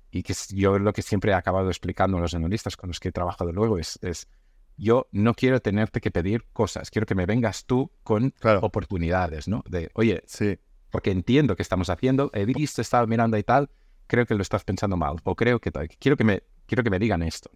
y 0.10 0.24
que 0.24 0.34
yo 0.56 0.80
lo 0.80 0.92
que 0.92 1.04
siempre 1.04 1.32
he 1.32 1.36
acabado 1.36 1.68
explicando 1.70 2.18
a 2.18 2.20
los 2.22 2.34
analistas 2.34 2.76
con 2.76 2.88
los 2.88 3.00
que 3.00 3.10
he 3.10 3.12
trabajado 3.12 3.52
luego 3.52 3.78
es, 3.78 4.00
es 4.02 4.28
yo 4.76 5.08
no 5.12 5.36
quiero 5.36 5.60
tenerte 5.60 6.02
que 6.02 6.10
pedir 6.10 6.46
cosas, 6.52 6.90
quiero 6.90 7.06
que 7.06 7.14
me 7.14 7.28
vengas 7.28 7.66
tú 7.66 7.92
con 8.02 8.32
Claro. 8.32 8.62
oportunidades, 8.64 9.48
¿no? 9.48 9.64
De, 9.70 9.92
oye, 9.94 10.24
Sí. 10.26 10.58
porque 10.90 11.12
entiendo 11.12 11.56
que 11.56 11.62
estamos 11.62 11.92
haciendo, 11.92 12.32
he 12.34 12.44
visto, 12.46 12.82
he 12.82 12.84
estado 12.84 13.06
mirando 13.06 13.38
y 13.38 13.44
tal, 13.44 13.70
creo 14.08 14.26
que 14.26 14.34
lo 14.34 14.42
estás 14.42 14.64
pensando 14.64 14.98
mal, 14.98 15.18
o 15.24 15.36
creo 15.36 15.60
que 15.60 15.70
tal, 15.70 15.90
quiero 16.00 16.18
que 16.18 16.24
me, 16.24 16.42
quiero 16.66 16.84
que 16.84 16.90
me 16.90 16.98
digan 16.98 17.22
esto. 17.22 17.52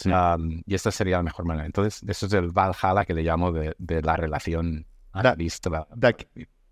Sí. 0.00 0.10
Um, 0.10 0.62
y 0.64 0.74
esta 0.74 0.90
sería 0.92 1.16
la 1.16 1.22
mejor 1.24 1.44
manera. 1.44 1.66
Entonces, 1.66 2.02
eso 2.08 2.26
es 2.26 2.32
el 2.34 2.50
Valhalla 2.50 3.04
que 3.04 3.14
le 3.14 3.22
llamo 3.22 3.50
de, 3.52 3.74
de 3.78 4.00
la 4.02 4.14
relación 4.16 4.86
Da- 5.12 5.20
analista. 5.30 5.86
de 5.94 6.06
aquí- 6.08 6.26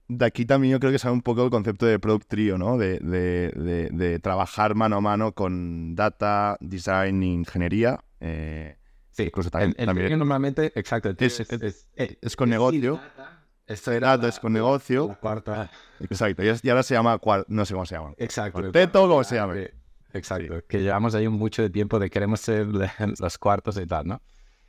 De 0.09 0.25
aquí 0.25 0.47
también 0.47 0.71
yo 0.73 0.79
creo 0.79 0.93
que 0.93 1.01
sale 1.01 1.13
un 1.15 1.23
poco 1.23 1.43
el 1.45 1.51
concepto 1.51 1.85
de 1.87 1.99
Product 1.99 2.29
Trio, 2.29 2.57
¿no? 2.59 2.79
De, 2.79 4.21
trabajar 4.23 4.75
mano 4.77 4.97
a 4.97 5.01
mano 5.01 5.33
con 5.33 5.95
data, 5.97 6.57
design 6.61 7.23
e 7.23 7.27
ingeniería. 7.27 7.99
Eh, 8.21 8.77
Sí, 9.11 9.25
incluso 9.25 9.51
también- 9.51 9.71
el, 9.77 9.81
el 9.81 9.87
también- 9.87 10.07
trío 10.09 10.17
normalmente, 10.19 10.73
exacto, 10.77 11.09
Es- 11.19 11.41
es, 11.41 11.51
es- 11.51 11.63
es- 11.63 11.89
eh, 11.97 12.19
es 12.21 12.37
con 12.37 12.49
negocio. 12.51 13.01
Esto 13.67 13.91
era 13.91 14.11
Data 14.17 14.29
es 14.29 14.39
con 14.39 14.53
negocio. 14.53 15.09
la 15.09 15.15
cuarta. 15.17 15.71
Exacto. 15.99 16.43
Y, 16.45 16.69
ahora 16.69 16.83
se 16.85 16.95
llama... 16.95 17.19
No 17.49 17.65
sé 17.65 17.73
cómo 17.75 17.85
se 17.87 17.97
llama. 17.97 18.13
Exacto. 18.19 18.61
Cuarteto, 18.61 19.09
¿cómo 19.09 19.25
se 19.25 19.35
llama? 19.35 19.55
Sí, 20.17 20.45
Exacto. 20.45 20.67
Que 20.69 20.83
llevamos 20.83 21.15
ahí 21.15 21.29
mucho 21.29 21.63
de 21.63 21.71
tiempo 21.71 21.99
de 21.99 22.11
queremos 22.11 22.41
ser 22.41 22.67
los 23.21 23.39
cuartos 23.39 23.77
y 23.79 23.87
tal, 23.87 24.07
¿no? 24.07 24.23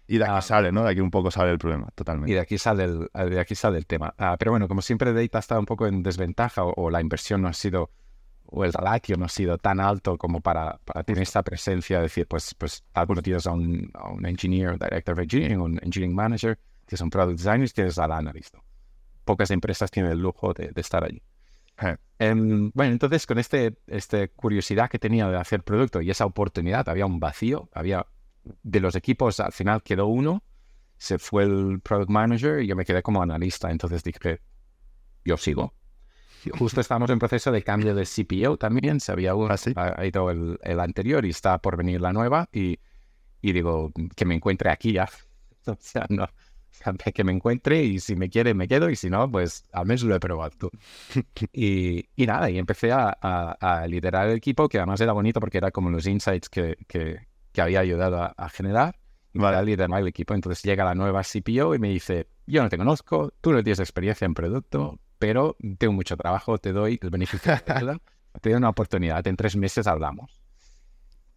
Y 0.09 0.17
de 0.19 0.23
aquí 0.23 0.33
Ah. 0.37 0.41
sale, 0.41 0.71
¿no? 0.71 0.83
De 0.83 0.91
aquí 0.91 1.01
un 1.01 1.11
poco 1.11 1.31
sale 1.31 1.51
el 1.51 1.57
problema, 1.57 1.87
Y 1.89 1.95
totalmente. 1.95 2.33
de 2.33 2.39
aquí 2.39 2.57
sale 2.57 2.85
el, 2.85 3.09
de 3.29 3.39
aquí 3.39 3.55
sale 3.55 3.77
el 3.77 3.85
tema. 3.85 4.13
Ah, 4.17 4.35
pero 4.39 4.51
bueno, 4.51 4.67
como 4.67 4.81
siempre 4.81 5.11
Data 5.13 5.39
está 5.39 5.59
un 5.59 5.65
poco 5.65 5.85
en 5.87 6.01
desventaja 6.03 6.63
o, 6.63 6.73
o 6.77 6.89
la 6.89 7.01
inversión 7.01 7.41
no 7.41 7.49
ha 7.49 7.53
sido, 7.53 7.91
o 8.45 8.63
el 8.63 8.71
ratio 8.71 9.17
no 9.17 9.25
ha 9.25 9.29
sido 9.29 9.57
tan 9.57 9.81
alto 9.81 10.17
como 10.17 10.39
para, 10.39 10.79
para 10.85 11.03
tener 11.03 11.23
esta 11.23 11.43
presencia, 11.43 11.99
decir, 12.01 12.25
pues, 12.27 12.55
pues 12.55 12.85
algo 12.93 13.15
tienes 13.15 13.45
a 13.47 13.51
un, 13.51 13.91
a 13.93 14.09
un 14.09 14.25
engineer, 14.25 14.79
director 14.79 15.13
of 15.13 15.19
engineering, 15.19 15.59
un 15.59 15.73
engineering 15.83 16.15
manager, 16.15 16.57
que 16.87 16.95
son 16.95 17.09
product 17.09 17.37
designers, 17.39 17.73
tienes 17.73 17.97
al 17.99 18.13
analyst. 18.13 18.55
¿no? 18.55 18.63
Pocas 19.25 19.51
empresas 19.51 19.91
tienen 19.91 20.13
el 20.13 20.19
lujo 20.19 20.53
de, 20.53 20.69
de 20.71 20.79
estar 20.81 21.03
allí. 21.03 21.21
Em, 22.19 22.71
bueno, 22.73 22.93
entonces 22.93 23.27
con 23.27 23.37
este, 23.37 23.77
este 23.85 24.29
curiosidad 24.29 24.89
que 24.89 24.97
tenía 24.97 25.29
de 25.29 25.37
hacer 25.37 25.63
producto 25.63 26.01
y 26.01 26.09
esa 26.09 26.25
oportunidad, 26.25 26.89
había 26.89 27.05
un 27.05 27.19
vacío, 27.19 27.69
había 27.73 28.07
de 28.63 28.79
los 28.79 28.95
equipos 28.95 29.39
al 29.39 29.51
final 29.51 29.83
quedó 29.83 30.07
uno, 30.07 30.43
se 30.97 31.19
fue 31.19 31.43
el 31.43 31.79
product 31.81 32.09
manager 32.09 32.61
y 32.61 32.67
yo 32.67 32.75
me 32.75 32.85
quedé 32.85 33.03
como 33.03 33.21
analista, 33.21 33.69
entonces 33.69 34.03
dije, 34.03 34.41
yo 35.23 35.37
sigo. 35.37 35.73
Justo 36.57 36.79
estamos 36.79 37.09
en 37.09 37.19
proceso 37.19 37.51
de 37.51 37.61
cambio 37.61 37.93
de 37.93 38.05
CPO 38.05 38.57
también, 38.57 38.99
se 38.99 39.11
había 39.11 39.33
¿Ah, 39.49 39.57
sí? 39.57 39.73
ha 39.75 40.05
ido 40.05 40.31
el, 40.31 40.57
el 40.63 40.79
anterior 40.79 41.25
y 41.25 41.29
está 41.29 41.57
por 41.59 41.75
venir 41.75 41.99
la 41.99 42.13
nueva 42.13 42.47
y, 42.53 42.79
y 43.41 43.51
digo, 43.51 43.91
que 44.15 44.25
me 44.25 44.35
encuentre 44.35 44.69
aquí 44.71 44.93
ya. 44.93 45.09
O 45.67 45.75
sea, 45.81 46.05
no, 46.07 46.29
que 47.13 47.23
me 47.23 47.31
encuentre 47.31 47.83
y 47.83 47.99
si 47.99 48.15
me 48.15 48.29
quiere 48.29 48.53
me 48.53 48.67
quedo 48.67 48.89
y 48.89 48.95
si 48.95 49.09
no, 49.09 49.29
pues 49.31 49.63
al 49.71 49.85
menos 49.85 50.03
lo 50.03 50.15
he 50.15 50.19
probado. 50.19 50.69
Y, 51.53 52.07
y 52.15 52.25
nada, 52.25 52.49
y 52.49 52.57
empecé 52.57 52.91
a, 52.91 53.17
a- 53.21 53.57
a 53.81 53.87
liderar 53.87 54.29
el 54.29 54.37
equipo, 54.37 54.67
que 54.69 54.77
además 54.77 55.01
era 55.01 55.13
bonito 55.13 55.39
porque 55.39 55.57
era 55.57 55.71
como 55.71 55.89
los 55.89 56.05
insights 56.07 56.49
que, 56.49 56.77
que, 56.87 57.27
que 57.51 57.61
había 57.61 57.79
ayudado 57.79 58.21
a, 58.21 58.27
a 58.37 58.49
generar. 58.49 58.99
Y 59.33 59.39
Vale. 59.39 59.57
a 59.57 59.61
liderar 59.61 60.01
el 60.01 60.07
equipo. 60.07 60.33
Entonces 60.33 60.63
llega 60.63 60.83
la 60.83 60.95
nueva 60.95 61.21
CPO 61.23 61.75
y 61.75 61.79
me 61.79 61.89
dice, 61.89 62.27
yo 62.47 62.63
no 62.63 62.69
te 62.69 62.77
conozco, 62.77 63.31
tú 63.41 63.51
no 63.51 63.61
tienes 63.61 63.79
experiencia 63.79 64.25
en 64.25 64.33
producto, 64.33 64.99
pero 65.19 65.55
tengo 65.77 65.93
mucho 65.93 66.17
trabajo, 66.17 66.57
te 66.57 66.71
doy 66.73 66.97
el 67.01 67.09
beneficio 67.11 67.51
de 67.51 67.83
la 67.83 67.99
te 68.41 68.49
doy 68.49 68.57
una 68.57 68.69
oportunidad, 68.69 69.27
en 69.27 69.35
tres 69.35 69.55
meses 69.55 69.85
hablamos. 69.85 70.41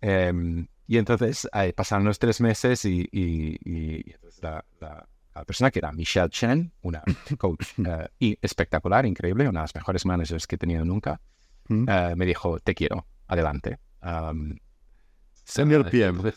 Em, 0.00 0.66
y 0.87 0.96
entonces 0.98 1.48
eh, 1.53 1.72
pasaron 1.74 2.05
los 2.07 2.18
tres 2.18 2.40
meses 2.40 2.85
y, 2.85 3.07
y- 3.12 3.57
y- 3.64 4.03
y 4.11 4.12
entonces 4.14 4.42
la, 4.42 4.64
la- 4.81 5.07
la 5.34 5.44
persona 5.44 5.70
que 5.70 5.78
era 5.78 5.92
Michelle 5.92 6.28
Chen, 6.28 6.72
una 6.82 7.02
coach 7.38 7.66
eh, 7.78 8.08
y 8.18 8.38
espectacular, 8.42 9.06
increíble, 9.06 9.48
una 9.48 9.60
de 9.60 9.64
las 9.64 9.74
mejores 9.74 10.04
managers 10.06 10.46
que 10.46 10.56
he 10.56 10.58
tenido 10.58 10.84
nunca, 10.84 11.20
¿Mm? 11.68 11.88
eh, 11.88 12.14
me 12.16 12.26
dijo, 12.26 12.58
te 12.60 12.74
quiero, 12.74 13.06
adelante. 13.28 13.78
Am, 14.00 14.56
Senior 15.44 15.88
PM. 15.90 16.32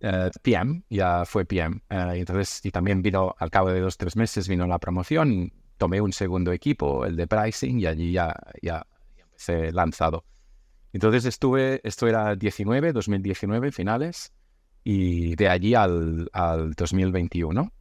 eh, 0.00 0.30
PM, 0.42 0.82
ya 0.90 1.24
fue 1.24 1.44
PM. 1.44 1.80
eh, 1.88 2.14
y 2.16 2.20
entonces, 2.20 2.60
y 2.64 2.70
también 2.70 3.02
vino, 3.02 3.34
al 3.38 3.50
cabo 3.50 3.70
de 3.70 3.80
dos, 3.80 3.96
tres 3.96 4.16
meses, 4.16 4.48
vino 4.48 4.66
la 4.66 4.78
promoción, 4.78 5.52
tomé 5.76 6.00
un 6.00 6.12
segundo 6.12 6.52
equipo, 6.52 7.04
el 7.04 7.16
de 7.16 7.26
pricing, 7.26 7.80
y 7.80 7.86
allí 7.86 8.12
ya, 8.12 8.34
ya, 8.62 8.86
ya 9.16 9.22
empecé 9.24 9.72
lanzado. 9.72 10.24
Entonces 10.92 11.24
estuve, 11.26 11.80
esto 11.84 12.06
era 12.06 12.36
19, 12.36 12.92
2019, 12.92 13.72
finales, 13.72 14.32
y 14.84 15.34
de 15.34 15.48
allí 15.48 15.74
al, 15.74 16.30
al 16.32 16.72
2021, 16.74 17.72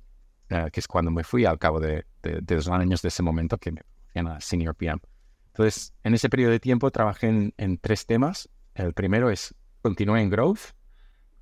eh, 0.50 0.70
que 0.72 0.80
es 0.80 0.88
cuando 0.88 1.12
me 1.12 1.24
fui 1.24 1.46
al 1.46 1.58
cabo 1.58 1.80
de, 1.80 2.06
de, 2.22 2.40
de 2.42 2.56
dos 2.56 2.68
años 2.68 3.02
de 3.02 3.10
ese 3.10 3.24
momento 3.24 3.58
que 3.58 3.72
me 3.72 3.82
promocionan 3.82 4.38
a 4.38 4.42
Senior 4.42 4.76
PM. 4.76 5.00
Entonces, 5.48 5.94
en 6.04 6.14
ese 6.14 6.30
periodo 6.30 6.52
de 6.52 6.60
tiempo 6.60 6.92
trabajé 6.92 7.28
en, 7.28 7.54
en 7.58 7.78
tres 7.78 8.06
temas. 8.06 8.50
El 8.74 8.94
primero 8.94 9.30
es, 9.30 9.56
continué 9.82 10.22
en 10.22 10.30
Growth, 10.30 10.74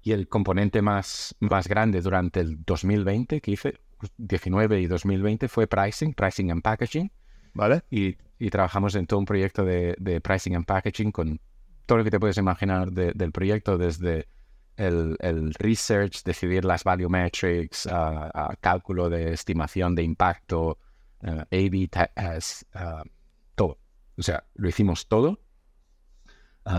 y 0.04 0.12
el 0.12 0.28
componente 0.28 0.82
más, 0.82 1.34
más 1.40 1.68
grande 1.68 2.02
durante 2.02 2.42
el 2.42 2.64
2020 2.66 3.40
que 3.40 3.52
hice, 3.52 3.80
19 4.18 4.82
y 4.82 4.88
2020, 4.88 5.48
fue 5.48 5.66
pricing, 5.66 6.14
pricing 6.14 6.52
and 6.52 6.62
packaging. 6.62 7.12
¿Vale? 7.54 7.84
Y, 7.90 8.18
y 8.40 8.50
trabajamos 8.50 8.96
en 8.96 9.06
todo 9.06 9.20
un 9.20 9.26
proyecto 9.26 9.64
de, 9.64 9.96
de, 10.00 10.20
pricing 10.20 10.56
and 10.56 10.66
packaging 10.66 11.12
con 11.12 11.40
todo 11.86 12.00
lo 12.00 12.04
que 12.04 12.12
te 12.12 12.20
puedes 12.20 12.38
imaginar 12.38 12.92
de, 12.92 13.14
del 13.14 13.32
proyecto, 13.32 13.78
desde 13.78 14.28
el, 14.78 15.18
el, 15.20 15.54
research, 15.56 16.24
decidir 16.24 16.66
las 16.66 16.84
value 16.84 17.10
metrics, 17.10 17.86
uh, 17.86 18.30
uh, 18.34 18.54
cálculo 18.60 19.10
de 19.10 19.34
estimación 19.34 19.96
de 19.96 20.04
impacto, 20.04 20.80
uh, 21.22 21.42
A-B 21.52 21.90
tests, 21.90 22.66
todo. 23.56 23.80
O 24.18 24.22
sea, 24.22 24.44
lo 24.56 24.70
hicimos 24.70 25.08
todo. 25.08 25.40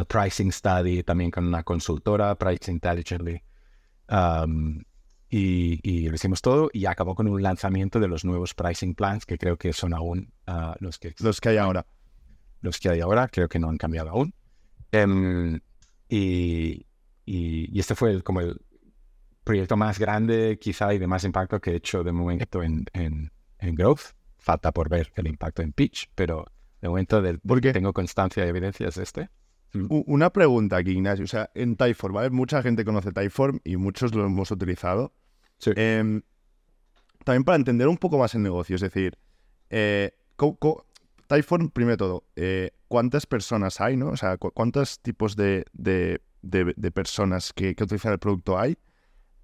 pricing 0.08 0.50
study 0.52 1.02
también 1.02 1.30
con 1.30 1.46
una 1.46 1.62
consultora, 1.62 2.34
Pricing 2.36 2.74
Intelligently. 2.74 3.42
Um, 4.08 4.82
y, 5.30 5.80
y, 5.82 6.08
lo 6.08 6.14
hicimos 6.14 6.40
todo 6.42 6.70
y 6.72 6.86
acabó 6.86 7.14
con 7.14 7.26
un 7.26 7.42
lanzamiento 7.42 7.98
de 7.98 8.06
los 8.06 8.24
nuevos 8.24 8.54
pricing 8.54 8.94
plans 8.94 9.26
que 9.26 9.36
creo 9.36 9.56
que 9.56 9.72
son 9.72 9.92
aún 9.92 10.32
los, 10.78 10.98
que, 10.98 11.14
los 11.18 11.40
que 11.40 11.48
hay 11.50 11.56
ahora. 11.56 11.86
Los 12.60 12.78
que 12.78 12.88
hay 12.88 13.00
ahora, 13.00 13.28
creo 13.28 13.48
que 13.48 13.58
no 13.58 13.68
han 13.68 13.78
cambiado 13.78 14.10
aún. 14.10 14.34
Um, 14.92 15.58
y, 16.08 16.86
y, 17.24 17.78
este 17.78 17.94
fue 17.94 18.10
el, 18.10 18.22
como 18.22 18.40
el 18.40 18.60
proyecto 19.44 19.76
más 19.76 19.98
grande 19.98 20.58
quizá 20.60 20.94
y 20.94 20.98
de 20.98 21.06
más 21.06 21.24
impacto 21.24 21.60
que 21.60 21.72
he 21.72 21.76
hecho 21.76 22.02
de 22.02 22.12
momento 22.12 22.62
en, 22.62 22.86
en, 22.92 23.30
en 23.58 23.74
Growth. 23.74 24.14
Falta 24.38 24.72
por 24.72 24.88
ver 24.88 25.10
el 25.16 25.26
impacto 25.26 25.62
en 25.62 25.72
Pitch, 25.72 26.10
pero 26.14 26.46
de 26.82 26.88
momento 26.88 27.22
del, 27.22 27.40
porque 27.40 27.72
tengo 27.72 27.92
constancia 27.92 28.44
y 28.44 28.48
evidencias 28.48 28.94
de 28.96 29.02
este. 29.02 29.30
Una 29.88 30.30
pregunta 30.30 30.76
aquí, 30.76 30.92
Ignacio. 30.92 31.24
O 31.24 31.28
sea, 31.28 31.50
en 31.54 31.76
Typeform, 31.76 32.14
¿vale? 32.14 32.30
Mucha 32.30 32.62
gente 32.62 32.84
conoce 32.84 33.10
Typeform 33.10 33.58
y 33.64 33.76
muchos 33.76 34.14
lo 34.14 34.24
hemos 34.24 34.50
utilizado. 34.50 35.12
Sí. 35.58 35.72
Eh, 35.74 36.20
también 37.24 37.44
para 37.44 37.56
entender 37.56 37.88
un 37.88 37.96
poco 37.96 38.18
más 38.18 38.34
el 38.34 38.42
negocio, 38.42 38.76
es 38.76 38.82
decir, 38.82 39.18
eh, 39.70 40.12
Typeform, 41.26 41.70
primero 41.70 41.92
de 41.92 41.96
todo, 41.96 42.24
eh, 42.36 42.70
¿cuántas 42.86 43.26
personas 43.26 43.80
hay, 43.80 43.96
no? 43.96 44.10
O 44.10 44.16
sea, 44.16 44.36
cu 44.36 44.50
¿cuántos 44.52 45.00
tipos 45.00 45.34
de, 45.34 45.64
de, 45.72 46.20
de, 46.44 46.74
de 46.76 46.90
personas 46.90 47.52
que, 47.52 47.74
que, 47.74 47.84
utilizan 47.84 48.12
el 48.12 48.18
producto 48.18 48.58
hay? 48.58 48.76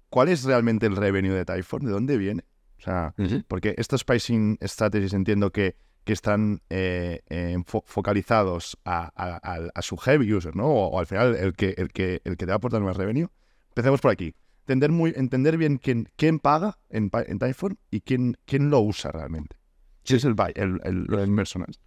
¿Cuál 0.09 0.29
es 0.29 0.43
realmente 0.43 0.85
el 0.85 0.95
revenue 0.95 1.33
de 1.33 1.45
Typeform? 1.45 1.85
¿De 1.85 1.91
dónde 1.91 2.17
viene? 2.17 2.43
O 2.79 2.81
sea, 2.81 3.13
uh 3.17 3.21
-huh. 3.23 3.45
porque 3.47 3.75
estos 3.77 4.03
pricing 4.03 4.57
strategies 4.61 5.13
entiendo 5.13 5.51
que 5.51 5.75
que 6.03 6.13
están 6.13 6.61
eh, 6.69 7.21
eh, 7.29 7.57
focalizados 7.85 8.77
a, 8.85 9.11
a, 9.15 9.39
a, 9.43 9.69
a, 9.73 9.81
su 9.81 9.97
heavy 9.97 10.33
user, 10.33 10.55
¿no? 10.55 10.65
O, 10.65 10.87
o, 10.87 10.99
al 10.99 11.05
final 11.05 11.35
el 11.35 11.53
que, 11.53 11.75
el, 11.77 11.91
que, 11.91 12.21
el 12.23 12.37
que 12.37 12.45
te 12.45 12.47
va 12.47 12.53
a 12.53 12.57
aportar 12.57 12.81
más 12.81 12.97
revenue. 12.97 13.27
Empecemos 13.69 14.01
por 14.01 14.11
aquí. 14.11 14.33
Entender, 14.61 14.91
muy, 14.91 15.13
entender 15.15 15.57
bien 15.57 15.77
quién, 15.77 16.09
quién 16.15 16.39
paga 16.39 16.79
en, 16.89 17.11
en 17.13 17.39
Typeform 17.39 17.77
y 17.89 18.01
quién, 18.01 18.37
quién 18.45 18.69
lo 18.69 18.79
usa 18.79 19.11
realmente. 19.11 19.57
¿Quién 20.03 20.17
es 20.17 20.25
el 20.25 20.33
buy, 20.33 20.51
el, 20.55 20.79
el, 20.83 21.03
los 21.03 21.27
inversores? 21.27 21.79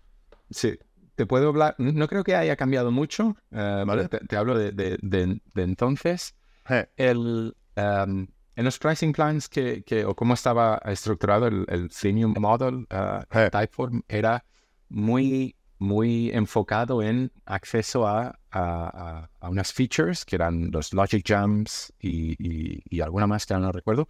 Sí, 0.51 0.79
te 1.15 1.27
puedo 1.27 1.49
hablar. 1.49 1.75
No 1.79 2.09
creo 2.09 2.25
que 2.25 2.37
haya 2.37 2.57
cambiado 2.57 2.91
mucho. 2.91 3.37
Uh, 3.51 3.85
¿vale? 3.87 4.09
te, 4.09 4.19
te, 4.21 4.37
hablo 4.37 4.57
de, 4.57 4.73
de, 4.73 4.99
de, 5.03 5.41
de 5.55 5.63
entonces. 5.63 6.35
Hey. 6.67 6.85
El, 6.97 7.55
um, 7.77 8.27
en 8.57 8.65
los 8.65 8.79
pricing 8.79 9.13
plans 9.13 9.49
que, 9.49 9.83
que, 9.85 10.05
o 10.05 10.15
cómo 10.15 10.35
estaba 10.35 10.81
estructurado 10.85 11.47
el, 11.47 11.65
el 11.69 11.91
freemium 11.91 12.35
model 12.39 12.87
uh, 12.91 13.25
hey. 13.31 13.49
Typeform 13.51 14.03
era 14.09 14.45
muy, 14.89 15.57
muy 15.79 16.31
enfocado 16.31 17.03
en 17.03 17.33
acceso 17.47 18.07
a, 18.07 18.39
a, 18.51 19.29
a, 19.41 19.49
unas 19.49 19.73
features 19.73 20.25
que 20.25 20.37
eran 20.37 20.71
los 20.71 20.93
logic 20.93 21.25
jumps 21.27 21.93
y, 21.99 22.33
y, 22.39 22.83
y, 22.89 23.01
alguna 23.01 23.27
más 23.27 23.45
que 23.47 23.55
no 23.55 23.73
recuerdo, 23.73 24.09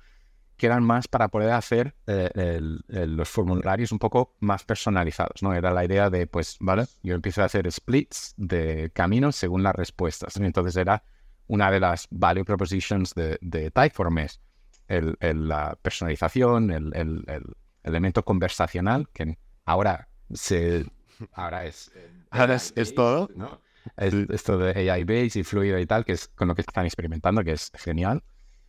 que 0.56 0.66
eran 0.66 0.84
más 0.84 1.08
para 1.08 1.28
poder 1.28 1.50
hacer 1.52 1.94
eh, 2.06 2.30
el, 2.34 2.84
el, 2.88 3.16
los 3.16 3.28
formularios 3.28 3.92
un 3.92 3.98
poco 3.98 4.36
más 4.40 4.64
personalizados, 4.64 5.42
¿no? 5.42 5.52
Era 5.54 5.70
la 5.72 5.84
idea 5.84 6.10
de, 6.10 6.26
pues, 6.26 6.56
vale, 6.60 6.86
yo 7.02 7.14
empiezo 7.14 7.42
a 7.42 7.46
hacer 7.46 7.70
splits 7.70 8.34
de 8.36 8.90
caminos 8.94 9.36
según 9.36 9.62
las 9.62 9.74
respuestas. 9.74 10.36
Entonces 10.36 10.76
era 10.76 11.02
una 11.46 11.70
de 11.70 11.80
las 11.80 12.06
value 12.10 12.44
propositions 12.44 13.14
de, 13.14 13.38
de 13.40 13.70
Typeform 13.70 14.18
es 14.18 14.40
el, 14.88 15.16
la 15.48 15.78
personalización, 15.80 16.70
el, 16.70 16.92
el, 16.94 17.44
elemento 17.82 18.24
conversacional, 18.24 19.08
que 19.12 19.38
ahora 19.64 20.08
se 20.32 20.86
ahora 21.32 21.66
es 21.66 21.92
ahora 22.30 22.54
es, 22.54 22.72
es 22.76 22.94
todo 22.94 23.30
¿no? 23.36 23.60
es, 23.96 24.14
esto 24.30 24.58
de 24.58 24.90
AI 24.90 25.04
base 25.04 25.40
y 25.40 25.44
fluido 25.44 25.78
y 25.78 25.86
tal 25.86 26.04
que 26.04 26.12
es 26.12 26.28
con 26.28 26.48
lo 26.48 26.54
que 26.54 26.62
están 26.62 26.86
experimentando 26.86 27.44
que 27.44 27.52
es 27.52 27.70
genial 27.74 28.24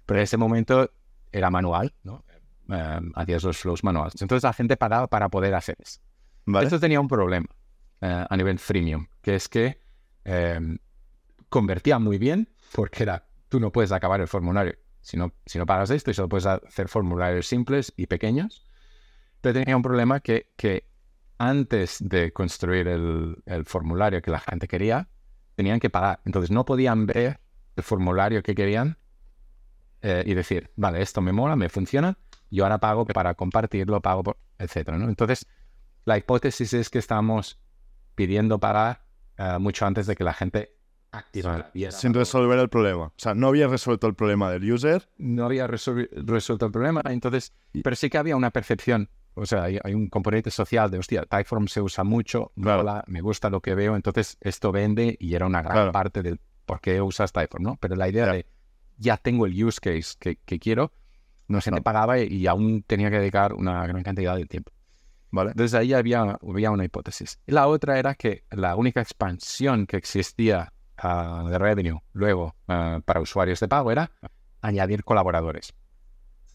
pero 0.05 0.19
en 0.19 0.23
ese 0.23 0.37
momento 0.37 0.91
era 1.31 1.49
manual 1.49 1.93
no 2.03 2.23
um, 2.67 3.11
hacías 3.15 3.43
los 3.43 3.57
flows 3.57 3.83
manuales 3.83 4.21
entonces 4.21 4.43
la 4.43 4.53
gente 4.53 4.77
pagaba 4.77 5.07
para 5.07 5.29
poder 5.29 5.53
hacer 5.55 5.75
eso 5.79 5.99
vale. 6.45 6.67
esto 6.67 6.79
tenía 6.79 6.99
un 6.99 7.07
problema 7.07 7.47
uh, 8.01 8.25
a 8.29 8.38
nivel 8.38 8.59
freemium 8.59 9.07
que 9.21 9.35
es 9.35 9.49
que 9.49 9.79
um, 10.25 10.77
convertía 11.49 11.99
muy 11.99 12.17
bien 12.17 12.49
porque 12.73 13.03
era, 13.03 13.27
tú 13.49 13.59
no 13.59 13.71
puedes 13.71 13.91
acabar 13.91 14.21
el 14.21 14.27
formulario 14.27 14.75
si 15.05 15.17
no, 15.17 15.33
si 15.45 15.59
no 15.59 15.67
pagas 15.67 15.91
esto 15.91 16.09
y 16.09 16.15
solo 16.15 16.27
puedes 16.27 16.47
hacer 16.47 16.88
formularios 16.88 17.45
simples 17.45 17.93
y 17.95 18.07
pequeños. 18.07 18.65
Pero 19.39 19.53
tenía 19.53 19.77
un 19.77 19.83
problema 19.83 20.19
que, 20.19 20.51
que 20.57 20.89
antes 21.38 21.97
de 21.99 22.33
construir 22.33 22.88
el, 22.88 23.38
el, 23.45 23.65
formulario 23.65 24.19
que 24.23 24.31
la 24.31 24.39
gente 24.39 24.67
quería, 24.67 25.07
tenían 25.53 25.79
que 25.79 25.91
pagar. 25.91 26.21
Entonces 26.25 26.49
no 26.49 26.65
podían 26.65 27.05
ver 27.05 27.39
el 27.75 27.83
formulario 27.83 28.41
que 28.41 28.55
querían 28.55 28.97
eh, 30.07 30.21
y 30.23 30.35
decir, 30.35 30.69
vale, 30.75 31.01
esto 31.01 31.19
me 31.19 31.31
mola, 31.31 31.55
me 31.55 31.67
funciona, 31.67 32.15
yo 32.51 32.63
ahora 32.63 32.77
pago 32.77 33.07
para 33.07 33.33
compartirlo, 33.33 34.01
pago, 34.01 34.21
por, 34.21 34.37
etc. 34.59 34.89
¿no? 34.91 35.09
Entonces, 35.09 35.47
la 36.03 36.15
hipótesis 36.15 36.73
es 36.73 36.91
que 36.91 36.99
estamos 36.99 37.59
pidiendo 38.13 38.59
pagar 38.59 39.03
uh, 39.39 39.59
mucho 39.59 39.83
antes 39.87 40.05
de 40.05 40.15
que 40.15 40.23
la 40.23 40.33
gente 40.33 40.75
sin 41.89 42.13
resolver 42.13 42.59
el 42.59 42.69
problema. 42.69 43.05
O 43.05 43.13
sea, 43.15 43.33
no 43.33 43.47
había 43.47 43.67
resuelto 43.67 44.05
el 44.05 44.13
problema 44.13 44.51
del 44.51 44.71
user. 44.71 45.09
No 45.17 45.45
había 45.45 45.65
resuelto 45.65 46.65
el 46.65 46.71
problema. 46.71 47.01
Entonces, 47.05 47.53
pero 47.83 47.95
sí 47.95 48.09
que 48.09 48.19
había 48.19 48.35
una 48.35 48.51
percepción. 48.51 49.09
O 49.33 49.47
sea, 49.47 49.63
hay, 49.63 49.79
hay 49.83 49.95
un 49.95 50.09
componente 50.09 50.51
social 50.51 50.91
de, 50.91 50.99
hostia, 50.99 51.23
Typeform 51.23 51.67
se 51.67 51.81
usa 51.81 52.03
mucho, 52.03 52.51
claro. 52.61 52.83
mola, 52.83 53.03
me 53.07 53.21
gusta 53.21 53.49
lo 53.49 53.61
que 53.61 53.73
veo, 53.75 53.95
entonces 53.95 54.37
esto 54.39 54.71
vende 54.71 55.17
y 55.19 55.35
era 55.35 55.45
una 55.45 55.61
gran 55.61 55.75
claro. 55.75 55.91
parte 55.91 56.21
del 56.21 56.39
por 56.65 56.79
qué 56.79 57.01
usas 57.01 57.31
Typeform, 57.31 57.63
¿no? 57.63 57.77
Pero 57.77 57.95
la 57.95 58.07
idea 58.07 58.31
de 58.31 58.45
ya 58.97 59.17
tengo 59.17 59.45
el 59.45 59.63
use 59.63 59.79
case 59.79 60.15
que, 60.19 60.38
que 60.38 60.60
quiero, 60.60 60.91
no 61.47 61.62
se 61.62 61.71
me 61.71 61.81
pagaba 61.81 62.19
y, 62.19 62.27
y, 62.27 62.47
aún 62.47 62.84
tenía 62.84 63.10
que 63.10 63.19
dedicar 63.19 63.53
una 63.53 63.86
gran 63.88 64.03
cantidad 64.03 64.36
de 64.36 64.45
tiempo. 64.45 64.71
Vale. 65.31 65.51
Entonces 65.51 65.73
ahí 65.73 65.93
había, 65.93 66.38
había 66.41 66.71
una 66.71 66.86
hipótesis. 66.86 67.39
Y 67.45 67.51
la 67.51 67.67
otra 67.67 67.99
era 67.99 68.15
que 68.15 68.45
la 68.51 68.75
única 68.75 69.01
expansión 69.01 69.86
que 69.86 69.97
existía 69.97 70.71
uh, 71.03 71.47
de 71.47 71.58
revenue 71.58 71.99
luego 72.13 72.55
uh, 72.67 73.01
para 73.01 73.19
usuarios 73.19 73.60
de 73.60 73.67
pago 73.67 73.91
era 73.91 74.12
añadir 74.62 75.03
colaboradores. 75.03 75.73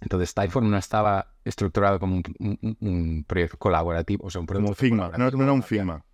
Entonces 0.01 0.33
Typeform 0.33 0.71
no 0.71 0.79
estaba 0.79 1.35
estructurado 1.45 2.01
como 2.01 2.17
un, 2.17 2.23
un, 2.39 2.77
un 2.81 3.25
proyecto 3.25 3.59
colaborativo, 3.59 4.27
o 4.27 4.31
sea, 4.31 4.41
un 4.41 4.47
como 4.47 4.75
Figma, 4.75 5.11
no, 5.17 5.31
no, 5.31 5.43
era 5.43 5.53
un 5.53 5.63
Figma. 5.63 6.05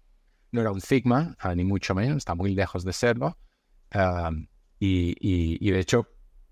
No 0.51 0.61
era 0.61 0.73
un 0.73 0.81
Figma, 0.81 1.37
uh, 1.45 1.55
ni 1.55 1.62
mucho 1.62 1.95
menos, 1.95 2.19
está 2.19 2.35
muy 2.35 2.55
lejos 2.55 2.85
de 2.85 2.93
serlo. 2.93 3.39
Y, 4.79 5.17
y, 5.21 5.57
y, 5.61 5.71
de 5.71 5.79
hecho, 5.79 6.09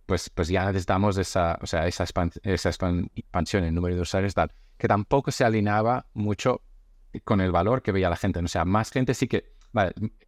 pues, 0.06 0.30
pues 0.30 0.48
ya 0.48 0.66
necesitamos 0.66 1.16
esa, 1.16 1.58
o 1.60 1.66
sea, 1.66 1.86
esa, 1.86 2.04
expan 2.04 2.30
esa 2.42 2.68
expansión 2.68 3.64
en 3.64 3.74
número 3.74 3.94
de 3.94 4.02
usuarios 4.02 4.34
tal, 4.34 4.52
que 4.76 4.88
tampoco 4.88 5.30
se 5.30 5.44
alineaba 5.44 6.06
mucho 6.12 6.62
con 7.24 7.40
el 7.40 7.52
valor 7.52 7.82
que 7.82 7.92
veía 7.92 8.10
la 8.10 8.16
gente. 8.16 8.40
O 8.40 8.48
sea, 8.48 8.64
más 8.64 8.90
gente 8.90 9.14
sí 9.14 9.28
que, 9.28 9.54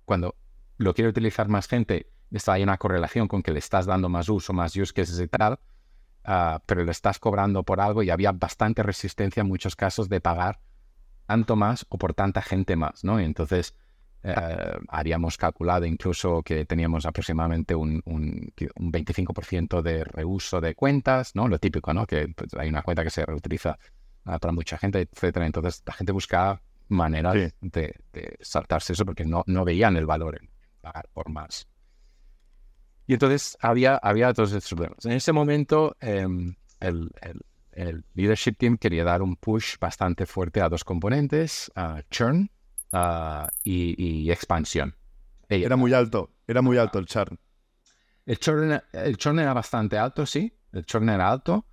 cuando 0.05 0.37
lo 0.79 0.95
quiere 0.95 1.11
utilizar 1.11 1.49
más 1.49 1.69
gente, 1.69 2.13
esto 2.31 2.53
hay 2.53 2.63
una 2.63 2.79
correlación 2.79 3.29
con 3.29 3.43
que 3.43 3.53
le 3.53 3.59
estás 3.59 3.87
dando 3.87 4.09
más 4.09 4.29
uso, 4.29 4.53
más 4.53 4.77
use 4.77 4.93
cases 4.93 5.21
y 5.21 5.29
tal, 5.29 5.59
uh, 6.27 6.59
pero 6.67 6.85
le 6.85 6.91
estás 6.91 7.19
cobrando 7.19 7.63
por 7.63 7.81
algo 7.81 8.03
y 8.03 8.11
había 8.11 8.33
bastante 8.33 8.83
resistencia 8.83 9.41
en 9.41 9.49
muchos 9.49 9.77
casos 9.77 10.09
de 10.09 10.21
pagar 10.21 10.61
tanto 11.27 11.57
más 11.57 11.87
o 11.89 11.99
por 11.99 12.15
tanta 12.15 12.43
gente 12.43 12.77
más, 12.77 13.05
¿no? 13.05 13.19
Entonces 13.19 13.75
uh, 14.27 14.85
haríamos 14.89 15.37
calculado 15.37 15.87
incluso 15.87 16.43
que 16.43 16.65
teníamos 16.65 17.07
aproximadamente 17.07 17.75
un, 17.75 18.03
un, 18.05 18.53
un 18.77 18.93
25% 18.93 19.83
de 19.83 20.05
reuso 20.05 20.61
de 20.61 20.75
cuentas, 20.75 21.35
¿no? 21.35 21.49
Lo 21.49 21.59
típico, 21.59 21.93
¿no? 21.95 22.07
Que 22.07 22.29
pues, 22.29 22.55
hay 22.55 22.69
una 22.69 22.83
cuenta 22.83 23.05
que 23.05 23.11
se 23.11 23.25
reutiliza 23.25 23.79
uh, 24.27 24.39
para 24.39 24.53
mucha 24.53 24.79
gente, 24.79 25.09
etcétera. 25.11 25.47
Entonces 25.47 25.83
la 25.87 25.93
gente 25.93 26.13
buscaba 26.13 26.61
maneras 26.89 27.35
sí. 27.35 27.53
de, 27.61 27.95
de, 28.13 28.37
saltarse 28.41 28.93
eso 28.93 29.05
porque 29.05 29.25
no, 29.25 29.43
no 29.47 29.65
veían 29.65 29.97
el 29.97 30.07
valor 30.07 30.39
en 30.41 30.49
pagar 30.81 31.09
por 31.13 31.29
más. 31.29 31.69
Y 33.07 33.13
entonces 33.13 33.57
había, 33.61 33.97
había 33.97 34.33
todos 34.33 34.53
estos 34.53 34.73
problemas. 34.75 35.05
En 35.05 35.13
ese 35.13 35.33
momento, 35.33 35.97
eh, 36.01 36.27
el, 36.81 37.11
el, 37.21 37.41
el, 37.73 38.05
leadership 38.15 38.57
team 38.59 38.77
quería 38.77 39.05
dar 39.05 39.23
un 39.23 39.37
push 39.37 39.77
bastante 39.79 40.27
fuerte 40.27 40.61
a 40.61 40.69
dos 40.69 40.83
componentes, 40.83 41.71
uh, 41.77 42.01
churn 42.11 42.51
uh, 42.93 43.47
y, 43.65 44.25
y, 44.25 44.31
expansión. 44.31 44.95
Era 45.49 45.77
muy 45.77 45.93
alto, 45.93 46.33
era 46.47 46.63
muy 46.63 46.79
alto 46.79 46.99
el 46.99 47.07
churn. 47.07 47.39
El 48.25 48.39
churn, 48.39 48.81
el 48.93 49.17
churn 49.17 49.39
era 49.39 49.55
bastante 49.55 49.97
alto, 49.97 50.27
sí. 50.27 50.53
El 50.73 50.85
churn 50.85 51.09
era 51.09 51.31
alto. 51.31 51.67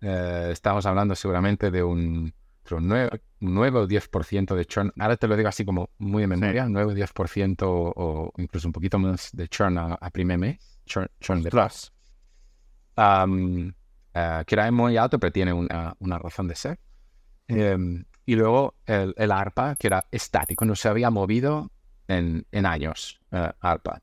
Eh, 0.00 0.50
estamos 0.52 0.84
hablando 0.84 1.14
seguramente 1.14 1.70
de 1.70 1.82
un, 1.82 2.32
9, 2.68 3.22
9 3.40 3.78
o 3.78 3.88
10% 3.88 4.54
de 4.54 4.64
churn. 4.66 4.92
Ahora 4.98 5.16
te 5.16 5.26
lo 5.26 5.36
digo 5.36 5.48
así 5.48 5.64
como 5.64 5.90
muy 5.98 6.22
de 6.22 6.26
memoria, 6.26 6.66
9 6.68 6.92
o 6.92 6.94
10% 6.94 7.62
o 7.62 8.32
incluso 8.36 8.68
un 8.68 8.72
poquito 8.72 8.98
más 8.98 9.30
de 9.32 9.48
churn 9.48 9.78
a, 9.78 10.10
primer 10.10 10.38
mes, 10.38 10.80
churn, 10.84 11.42
de 11.42 11.50
plus. 11.50 11.92
Eh, 12.96 14.44
que 14.46 14.54
era 14.54 14.70
muy 14.70 14.96
alto, 14.98 15.18
pero 15.18 15.32
tiene 15.32 15.52
una, 15.54 15.96
una 15.98 16.18
razón 16.18 16.48
de 16.48 16.54
ser. 16.54 16.78
Em, 17.48 18.04
y 18.26 18.36
luego 18.36 18.74
el, 18.86 19.32
ARPA, 19.32 19.76
que 19.76 19.88
era 19.88 20.06
estático, 20.10 20.64
no 20.64 20.74
se 20.74 20.88
había 20.88 21.10
movido 21.10 21.70
en, 22.08 22.46
años, 22.52 23.20
uh, 23.32 23.48
ARPA. 23.60 24.00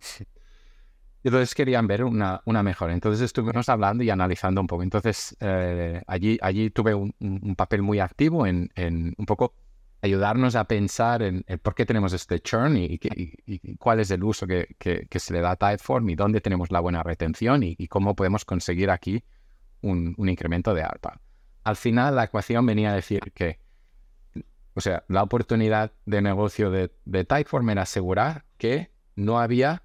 Entonces 1.23 1.53
querían 1.53 1.87
ver 1.87 2.03
una, 2.03 2.41
una 2.45 2.63
mejora. 2.63 2.93
Entonces 2.93 3.21
estuvimos 3.21 3.69
hablando 3.69 4.03
y 4.03 4.09
analizando 4.09 4.61
un 4.61 4.67
poco. 4.67 4.83
Entonces 4.83 5.35
eh, 5.39 6.01
allí, 6.07 6.37
allí 6.41 6.71
tuve 6.71 6.95
un, 6.95 7.55
papel 7.55 7.81
muy 7.81 7.99
activo 7.99 8.47
en, 8.47 8.71
en, 8.75 9.13
un 9.17 9.25
poco 9.25 9.53
ayudarnos 10.01 10.55
a 10.55 10.63
pensar 10.63 11.21
en, 11.21 11.45
por 11.61 11.75
qué 11.75 11.85
tenemos 11.85 12.13
este 12.13 12.39
churn 12.39 12.75
y, 12.75 12.99
y, 13.03 13.75
cuál 13.77 13.99
es 13.99 14.09
el 14.09 14.23
uso 14.23 14.47
que, 14.47 14.75
que, 14.79 15.19
se 15.19 15.33
le 15.33 15.41
da 15.41 15.51
a 15.51 15.55
Typeform 15.55 16.09
y 16.09 16.15
dónde 16.15 16.41
tenemos 16.41 16.71
la 16.71 16.79
buena 16.79 17.03
retención 17.03 17.61
y, 17.61 17.75
cómo 17.87 18.15
podemos 18.15 18.43
conseguir 18.43 18.89
aquí 18.89 19.23
un, 19.81 20.15
un 20.17 20.27
incremento 20.27 20.73
de 20.73 20.81
ARPA. 20.81 21.21
Al 21.63 21.75
final 21.75 22.15
la 22.15 22.23
ecuación 22.23 22.65
venía 22.65 22.91
a 22.91 22.95
decir 22.95 23.31
que 23.35 23.59
o 24.73 24.81
sea, 24.81 25.03
la 25.07 25.23
oportunidad 25.23 25.91
de 26.05 26.21
negocio 26.21 26.71
de, 26.71 26.91
de 27.05 27.25
Typeform 27.25 27.69
era 27.69 27.83
asegurar 27.83 28.45
que 28.57 28.91
no 29.15 29.39
había 29.39 29.83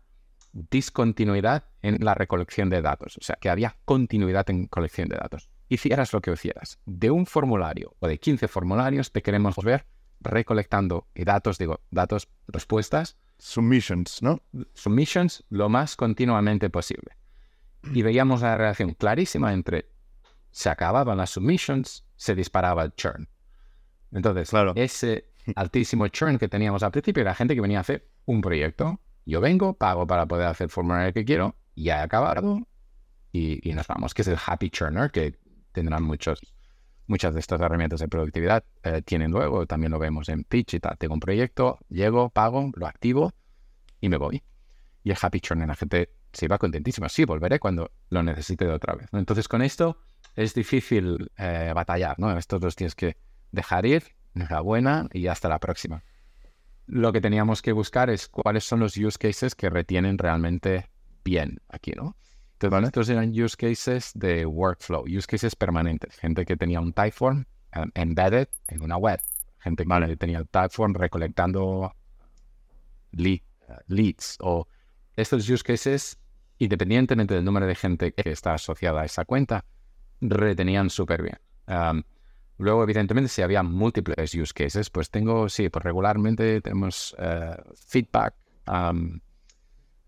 discontinuidad 0.53 1.65
en 1.83 2.05
la 2.05 2.15
recolección 2.15 2.71
de 2.71 2.83
datos, 2.83 3.19
o 3.19 3.23
sea, 3.23 3.37
que 3.37 3.51
había 3.51 3.77
continuidad 3.85 4.49
en 4.51 4.67
colección 4.67 5.09
de 5.09 5.17
datos. 5.17 5.51
Hicieras 5.69 6.13
lo 6.13 6.21
que 6.21 6.33
hicieras, 6.33 6.79
de 6.87 7.11
un 7.11 7.27
formulario 7.27 7.97
o 7.99 8.09
de 8.09 8.19
15 8.19 8.49
formularios 8.49 9.13
te 9.13 9.23
queremos 9.23 9.57
ver 9.57 9.87
recolectando 10.21 11.09
datos, 11.15 11.59
digo, 11.59 11.81
datos, 11.91 12.29
respuestas. 12.49 13.17
Submissions, 13.39 14.23
¿no? 14.23 14.41
Submissions 14.73 15.45
lo 15.51 15.69
más 15.69 15.95
continuamente 15.95 16.71
posible. 16.71 17.17
Y 17.93 18.03
veíamos 18.03 18.41
la 18.41 18.57
relación 18.57 18.95
clarísima 18.95 19.53
entre 19.53 19.91
se 20.51 20.71
acababan 20.71 21.19
las 21.19 21.31
submissions, 21.31 22.07
se 22.17 22.35
disparaba 22.35 22.83
el 22.83 22.95
churn. 22.95 23.29
Entonces, 24.13 24.51
claro. 24.51 24.73
ese 24.77 25.33
altísimo 25.55 26.09
churn 26.09 26.39
que 26.39 26.49
teníamos 26.49 26.83
al 26.83 26.91
principio 26.91 27.21
era 27.21 27.35
gente 27.35 27.55
que 27.55 27.61
venía 27.61 27.79
a 27.79 27.81
hacer 27.83 28.09
un 28.25 28.41
proyecto. 28.41 29.01
Yo 29.25 29.41
vengo, 29.41 29.75
pago 29.75 30.07
para 30.07 30.27
poder 30.27 30.47
hacer 30.47 30.67
el 30.67 30.71
formulario 30.71 31.13
que 31.13 31.25
quiero, 31.25 31.57
ya 31.75 32.01
he 32.01 32.03
acabado 32.03 32.67
y, 33.33 33.73
nos 33.75 33.87
vamos, 33.87 34.15
que 34.15 34.23
es 34.23 34.29
el 34.29 34.39
happy 34.45 34.71
churner, 34.71 35.11
que 35.11 35.39
tendrán 35.73 36.03
muchos, 36.03 36.41
muchas 37.07 37.35
de 37.35 37.41
estas 37.41 37.61
herramientas 37.61 38.01
de 38.01 38.09
productividad. 38.09 38.65
Eh, 38.83 39.03
tienen 39.03 39.31
luego, 39.31 39.67
también 39.67 39.93
lo 39.93 39.99
vemos 39.99 40.29
en 40.29 40.45
Pitch 40.45 40.75
y 40.75 40.81
tal. 40.81 40.97
Tengo 40.97 41.15
un 41.15 41.21
proyecto, 41.21 41.79
llego, 41.89 42.31
pago, 42.31 42.71
lo 42.75 42.87
activo 42.87 43.33
y 44.01 44.09
me 44.09 44.17
voy. 44.17 44.43
Y 45.05 45.11
el 45.11 45.17
happy 45.21 45.41
churner, 45.41 45.69
la 45.69 45.75
gente 45.75 46.11
se 46.33 46.47
iba 46.47 46.59
contentísima. 46.59 47.09
Sí, 47.09 47.25
volveré 47.25 47.59
cuando 47.59 47.93
lo 48.09 48.23
necesite 48.23 48.65
de 48.65 48.73
otra 48.73 48.95
vez. 48.95 49.09
Entonces, 49.13 49.49
con 49.49 49.63
esto 49.63 49.99
es 50.35 50.55
difícil 50.55 51.31
eh, 51.37 51.73
batallar, 51.75 52.19
¿no? 52.19 52.37
Estos 52.37 52.61
dos 52.61 52.77
días 52.77 52.95
que 52.95 53.17
dejar 53.53 53.87
ir, 53.87 54.05
enhorabuena 54.35 55.09
y 55.13 55.27
hasta 55.27 55.49
la 55.49 55.59
próxima. 55.59 56.03
Lo 56.87 57.13
que 57.13 57.21
teníamos 57.21 57.63
que 57.63 57.73
buscar 57.73 58.11
es 58.11 58.29
cuáles 58.29 58.65
son 58.65 58.81
los 58.81 58.97
use 58.97 59.19
cases 59.19 59.55
que 59.55 59.71
retienen 59.71 60.19
realmente 60.19 60.89
bien 61.25 61.61
aquí, 61.69 61.93
¿no? 61.93 62.17
Entonces, 62.59 62.89
estos 62.89 63.09
eran 63.11 63.31
use 63.31 63.57
cases 63.57 64.13
de 64.15 64.47
workflow, 64.47 65.05
use 65.05 65.27
cases 65.27 65.55
permanentes. 65.55 66.17
Gente 66.17 66.47
que 66.47 66.57
tenía 66.57 66.81
un 66.81 66.93
Typeform 66.93 67.45
um, 67.77 67.91
embedded 67.95 68.49
en 68.69 68.83
una 68.83 68.97
web. 68.97 69.21
Gente 69.59 69.85
que 69.85 70.17
tenía 70.17 70.39
el 70.39 70.49
Typeform 70.49 70.95
recolectando 70.95 71.93
leads. 73.89 74.39
O 74.41 74.67
estos 75.17 75.49
use 75.51 75.63
cases, 75.63 76.19
independientemente 76.59 77.35
del 77.35 77.45
número 77.45 77.67
de 77.67 77.75
gente 77.75 78.13
que 78.13 78.31
está 78.31 78.55
asociada 78.55 79.03
a 79.03 79.05
esa 79.05 79.25
cuenta, 79.25 79.65
retenían 80.21 80.89
súper 80.89 81.23
bien. 81.23 81.39
Um, 81.67 82.03
Luego, 82.59 82.83
evidentemente, 82.83 83.29
si 83.29 83.43
había 83.43 83.63
múltiples 83.63 84.35
use 84.35 84.53
cases, 84.55 84.89
pues 84.91 85.11
tengo, 85.11 85.49
sí, 85.49 85.69
pues 85.69 85.85
regularmente 85.85 86.61
tenemos 86.63 87.15
eh, 87.19 87.55
feedback, 87.75 88.35
um, 88.67 89.21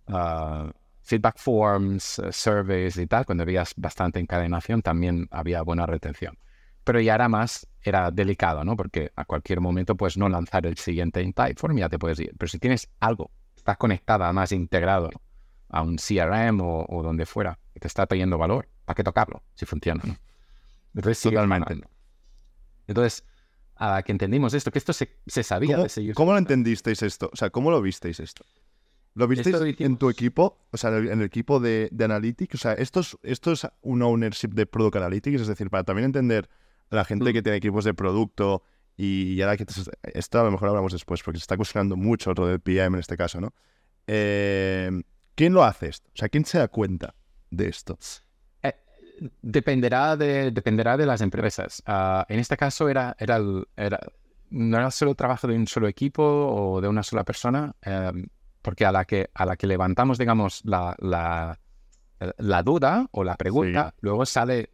uh, 0.09 0.71
feedback 1.03 1.39
forms, 1.39 2.19
eh, 2.19 2.33
surveys 2.33 2.97
y 2.97 3.07
tal. 3.07 3.27
Cuando 3.27 3.43
había 3.43 3.65
bastante 3.77 4.19
encadenación, 4.19 4.81
también 4.81 5.29
había 5.31 5.63
buena 5.63 5.85
retención. 5.85 6.39
Pero 6.85 7.01
ya 7.01 7.17
era 7.17 7.29
más, 7.29 7.67
era 7.83 8.11
delicado, 8.11 8.65
¿no? 8.65 8.77
Porque 8.77 9.13
a 9.15 9.27
cualquier 9.27 9.61
momento 9.61 9.95
puedes 9.95 10.17
no 10.17 10.29
lanzar 10.31 10.65
el 10.65 10.79
siguiente 10.79 11.21
en 11.21 11.35
Typeform 11.35 11.77
ya 11.77 11.91
te 11.91 11.99
puedes 11.99 12.19
ir. 12.19 12.33
Pero 12.39 12.49
si 12.49 12.59
tienes 12.59 12.89
algo, 12.99 13.31
estás 13.55 13.77
conectada, 13.77 14.33
más 14.33 14.53
integrado 14.53 15.11
a 15.69 15.83
un 15.83 15.97
CRM 15.99 16.61
o, 16.63 17.03
donde 17.03 17.27
fuera, 17.27 17.59
que 17.75 17.81
te 17.81 17.89
está 17.89 18.07
trayendo 18.07 18.39
valor, 18.39 18.71
¿para 18.87 18.95
qué 18.95 19.05
tocarlo 19.05 19.43
si 19.55 19.67
funciona? 19.67 20.03
¿no? 20.03 20.17
Entonces, 20.95 21.21
Totalmente. 21.21 21.83
Entonces, 22.88 23.24
a 23.77 24.03
que 24.03 24.11
entendimos 24.11 24.55
esto, 24.55 24.72
que 24.72 24.79
esto 24.79 24.92
se, 24.92 25.09
sabía 25.44 25.77
¿Cómo, 25.77 25.87
de 25.88 26.14
¿Cómo 26.14 26.33
lo 26.33 26.38
entendisteis 26.38 27.03
esto? 27.03 27.31
O 27.33 27.37
sea, 27.37 27.51
¿cómo 27.51 27.70
lo 27.70 27.81
visteis 27.81 28.18
esto? 28.18 28.44
¿Lo 29.14 29.29
visteis 29.29 29.57
en 29.81 29.96
tu 29.96 30.11
equipo? 30.11 30.59
O 30.72 30.77
sea, 30.77 30.96
en 30.96 31.20
el, 31.20 31.22
equipo 31.22 31.61
de, 31.61 31.90
Analytics. 31.98 32.55
O 32.57 32.59
sea, 32.59 32.72
esto 32.72 33.01
es, 33.01 33.16
esto 33.22 33.53
es 33.53 33.66
un 33.83 34.03
ownership 34.03 34.48
de 34.48 34.66
Product 34.66 34.96
Analytics, 34.96 35.42
es 35.42 35.46
decir, 35.46 35.70
para 35.70 35.85
también 35.85 36.07
entender 36.07 36.48
a 36.90 36.96
la 36.96 37.05
gente 37.05 37.31
mm. 37.31 37.33
que 37.33 37.42
tiene 37.42 37.59
equipos 37.59 37.85
de 37.85 37.94
producto 37.94 38.62
y 38.96 39.40
ahora 39.42 39.57
que 39.57 39.64
esto 40.03 40.40
a 40.40 40.42
lo 40.42 40.51
mejor 40.51 40.70
hablamos 40.70 40.92
después, 40.92 41.22
porque 41.22 41.38
se 41.38 41.42
está 41.42 41.57
cuestionando 41.57 41.96
mucho 41.96 42.33
lo 42.35 42.46
del 42.48 42.59
PM 42.59 42.96
en 42.96 43.01
este 43.01 43.16
caso, 43.16 43.40
¿no? 43.40 43.55
Eh, 44.09 44.90
¿Quién 45.37 45.53
lo 45.53 45.62
hace 45.62 45.88
esto? 45.88 46.11
O 46.12 46.16
sea, 46.16 46.29
¿quién 46.29 46.44
se 46.44 46.59
da 46.59 46.66
cuenta 46.66 47.14
de 47.51 47.68
esto? 47.68 47.96
Dependerá 49.42 50.16
de, 50.16 50.50
dependerá 50.50 50.96
de 50.96 51.07
las 51.07 51.20
empresas. 51.20 51.83
Ah, 51.87 52.24
en 52.28 52.38
este 52.38 52.57
caso 52.57 52.88
era, 52.88 53.16
era, 53.18 53.40
era, 53.76 54.00
no 54.50 54.76
era 54.76 54.90
solo 54.90 55.14
trabajo 55.14 55.46
de 55.46 55.57
un 55.57 55.66
solo 55.66 55.88
equipo 55.88 56.22
o 56.22 56.81
de 56.81 56.88
una 56.88 57.02
sola 57.02 57.24
persona, 57.24 57.74
em, 57.83 58.26
porque 58.62 58.85
a 58.85 58.92
la, 58.92 59.04
que, 59.04 59.31
a 59.35 59.46
la 59.46 59.57
que 59.57 59.66
levantamos, 59.66 60.18
digamos, 60.18 60.62
la, 60.64 60.94
la, 60.98 61.59
la 62.38 62.62
duda 62.62 63.09
o 63.12 63.24
la 63.24 63.37
pregunta, 63.37 63.94
luego 64.00 64.26
sale 64.26 64.70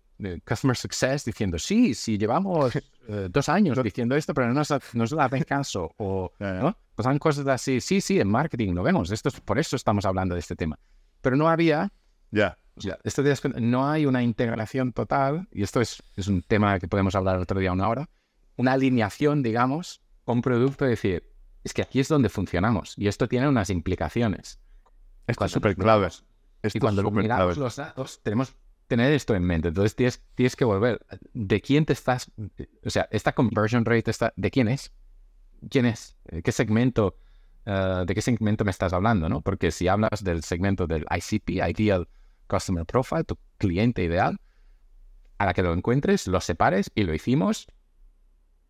Customer 0.46 0.76
Success 0.76 1.24
diciendo, 1.24 1.58
sí, 1.58 1.94
sí, 1.94 2.16
llevamos 2.18 2.74
eh, 3.08 3.28
dos 3.30 3.48
años 3.48 3.82
diciendo 3.82 4.14
esto, 4.16 4.32
pero 4.32 4.48
no 4.48 4.54
nos, 4.54 4.72
nos 4.94 5.12
hacen 5.12 5.42
caso. 5.42 5.92
O 5.98 6.32
¿no? 6.38 6.76
pues 6.94 7.06
han 7.06 7.18
cosas 7.18 7.46
así, 7.46 7.80
sí, 7.80 8.00
sí, 8.00 8.20
en 8.20 8.28
marketing 8.28 8.74
lo 8.74 8.82
vemos, 8.82 9.10
esto 9.10 9.30
por 9.44 9.58
eso 9.58 9.76
estamos 9.76 10.04
hablando 10.04 10.34
de 10.34 10.40
este 10.40 10.56
tema. 10.56 10.78
Pero 11.20 11.36
no 11.36 11.48
había 11.48 11.90
ya 12.30 12.58
esto 13.04 13.22
no 13.60 13.88
hay 13.88 14.06
una 14.06 14.22
integración 14.22 14.92
total, 14.92 15.48
y 15.52 15.62
esto 15.62 15.80
es, 15.80 16.02
es, 16.16 16.28
un 16.28 16.42
tema 16.42 16.78
que 16.78 16.88
podemos 16.88 17.14
hablar 17.14 17.38
otro 17.38 17.60
día 17.60 17.72
una 17.72 17.88
hora, 17.88 18.08
una 18.56 18.72
alineación, 18.72 19.42
digamos, 19.42 20.02
con 20.24 20.42
producto, 20.42 20.84
decir, 20.84 21.30
es 21.62 21.72
que 21.72 21.82
aquí 21.82 22.00
es 22.00 22.08
donde 22.08 22.28
funcionamos, 22.28 22.94
y 22.96 23.08
esto 23.08 23.28
tiene 23.28 23.48
unas 23.48 23.70
implicaciones. 23.70 24.58
Esto 25.26 25.44
es 25.44 25.52
súper 25.52 25.76
clave. 25.76 26.08
y 26.62 26.78
cuando 26.78 27.10
miramos 27.10 27.56
los 27.56 27.76
datos, 27.76 28.20
tenemos 28.22 28.50
que 28.50 28.56
tener 28.86 29.12
esto 29.12 29.34
en 29.34 29.42
mente. 29.42 29.68
Entonces 29.68 29.96
tienes, 29.96 30.22
tienes 30.34 30.56
que 30.56 30.64
volver. 30.64 31.04
¿De 31.32 31.60
quién 31.60 31.86
te 31.86 31.92
estás? 31.92 32.30
O 32.84 32.90
sea, 32.90 33.08
esta 33.10 33.32
conversion 33.32 33.84
rate, 33.84 34.10
está, 34.10 34.32
¿de 34.36 34.50
quién 34.50 34.68
es? 34.68 34.92
¿Quién 35.70 35.86
es? 35.86 36.16
¿Qué 36.42 36.52
segmento? 36.52 37.16
Eh, 37.64 38.04
¿De 38.06 38.14
qué 38.14 38.20
segmento 38.20 38.64
me 38.64 38.70
estás 38.70 38.92
hablando? 38.92 39.28
¿no? 39.28 39.40
Porque 39.40 39.70
si 39.70 39.88
hablas 39.88 40.22
del 40.22 40.42
segmento 40.44 40.86
del 40.86 41.06
ICP, 41.10 41.50
Ideal 41.50 42.08
Customer 42.54 42.84
Profile, 42.84 43.24
tu 43.24 43.38
cliente 43.58 44.04
ideal, 44.04 44.38
a 45.38 45.46
la 45.46 45.54
que 45.54 45.62
lo 45.62 45.72
encuentres, 45.72 46.26
lo 46.26 46.40
separes 46.40 46.90
y 46.94 47.04
lo 47.04 47.14
hicimos 47.14 47.66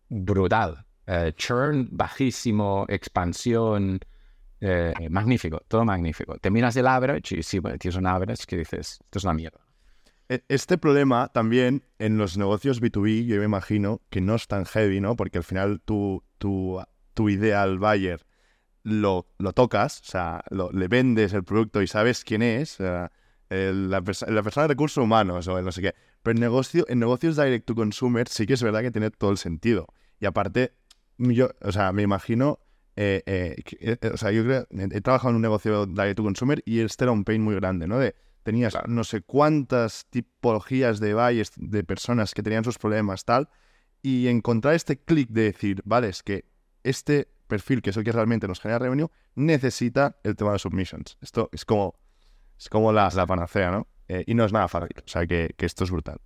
brutal. 0.09 0.85
Eh, 1.07 1.33
churn 1.35 1.87
bajísimo, 1.91 2.85
expansión, 2.89 3.99
eh, 4.59 4.93
magnífico, 5.09 5.61
todo 5.67 5.85
magnífico. 5.85 6.37
Te 6.39 6.49
miras 6.49 6.75
el 6.77 6.87
average 6.87 7.37
y 7.37 7.43
sí, 7.43 7.59
bueno, 7.59 7.77
tienes 7.77 7.97
un 7.97 8.07
average 8.07 8.45
que 8.47 8.57
dices, 8.57 8.99
esto 9.03 9.19
es 9.19 9.23
una 9.23 9.33
mierda. 9.33 9.59
E, 10.29 10.43
este 10.47 10.77
problema 10.77 11.27
también 11.31 11.83
en 11.99 12.17
los 12.17 12.37
negocios 12.37 12.81
B2B, 12.81 13.25
yo 13.25 13.37
me 13.37 13.45
imagino 13.45 14.01
que 14.09 14.21
no 14.21 14.35
es 14.35 14.47
tan 14.47 14.65
heavy, 14.65 14.99
¿no? 14.99 15.15
Porque 15.15 15.37
al 15.37 15.43
final 15.43 15.81
tu, 15.81 16.23
tu, 16.39 16.81
tu 17.13 17.29
idea 17.29 17.61
al 17.61 17.77
buyer 17.77 18.25
lo, 18.81 19.27
lo 19.37 19.53
tocas, 19.53 20.01
o 20.01 20.05
sea, 20.05 20.43
le 20.49 20.87
vendes 20.87 21.33
el 21.33 21.43
producto 21.43 21.81
y 21.81 21.87
sabes 21.87 22.23
quién 22.23 22.41
es. 22.41 22.77
O 23.49 23.53
la, 23.53 24.01
persona 24.01 24.41
de 24.63 24.67
recursos 24.67 25.03
humanos 25.03 25.47
o 25.47 25.61
no 25.61 25.71
sé 25.71 25.81
qué. 25.81 25.95
Pero 26.23 26.35
en, 26.35 26.41
negocio, 26.41 26.85
en 26.87 26.99
negocios 26.99 27.35
direct 27.35 27.65
to 27.65 27.75
consumer 27.75 28.27
sí 28.27 28.45
que 28.45 28.53
es 28.53 28.63
verdad 28.63 28.81
que 28.81 28.91
tiene 28.91 29.11
todo 29.11 29.31
el 29.31 29.37
sentido. 29.37 29.87
Y 30.19 30.25
aparte, 30.25 30.73
yo, 31.17 31.49
o 31.61 31.71
sea, 31.71 31.91
me 31.91 32.01
imagino, 32.01 32.59
eh, 32.95 33.21
eh, 33.25 33.55
eh, 33.79 34.11
o 34.13 34.17
sea, 34.17 34.31
yo 34.31 34.43
creo, 34.43 34.67
he 34.71 35.01
trabajado 35.01 35.29
en 35.29 35.35
un 35.37 35.41
negocio 35.41 35.85
direct 35.85 36.17
to 36.17 36.23
consumer 36.23 36.63
y 36.65 36.79
este 36.79 37.05
era 37.05 37.11
un 37.11 37.23
pain 37.23 37.41
muy 37.41 37.55
grande, 37.55 37.87
¿no? 37.87 37.99
De 37.99 38.15
tenías 38.43 38.73
Claro. 38.73 38.87
no 38.89 39.03
sé 39.03 39.21
cuántas 39.21 40.05
tipologías 40.09 40.99
de 40.99 41.15
buyers, 41.15 41.51
de 41.55 41.83
personas 41.83 42.33
que 42.33 42.43
tenían 42.43 42.63
sus 42.63 42.77
problemas, 42.77 43.25
tal, 43.25 43.49
y 44.03 44.27
encontrar 44.27 44.75
este 44.75 44.97
clic 44.97 45.29
de 45.29 45.43
decir, 45.43 45.81
vale, 45.83 46.09
es 46.09 46.21
que 46.21 46.45
este 46.83 47.27
perfil, 47.47 47.81
que 47.81 47.89
es 47.89 47.97
el 47.97 48.03
que 48.03 48.11
realmente 48.11 48.47
nos 48.47 48.59
genera 48.59 48.79
revenue, 48.79 49.09
necesita 49.33 50.17
el 50.23 50.35
tema 50.35 50.53
de 50.53 50.59
submissions. 50.59 51.17
Esto 51.21 51.49
es 51.51 51.65
como, 51.65 51.95
es 52.57 52.69
como 52.69 52.91
la, 52.91 53.09
la 53.13 53.25
panacea, 53.25 53.71
¿no? 53.71 53.87
Eh, 54.07 54.23
y 54.27 54.33
no 54.35 54.45
es 54.45 54.53
nada 54.53 54.67
fácil, 54.67 54.89
o 54.97 55.07
sea 55.07 55.25
que, 55.25 55.53
que 55.57 55.65
esto 55.65 55.83
es 55.83 55.91
brutal. 55.91 56.19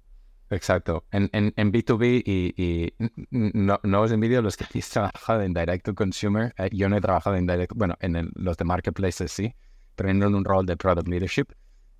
Exacto. 0.50 1.06
En, 1.12 1.30
en, 1.32 1.54
en 1.56 1.72
B2B 1.72 2.24
y, 2.26 2.54
y 2.58 2.94
no, 3.30 3.80
no 3.84 4.02
os 4.02 4.12
envidio 4.12 4.42
los 4.42 4.58
que 4.58 4.63
habéis 4.70 4.89
trabajado 4.89 5.42
en 5.44 5.54
Direct 5.54 5.86
to 5.86 5.96
Consumer. 5.96 6.54
Eh, 6.58 6.70
yo 6.74 6.89
no 6.89 6.98
he 6.98 7.02
trabajado 7.02 7.36
en 7.36 7.46
Direct, 7.46 7.74
bueno, 7.76 7.96
en 8.00 8.32
los 8.36 8.58
de 8.58 8.65
Marketplaces 8.65 9.32
sí, 9.32 9.54
pero 9.96 10.10
en 10.10 10.24
un 10.24 10.44
rol 10.44 10.65
de 10.65 10.76
Product 10.78 11.08
Leadership. 11.08 11.48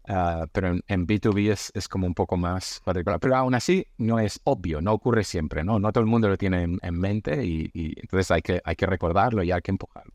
Ah, 0.08 0.48
pero 0.52 0.70
en, 0.70 0.82
en 0.88 1.06
B2B 1.06 1.52
es, 1.52 1.72
es 1.76 1.88
como 1.88 2.08
un 2.08 2.15
poco 2.15 2.36
más 2.36 2.82
particular. 2.84 3.20
Pero 3.20 3.36
aún 3.36 3.54
así 3.54 3.86
no 3.98 4.18
es 4.20 4.42
obvio, 4.44 4.82
no 4.82 4.94
ocurre 4.94 5.24
siempre, 5.24 5.63
¿no? 5.63 5.80
No 5.80 5.92
todo 5.92 6.02
el 6.04 6.10
mundo 6.10 6.28
lo 6.28 6.38
tiene 6.38 6.63
en, 6.63 6.80
en 6.82 7.00
mente 7.00 7.46
y, 7.46 7.70
y 7.74 8.00
entonces 8.00 8.32
hay 8.32 8.42
que, 8.42 8.60
hay 8.63 8.76
que 8.76 8.88
recordarlo 8.88 9.44
y 9.44 9.52
hay 9.52 9.62
que 9.62 9.72
empujarlo. 9.72 10.13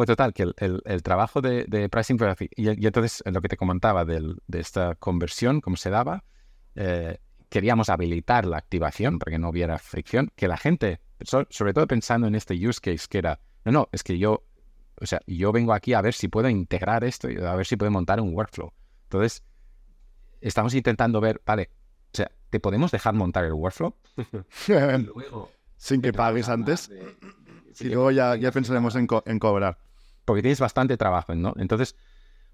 Bueno, 0.00 0.12
total, 0.12 0.32
que 0.32 0.44
el, 0.44 0.54
el- 0.56 0.82
el 0.86 1.02
trabajo 1.02 1.42
de, 1.42 1.64
de 1.68 1.90
Pricing 1.90 2.16
Photography, 2.16 2.48
y, 2.56 2.68
y 2.82 2.86
entonces 2.86 3.22
lo 3.26 3.42
que 3.42 3.48
te 3.48 3.58
comentaba 3.58 4.06
del- 4.06 4.40
de 4.46 4.60
esta 4.60 4.94
conversión, 4.94 5.60
cómo 5.60 5.76
se 5.76 5.90
daba, 5.90 6.24
eh, 6.74 7.18
queríamos 7.50 7.90
habilitar 7.90 8.46
la 8.46 8.56
activación 8.56 9.18
para 9.18 9.32
que 9.32 9.38
no 9.38 9.50
hubiera 9.50 9.78
fricción, 9.78 10.30
que 10.36 10.48
la 10.48 10.56
gente, 10.56 11.00
so- 11.20 11.46
sobre 11.50 11.74
todo 11.74 11.86
pensando 11.86 12.26
en 12.26 12.34
este 12.34 12.54
use 12.66 12.80
case, 12.80 13.06
que 13.10 13.18
era, 13.18 13.40
no, 13.66 13.72
no, 13.72 13.88
es 13.92 14.02
que 14.02 14.16
yo, 14.16 14.42
o 14.98 15.04
sea, 15.04 15.20
yo 15.26 15.52
vengo 15.52 15.74
aquí 15.74 15.92
a 15.92 16.00
ver 16.00 16.14
si 16.14 16.28
puedo 16.28 16.48
integrar 16.48 17.04
esto, 17.04 17.28
y 17.30 17.36
a 17.36 17.54
ver 17.54 17.66
si 17.66 17.76
puedo 17.76 17.90
montar 17.90 18.22
un 18.22 18.34
workflow. 18.34 18.72
Entonces, 19.02 19.42
estamos 20.40 20.72
intentando 20.74 21.20
ver, 21.20 21.42
vale, 21.44 21.68
o 22.06 22.16
sea, 22.16 22.30
¿te 22.48 22.58
podemos 22.58 22.90
dejar 22.90 23.12
montar 23.12 23.44
el 23.44 23.52
workflow? 23.52 23.94
Luego, 25.14 25.50
Sin 25.76 26.00
que 26.00 26.12
pagues 26.14 26.48
antes. 26.48 26.90
Y 27.78 27.84
luego 27.84 28.10
ya, 28.10 28.34
ya 28.36 28.50
pensaremos 28.50 28.96
en, 28.96 29.06
co- 29.06 29.22
en 29.26 29.38
cobrar. 29.38 29.78
Porque 30.30 30.42
tienes 30.42 30.60
bastante 30.60 30.96
trabajo, 30.96 31.34
¿no? 31.34 31.54
Entonces, 31.58 31.96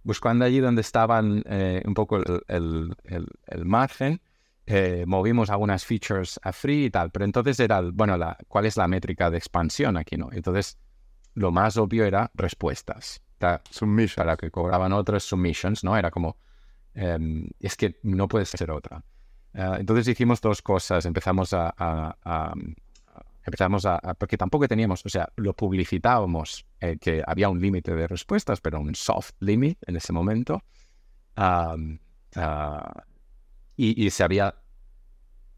buscando 0.03 0.45
allí 0.45 0.61
donde 0.61 0.81
estaban 0.83 1.43
eh, 1.47 1.83
un 1.87 1.95
poco 1.95 2.17
el, 2.17 2.43
el- 2.49 2.97
el- 3.05 3.27
el 3.47 3.65
margen, 3.65 4.21
eh, 4.67 5.05
movimos 5.07 5.51
algunas 5.51 5.85
features 5.85 6.41
a 6.43 6.53
free 6.53 6.87
y 6.87 6.91
tal, 6.91 7.11
pero 7.11 7.25
entonces 7.25 7.59
era, 7.61 7.81
bueno, 7.83 8.17
la, 8.17 8.37
¿cuál 8.49 8.67
es 8.67 8.77
la 8.77 8.89
métrica 8.89 9.31
de 9.31 9.39
expansión 9.39 9.97
aquí, 9.97 10.17
no? 10.17 10.29
Entonces, 10.33 10.79
lo 11.35 11.53
más 11.53 11.77
obvio 11.77 12.05
era 12.05 12.31
respuestas. 12.35 13.21
Ta- 13.39 13.61
Submission. 13.71 14.25
Para 14.25 14.37
que 14.37 14.51
cobraban 14.51 14.93
otras 14.93 15.23
submissions, 15.25 15.85
¿no? 15.85 15.97
Era 15.97 16.11
como, 16.11 16.37
em, 16.95 17.49
es 17.61 17.77
que 17.77 17.99
no 18.03 18.29
puede 18.29 18.47
ser 18.47 18.71
otra. 18.71 19.05
Ah, 19.55 19.77
entonces 19.79 20.09
hicimos 20.09 20.41
dos 20.41 20.63
cosas. 20.63 21.05
Empezamos 21.07 21.53
a, 21.53 21.75
a- 21.77 22.17
a- 22.25 22.55
empezamos 23.47 23.87
a, 23.87 23.97
a- 23.97 24.15
porque 24.15 24.37
tampoco 24.37 24.69
teníamos, 24.69 25.05
o 25.07 25.09
sea, 25.09 25.29
lo 25.37 25.55
publicitábamos 25.55 26.67
eh, 26.81 26.99
que 27.01 27.23
había 27.27 27.49
un 27.49 27.61
límite 27.61 27.95
de 27.95 28.07
respuestas, 28.07 28.61
pero 28.61 28.81
un 28.81 28.95
soft 28.95 29.31
limit 29.41 29.79
en 29.87 29.97
ese 29.97 30.13
momento. 30.13 30.63
Am, 31.37 31.99
ah, 32.35 33.05
y, 33.77 34.07
y 34.07 34.11
se 34.11 34.25
había 34.25 34.55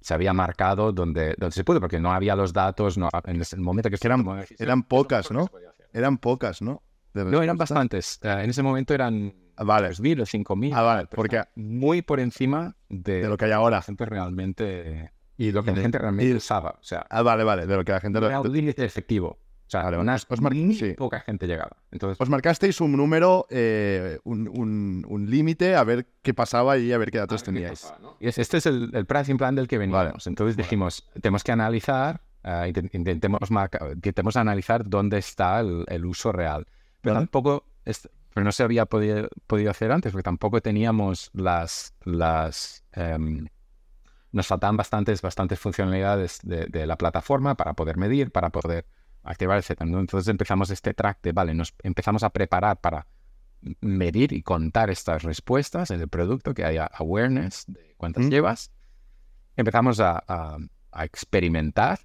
se 0.01 0.15
había 0.15 0.33
marcado 0.33 0.93
donde, 0.93 1.35
donde 1.37 1.53
se 1.55 1.65
pudo, 1.65 1.81
porque 1.81 1.99
no 1.99 2.13
había 2.13 2.37
los 2.37 2.53
datos, 2.53 2.97
no, 2.97 3.09
en 3.25 3.41
ese 3.41 3.57
momento 3.57 3.91
que 3.91 3.97
Eran- 4.01 4.25
eran 4.59 4.83
pocas, 4.85 5.31
¿no? 5.33 5.51
Eran 5.93 6.19
pocas, 6.19 6.63
¿no? 6.63 6.83
No, 7.15 7.43
eran 7.43 7.57
bastantes. 7.57 8.21
Eh, 8.23 8.29
en 8.45 8.51
ese 8.51 8.63
momento 8.63 8.95
eran 8.95 9.35
Ah, 9.61 9.65
Vale, 9.65 9.89
3.000 9.89 10.21
o 10.21 10.25
5.000. 10.25 10.73
Ah, 10.73 10.83
vale, 10.83 11.09
porque- 11.13 11.43
muy 11.57 12.01
por 12.03 12.21
encima 12.21 12.77
de, 12.89 13.23
de 13.23 13.29
lo 13.29 13.37
que 13.37 13.47
hay 13.47 13.51
ahora. 13.51 13.79
la 13.79 13.83
gente 13.83 14.05
realmente 14.07 15.11
y 15.39 15.53
lo 15.53 15.63
que 15.63 15.71
la 15.71 15.81
gente 15.81 15.97
realmente 15.99 16.35
usaba. 16.35 16.71
O 16.81 16.85
sea, 16.85 17.07
Ah, 17.09 17.23
vale, 17.23 17.45
vale, 17.45 17.67
de 17.67 17.77
lo 17.77 17.85
que 17.85 17.93
la 17.93 18.01
gente... 18.01 18.19
era 18.19 18.41
un 18.41 18.69
efectivo. 18.69 19.29
O 19.69 19.71
sea, 19.71 19.83
Vale, 19.83 19.99
vale. 19.99 20.03
unas 20.11 20.27
Os 20.31 20.41
mar- 20.41 20.55
muy 20.55 20.75
sí. 20.75 20.95
poca 20.95 21.21
gente 21.21 21.47
llegaba. 21.47 21.77
Entonces, 21.91 22.19
Os 22.19 22.31
marcasteis 22.31 22.81
un 22.81 22.93
número, 22.97 23.47
eh, 23.51 24.19
un, 24.25 24.49
un- 24.49 25.05
un 25.07 25.31
límite, 25.31 25.77
a 25.77 25.85
ver 25.85 26.07
qué 26.23 26.33
pasaba 26.33 26.79
y 26.79 26.91
a 26.91 26.97
ver 26.97 27.11
qué 27.11 27.19
datos 27.19 27.43
teníais. 27.43 27.93
y 28.19 28.29
es- 28.29 28.39
este 28.39 28.57
es 28.57 28.67
el, 28.67 28.91
el 28.95 29.05
pricing 29.05 29.37
plan 29.37 29.55
del 29.55 29.69
que 29.69 29.77
veníamos. 29.79 30.27
Entonces 30.27 30.57
dijimos, 30.57 31.07
tenemos 31.21 31.45
que 31.45 31.53
analizar, 31.53 32.23
inten- 32.43 32.89
intentemos, 32.95 33.41
intentemos 33.93 34.37
analizar 34.37 34.89
dónde 34.89 35.19
está 35.19 35.61
el, 35.61 35.85
el 35.89 36.07
uso 36.07 36.33
real. 36.33 36.67
Pero 37.03 37.15
Vale. 37.17 37.27
tampoco, 37.27 37.67
es- 37.85 38.09
pero 38.33 38.45
no 38.45 38.53
se 38.53 38.63
había 38.63 38.87
podido, 38.87 39.29
podido 39.47 39.71
hacer 39.71 39.93
antes, 39.93 40.13
porque 40.13 40.23
tampoco 40.23 40.63
teníamos 40.63 41.29
las, 41.35 41.95
las 42.05 42.85
em, 42.93 43.47
nos 44.33 44.47
faltaban 44.47 44.77
bastantes, 44.77 45.23
bastantes 45.23 45.59
funcionalidades 45.59 46.41
de, 46.43 46.67
de 46.67 46.87
la 46.87 46.97
plataforma 46.97 47.55
para 47.55 47.75
poder 47.75 47.97
medir, 47.97 48.31
para 48.31 48.51
poder 48.51 48.87
activar, 49.23 49.59
etc. 49.59 49.81
Entonces 49.81 50.29
empezamos 50.29 50.71
este 50.71 50.95
track 50.95 51.21
de, 51.23 51.33
vale, 51.33 51.55
nos 51.55 51.75
empezamos 51.83 52.23
a 52.23 52.31
preparar 52.31 52.81
para 52.81 53.07
medir 53.81 54.33
y 54.33 54.43
contar 54.43 54.91
estas 54.91 55.23
respuestas 55.25 55.91
en 55.91 56.01
el 56.01 56.09
producto, 56.09 56.55
que 56.55 56.65
haya 56.65 56.85
awareness 56.87 57.65
de 57.67 57.95
cuántas 57.97 58.27
Mm. 58.27 58.31
llevas. 58.31 58.71
Empezamos 59.57 59.99
a, 60.01 60.23
a- 60.29 60.59
a 60.93 61.05
experimentar 61.05 62.01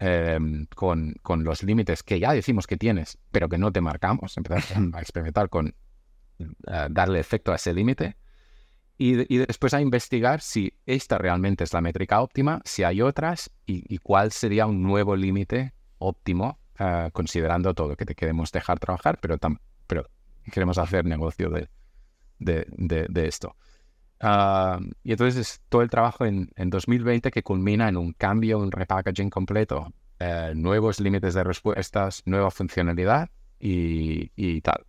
em, 0.00 0.66
con, 0.74 1.14
con 1.22 1.44
los 1.44 1.62
límites 1.62 2.02
que 2.02 2.18
ya 2.18 2.32
decimos 2.32 2.66
que 2.66 2.76
tienes, 2.76 3.18
pero 3.30 3.48
que 3.48 3.58
no 3.58 3.70
te 3.72 3.80
marcamos. 3.80 4.36
Empezamos 4.36 4.94
a 4.94 5.00
experimentar 5.00 5.48
con 5.48 5.74
eh, 6.38 6.44
darle 6.90 7.20
efecto 7.20 7.52
a 7.52 7.56
ese 7.56 7.72
límite. 7.72 8.16
Y, 8.96 9.34
y 9.34 9.38
después 9.38 9.74
a 9.74 9.80
investigar 9.80 10.40
si 10.40 10.72
esta 10.86 11.18
realmente 11.18 11.64
es 11.64 11.72
la 11.72 11.80
métrica 11.80 12.20
óptima, 12.22 12.60
si 12.64 12.84
hay 12.84 13.02
otras 13.02 13.50
y, 13.66 13.82
y 13.92 13.98
cuál 13.98 14.30
sería 14.32 14.66
un 14.66 14.82
nuevo 14.82 15.16
límite 15.16 15.74
óptimo, 15.98 16.58
eh, 16.78 17.10
considerando 17.12 17.74
todo, 17.74 17.96
que 17.96 18.04
te 18.06 18.14
queremos 18.14 18.52
dejar 18.52 18.78
trabajar, 18.78 19.18
pero, 19.20 19.36
pero 19.86 20.08
queremos 20.52 20.78
hacer 20.78 21.04
negocio 21.06 21.50
de, 21.50 21.68
de, 22.38 22.66
de- 22.70 23.06
de 23.08 23.26
esto. 23.28 23.56
Ah, 24.20 24.80
y 25.02 25.12
entonces 25.12 25.36
es 25.40 25.62
todo 25.68 25.82
el 25.82 25.90
trabajo 25.90 26.24
en, 26.24 26.50
en 26.56 26.70
2020 26.70 27.30
que 27.30 27.42
culmina 27.42 27.88
en 27.88 27.96
un 27.96 28.12
cambio, 28.14 28.58
un 28.58 28.72
repackaging 28.72 29.30
completo, 29.30 29.92
eh, 30.20 30.52
nuevos 30.56 31.00
límites 31.00 31.34
de 31.34 31.44
respuestas, 31.44 32.22
nueva 32.26 32.50
funcionalidad 32.50 33.30
y, 33.60 34.30
y 34.36 34.60
tal. 34.62 34.86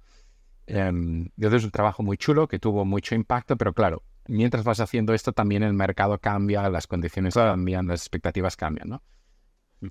Em, 0.67 1.25
y 1.25 1.31
entonces 1.37 1.61
es 1.61 1.65
un 1.65 1.71
trabajo 1.71 2.03
muy 2.03 2.17
chulo 2.17 2.47
que 2.47 2.59
tuvo 2.59 2.85
mucho 2.85 3.15
impacto, 3.15 3.55
pero 3.57 3.73
claro, 3.73 4.03
mientras 4.27 4.63
vas 4.63 4.79
haciendo 4.79 5.13
esto 5.13 5.31
también 5.31 5.63
el 5.63 5.73
mercado 5.73 6.17
cambia, 6.19 6.67
las 6.69 6.87
condiciones 6.87 7.33
Claro. 7.33 7.51
cambian, 7.51 7.87
las 7.87 8.01
expectativas 8.01 8.55
cambian, 8.55 8.89
¿no? 8.89 9.03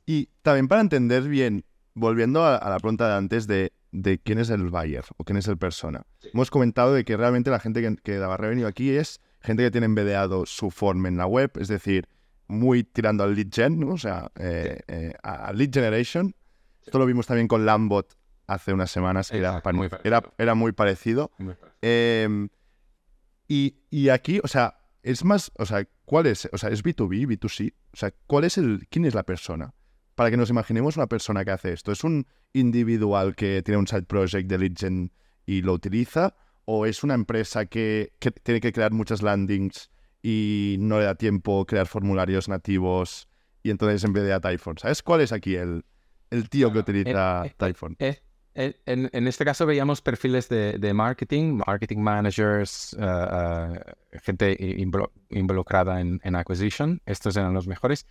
Y 0.06 0.30
también 0.42 0.66
para 0.66 0.80
entender 0.80 1.22
bien, 1.28 1.64
volviendo 1.94 2.42
a, 2.44 2.56
a 2.56 2.70
la 2.70 2.78
pregunta 2.78 3.08
de 3.08 3.14
antes 3.14 3.46
de, 3.46 3.72
de 3.92 4.18
quién 4.18 4.38
es 4.38 4.50
el 4.50 4.68
buyer 4.70 5.04
o 5.16 5.24
quién 5.24 5.36
es 5.36 5.46
el 5.46 5.56
persona. 5.56 6.04
Hemos 6.32 6.50
comentado 6.50 6.92
de 6.94 7.04
que 7.04 7.16
realmente 7.16 7.50
la 7.50 7.60
gente 7.60 7.80
que, 7.80 7.94
que 8.02 8.16
daba 8.16 8.36
revenue 8.36 8.66
aquí 8.66 8.90
es 8.90 9.20
gente 9.40 9.62
que 9.62 9.70
tiene 9.70 9.84
embedeado 9.84 10.46
su 10.46 10.70
form 10.70 11.06
en 11.06 11.16
la 11.18 11.26
web, 11.26 11.52
es 11.60 11.68
decir, 11.68 12.08
muy 12.48 12.82
tirando 12.82 13.22
al 13.22 13.34
lead 13.36 13.48
gen, 13.52 13.78
¿no? 13.78 13.90
o 13.90 13.98
sea, 13.98 14.32
eh, 14.38 14.80
eh, 14.88 15.12
a 15.22 15.46
a 15.46 15.52
lead 15.52 15.70
generation. 15.72 16.34
Esto 16.84 16.98
lo 16.98 17.06
vimos 17.06 17.26
también 17.26 17.46
con 17.46 17.64
Lambot 17.64 18.16
hace 18.46 18.72
unas 18.72 18.90
semanas, 18.90 19.30
era, 19.32 19.62
muy 19.72 19.86
era, 20.04 20.20
parecido. 20.20 20.34
era 20.38 20.54
muy 20.54 20.72
parecido. 20.72 21.30
Eh, 21.82 22.48
y, 23.48 23.76
y 23.90 24.08
aquí, 24.08 24.40
o 24.42 24.48
sea, 24.48 24.78
es 25.02 25.24
más, 25.24 25.52
o 25.58 25.66
sea, 25.66 25.86
¿cuál 26.04 26.26
es? 26.26 26.48
O 26.52 26.58
sea, 26.58 26.70
¿es 26.70 26.82
B2B, 26.82 27.26
B2C? 27.26 27.74
O 27.92 27.96
sea, 27.96 28.12
¿cuál 28.26 28.44
es 28.44 28.58
el, 28.58 28.86
quién 28.90 29.04
es 29.04 29.14
la 29.14 29.22
persona? 29.24 29.74
Para 30.14 30.30
que 30.30 30.36
nos 30.36 30.50
imaginemos 30.50 30.96
una 30.96 31.08
persona 31.08 31.44
que 31.44 31.50
hace 31.50 31.72
esto. 31.72 31.92
¿Es 31.92 32.04
un 32.04 32.26
individual 32.52 33.34
que 33.34 33.62
tiene 33.62 33.78
un 33.78 33.86
side 33.86 34.04
project 34.04 34.48
de 34.48 34.58
lead 34.58 34.72
gen 34.76 35.12
y 35.44 35.62
lo 35.62 35.72
utiliza? 35.74 36.34
¿O 36.64 36.86
es 36.86 37.04
una 37.04 37.14
empresa 37.14 37.66
que, 37.66 38.12
que 38.18 38.30
tiene 38.30 38.60
que 38.60 38.72
crear 38.72 38.92
muchas 38.92 39.22
landings 39.22 39.90
y 40.22 40.76
no 40.80 40.98
le 40.98 41.04
da 41.04 41.14
tiempo 41.16 41.66
crear 41.66 41.86
formularios 41.86 42.48
nativos 42.48 43.28
y 43.62 43.70
entonces 43.70 44.02
en 44.04 44.14
vez 44.14 44.24
de 44.24 44.40
Typhon? 44.40 44.78
¿Sabes 44.78 45.02
cuál 45.02 45.20
es 45.20 45.32
aquí 45.32 45.56
el, 45.56 45.84
el 46.30 46.48
tío 46.48 46.72
que 46.72 46.78
utiliza 46.78 47.44
eh, 47.44 47.48
eh, 47.48 47.54
Typhon? 47.58 47.96
En, 48.54 49.10
en 49.12 49.26
este 49.26 49.44
caso 49.44 49.66
veíamos 49.66 50.00
perfiles 50.00 50.48
de, 50.48 50.78
de 50.78 50.94
marketing, 50.94 51.60
marketing 51.66 51.98
managers, 51.98 52.96
eh, 53.00 53.80
gente 54.22 54.56
involucrada 55.30 56.00
en, 56.00 56.20
en 56.22 56.36
acquisition. 56.36 57.00
Estos 57.04 57.36
eran 57.36 57.52
los 57.52 57.66
mejores. 57.66 58.06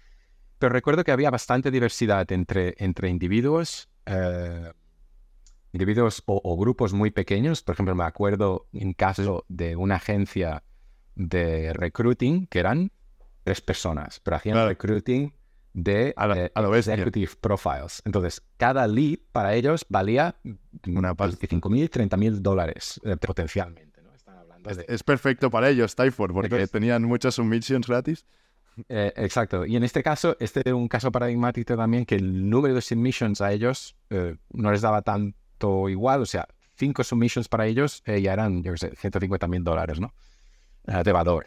Pero 0.60 0.74
recuerdo 0.74 1.04
que 1.04 1.12
había 1.12 1.30
bastante 1.32 1.72
diversidad 1.72 2.30
entre, 2.32 2.76
entre 2.78 3.10
individuos, 3.10 3.89
eh, 4.06 4.72
individuos 5.72 6.24
o, 6.26 6.41
o 6.44 6.58
grupos 6.58 6.94
muy 6.94 7.10
pequeños. 7.12 7.64
Por 7.64 7.74
ejemplo, 7.74 7.96
me 7.96 8.04
acuerdo 8.04 8.68
en 8.74 8.94
caso 8.94 9.46
de 9.48 9.76
una 9.78 9.96
agencia 9.96 10.64
de 11.16 11.74
recruiting 11.74 12.48
que 12.48 12.60
eran 12.60 12.91
tres 13.44 13.62
personas, 13.62 14.20
pero 14.20 14.38
hacían 14.38 14.56
Claro. 14.56 14.70
recruiting 14.70 15.34
de 15.74 16.14
A 16.16 16.28
eh, 16.28 16.52
bestia. 16.70 16.94
executive 16.94 17.32
profiles. 17.42 18.02
Entonces, 18.06 18.42
cada 18.58 18.88
lead 18.88 19.20
para 19.32 19.56
ellos 19.56 19.86
valía 19.90 20.36
Una 20.88 21.16
pasta. 21.16 21.48
25.000, 21.48 21.90
30.000 21.90 22.32
dólares 22.40 23.02
eh, 23.04 23.18
potencialmente. 23.18 24.02
¿no? 24.02 24.14
Están 24.14 24.38
hablando 24.38 24.70
Es 24.70 25.04
perfecto 25.04 25.50
para 25.50 25.70
ellos, 25.70 25.96
Typeform, 25.96 26.34
porque 26.34 26.68
tenían 26.68 27.04
muchas 27.04 27.36
submissions 27.36 27.88
gratis. 27.88 28.26
Eh, 28.90 29.14
exacto. 29.18 29.66
Y 29.66 29.76
en 29.76 29.84
este 29.84 30.02
caso, 30.02 30.36
este 30.40 30.62
es 30.66 30.74
un 30.74 30.88
caso 30.88 31.12
paradigmático 31.12 31.76
también 31.76 32.06
que 32.06 32.16
el 32.16 32.50
número 32.50 32.74
de 32.74 32.82
submissions 32.82 33.42
a 33.42 33.52
ellos 33.52 33.96
eh, 34.10 34.36
no 34.52 34.72
les 34.72 34.82
daba 34.82 35.02
tanto 35.02 35.90
igual. 35.90 36.22
O 36.22 36.26
sea, 36.26 36.48
cinco 36.76 37.04
submissions 37.04 37.50
para 37.50 37.66
ellos 37.66 38.04
ya 38.06 38.34
eran, 38.34 38.64
yo 38.64 38.74
qué 38.74 38.78
sé, 38.78 38.96
150 38.96 39.48
mil 39.48 39.64
dólares, 39.64 40.00
¿no? 40.00 40.14
de 40.86 41.12
valor 41.14 41.46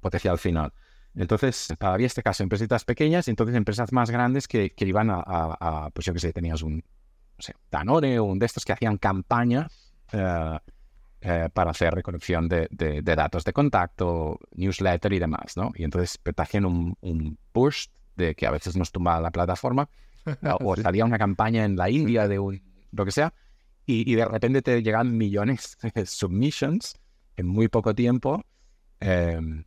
potencial 0.00 0.38
final. 0.38 0.72
Entonces, 1.14 1.68
había 1.80 2.06
este 2.06 2.22
caso, 2.22 2.42
empresas 2.42 2.84
pequeñas 2.84 3.26
y 3.28 3.30
entonces 3.30 3.56
empresas 3.56 3.92
más 3.92 4.10
grandes 4.10 4.46
que, 4.46 4.70
que 4.70 4.84
iban 4.84 5.08
a, 5.10 5.90
pues 5.92 6.06
yo 6.06 6.12
qué 6.12 6.20
sé, 6.20 6.32
tenías 6.32 6.62
un, 6.62 6.76
no 6.76 7.40
sé, 7.40 7.54
Danone 7.70 8.18
o 8.18 8.24
un 8.24 8.38
de 8.38 8.46
estos 8.46 8.64
que 8.64 8.72
hacían 8.72 8.98
campañas 8.98 9.92
eh, 10.12 11.48
para 11.52 11.70
hacer 11.72 11.92
recolección 11.94 12.48
de, 12.48 12.68
de, 12.70 13.02
datos 13.02 13.44
de 13.44 13.52
contacto, 13.52 14.38
newsletter 14.54 15.12
y 15.12 15.18
demás, 15.18 15.56
¿no? 15.56 15.72
Y 15.74 15.82
entonces 15.82 16.20
te 16.22 16.42
hacían 16.42 16.64
un, 16.64 16.96
un 17.00 17.36
push 17.50 17.86
de 18.14 18.34
que 18.34 18.46
a 18.46 18.50
veces 18.52 18.76
nos 18.76 18.92
tumbaba 18.92 19.20
la 19.20 19.30
plataforma 19.30 19.88
o 20.60 20.76
salía 20.76 21.04
una 21.04 21.18
campaña 21.18 21.64
en 21.64 21.76
la 21.76 21.90
India 21.90 22.28
de 22.28 22.38
un, 22.38 22.62
lo 22.92 23.04
que 23.04 23.10
sea 23.10 23.32
y, 23.88 24.10
y 24.10 24.14
de 24.14 24.26
repente 24.26 24.62
te 24.62 24.82
llegan 24.82 25.16
millones 25.16 25.76
de 25.94 26.06
submissions 26.06 26.94
en 27.36 27.46
muy 27.46 27.68
poco 27.68 27.94
tiempo. 27.94 28.44
Em, 29.00 29.64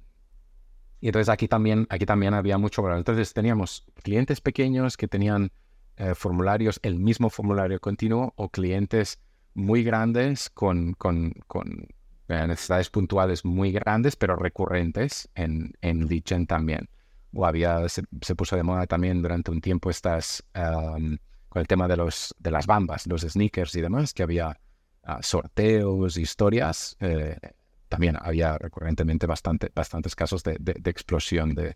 y 1.01 1.07
entonces 1.07 1.29
aquí 1.29 1.47
también, 1.47 1.87
aquí 1.89 2.05
también 2.05 2.35
había 2.35 2.59
mucho 2.59 2.83
valor. 2.83 2.99
Entonces 2.99 3.33
teníamos 3.33 3.85
clientes 4.03 4.39
pequeños 4.39 4.97
que 4.97 5.07
tenían 5.07 5.51
eh, 5.97 6.13
formularios, 6.13 6.79
el 6.83 6.99
mismo 6.99 7.31
formulario 7.31 7.79
continuo 7.79 8.33
o 8.35 8.49
clientes 8.49 9.19
muy 9.55 9.83
grandes 9.83 10.51
con, 10.51 10.93
con, 10.93 11.33
con 11.47 11.87
eh, 12.27 12.47
necesidades 12.47 12.91
puntuales 12.91 13.43
muy 13.43 13.71
grandes, 13.71 14.15
pero 14.15 14.35
recurrentes 14.35 15.27
en, 15.33 15.73
en 15.81 16.07
Legion 16.07 16.45
también. 16.45 16.87
O 17.33 17.47
había, 17.47 17.89
se, 17.89 18.03
puso 18.35 18.55
de 18.55 18.63
moda 18.63 18.85
también 18.85 19.23
durante 19.23 19.49
un 19.49 19.59
tiempo 19.59 19.89
estas, 19.89 20.43
con 20.53 21.19
el 21.59 21.67
tema 21.67 21.87
de, 21.87 21.97
los, 21.97 22.35
de 22.39 22.51
las 22.51 22.67
bambas, 22.67 23.07
los 23.07 23.21
sneakers 23.21 23.73
y 23.75 23.81
demás, 23.81 24.13
que 24.13 24.21
había 24.21 24.59
ah, 25.03 25.19
sorteos, 25.23 26.17
historias. 26.17 26.95
Eh, 26.99 27.37
también 27.91 28.17
había 28.21 28.57
recurrentemente 28.57 29.27
bastante, 29.27 29.69
bastantes 29.75 30.15
casos 30.15 30.43
de, 30.43 30.55
de, 30.59 30.89
explosión 30.89 31.53
de, 31.53 31.75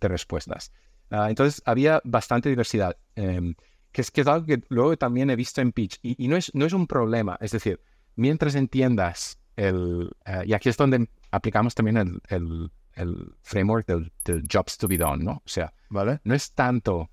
de 0.00 0.08
respuestas. 0.08 0.72
Ah, 1.10 1.28
entonces 1.28 1.60
había 1.66 2.00
bastante 2.04 2.48
diversidad. 2.48 2.96
Em, 3.16 3.56
que 3.90 4.02
es, 4.02 4.12
que 4.12 4.20
es 4.20 4.26
algo 4.28 4.46
que 4.46 4.62
luego 4.68 4.96
también 4.96 5.30
he 5.30 5.36
visto 5.36 5.60
en 5.60 5.72
Pitch 5.72 5.98
y, 6.00 6.28
no, 6.28 6.36
es, 6.36 6.54
no 6.54 6.64
es 6.64 6.72
un 6.72 6.86
problema, 6.86 7.36
es 7.40 7.50
decir, 7.50 7.80
mientras 8.14 8.54
entiendas 8.54 9.40
el, 9.56 10.12
eh, 10.24 10.44
y 10.46 10.52
aquí 10.52 10.68
es 10.68 10.76
donde 10.76 11.08
aplicamos 11.32 11.74
también 11.74 11.96
el, 11.96 12.20
el, 12.28 12.70
el 12.92 13.34
framework 13.42 13.86
del, 13.88 14.12
del, 14.24 14.44
jobs 14.48 14.78
to 14.78 14.86
be 14.86 14.96
done, 14.96 15.24
¿no? 15.24 15.42
O 15.44 15.48
sea, 15.48 15.72
¿Vale? 15.88 16.20
no 16.22 16.34
es 16.34 16.52
tanto 16.52 17.10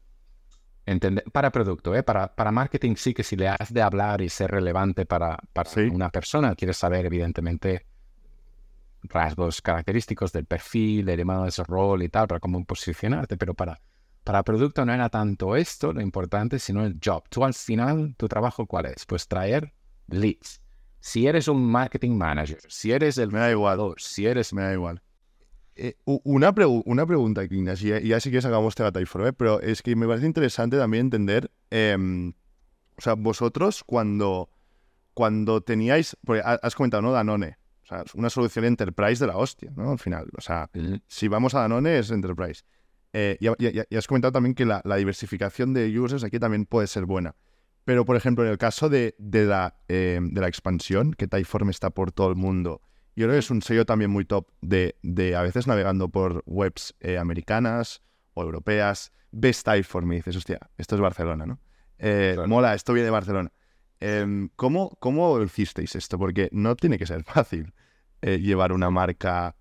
entender, 0.85 1.23
para 1.31 1.51
producto, 1.51 1.95
¿eh? 1.95 2.03
para, 2.03 2.35
para 2.35 2.51
marketing 2.51 2.95
sí 2.95 3.15
que 3.15 3.23
si 3.23 3.35
le 3.35 3.47
has 3.47 3.73
de 3.73 3.81
hablar 3.81 4.21
y 4.21 4.29
ser 4.29 4.51
relevante 4.51 5.07
para, 5.07 5.39
para 5.53 5.71
una 5.91 6.09
persona, 6.09 6.53
quieres 6.53 6.77
saber 6.77 7.07
evidentemente 7.07 7.87
rasgos 9.09 9.61
característicos 9.61 10.31
del 10.31 10.45
perfil, 10.45 11.09
el 11.09 11.17
demás 11.17 11.57
rol 11.59 12.03
y 12.03 12.09
tal, 12.09 12.27
para 12.27 12.39
cómo 12.39 12.63
posicionarte, 12.65 13.37
pero 13.37 13.53
para 13.53 13.79
para 14.25 14.41
producto 14.41 14.83
no 14.85 14.91
era 14.91 15.07
tanto 15.07 15.55
esto 15.55 15.93
lo 15.93 16.01
importante, 16.01 16.57
sino 16.57 16.83
el 16.83 16.99
job. 17.03 17.23
Tú 17.29 17.45
al 17.45 17.53
final, 17.53 18.15
tu 18.17 18.27
trabajo 18.27 18.65
cuál 18.65 18.87
es? 18.87 19.05
Pues 19.05 19.27
traer 19.27 19.71
leads. 20.07 20.61
Si 20.99 21.27
eres 21.27 21.47
un 21.47 21.63
marketing 21.63 22.17
manager, 22.17 22.57
si 22.67 22.91
eres 22.91 23.19
el... 23.19 23.31
Me 23.31 23.37
da 23.37 23.51
igual. 23.51 23.93
Si 23.97 24.25
eres... 24.25 24.51
Me 24.51 24.63
da 24.63 24.73
igual. 24.73 25.03
Eh, 25.75 25.95
una, 26.05 26.55
una 26.85 27.05
pregunta, 27.05 27.43
Ignacio, 27.43 27.99
y 27.99 28.07
ya 28.07 28.19
sí 28.19 28.31
que 28.31 28.41
sacamos 28.41 28.71
este 28.71 28.91
Typeform, 28.91 29.27
¿eh? 29.27 29.33
pero 29.33 29.61
es 29.61 29.83
que 29.83 29.95
me 29.95 30.07
parece 30.07 30.25
interesante 30.25 30.77
también 30.77 31.07
entender, 31.07 31.51
em, 31.69 32.33
o 32.97 33.01
sea, 33.01 33.13
vosotros 33.13 33.83
cuando, 33.83 34.49
cuando 35.13 35.61
teníais, 35.61 36.17
porque 36.25 36.41
has 36.43 36.73
comentado, 36.73 37.03
¿no? 37.03 37.11
Danone, 37.11 37.57
o 37.85 37.87
sea, 37.87 38.03
una 38.15 38.31
solución 38.31 38.65
enterprise 38.65 39.23
de 39.23 39.27
la 39.27 39.37
hostia, 39.37 39.71
¿no? 39.75 39.91
Al 39.91 39.99
final, 39.99 40.27
o 40.35 40.41
sea, 40.41 40.69
si 41.07 41.27
vamos 41.27 41.53
a 41.53 41.59
Danone 41.59 41.99
es 41.99 42.09
enterprise. 42.09 42.63
Eh, 43.13 43.37
y, 43.39 43.95
has 43.95 44.07
comentado 44.07 44.31
también 44.31 44.55
que 44.55 44.65
la, 44.65 44.81
diversificación 44.97 45.73
de 45.73 45.87
users 45.97 46.23
aquí 46.23 46.39
también 46.39 46.65
puede 46.65 46.87
ser 46.87 47.05
buena. 47.05 47.35
Pero, 47.83 48.03
por 48.03 48.15
ejemplo, 48.15 48.43
en 48.43 48.49
el 48.49 48.57
caso 48.57 48.89
de, 48.89 49.15
la, 49.19 49.77
eh, 49.87 50.19
de 50.19 50.41
la 50.41 50.47
expansión, 50.47 51.13
que 51.13 51.27
Typeform 51.27 51.69
está 51.69 51.91
por 51.91 52.11
todo 52.11 52.29
el 52.29 52.35
mundo, 52.35 52.81
yo 53.15 53.27
creo 53.27 53.35
que 53.35 53.39
es 53.39 53.51
un 53.51 53.61
sello 53.61 53.85
también 53.85 54.09
muy 54.09 54.25
top 54.25 54.47
de, 54.61 54.95
a 55.37 55.43
veces 55.43 55.67
navegando 55.67 56.09
por 56.09 56.43
webs 56.47 56.95
eh, 56.99 57.19
americanas 57.19 58.01
o 58.33 58.41
europeas, 58.41 59.11
ves 59.31 59.63
Typeform 59.63 60.11
y 60.13 60.15
dices, 60.17 60.35
hostia, 60.35 60.59
esto 60.77 60.95
es 60.95 61.01
Barcelona, 61.01 61.45
¿no? 61.45 61.59
Mola, 62.47 62.73
esto 62.73 62.93
viene 62.93 63.05
de 63.05 63.11
Barcelona. 63.11 63.51
Em, 63.99 64.49
¿cómo, 64.55 64.97
¿Cómo 64.99 65.41
hicisteis 65.41 65.95
esto? 65.95 66.17
Porque 66.17 66.49
no 66.51 66.75
tiene 66.75 66.97
que 66.97 67.05
ser 67.05 67.23
fácil 67.25 67.73
llevar 68.21 68.71
una 68.71 68.89
marca 68.89 69.55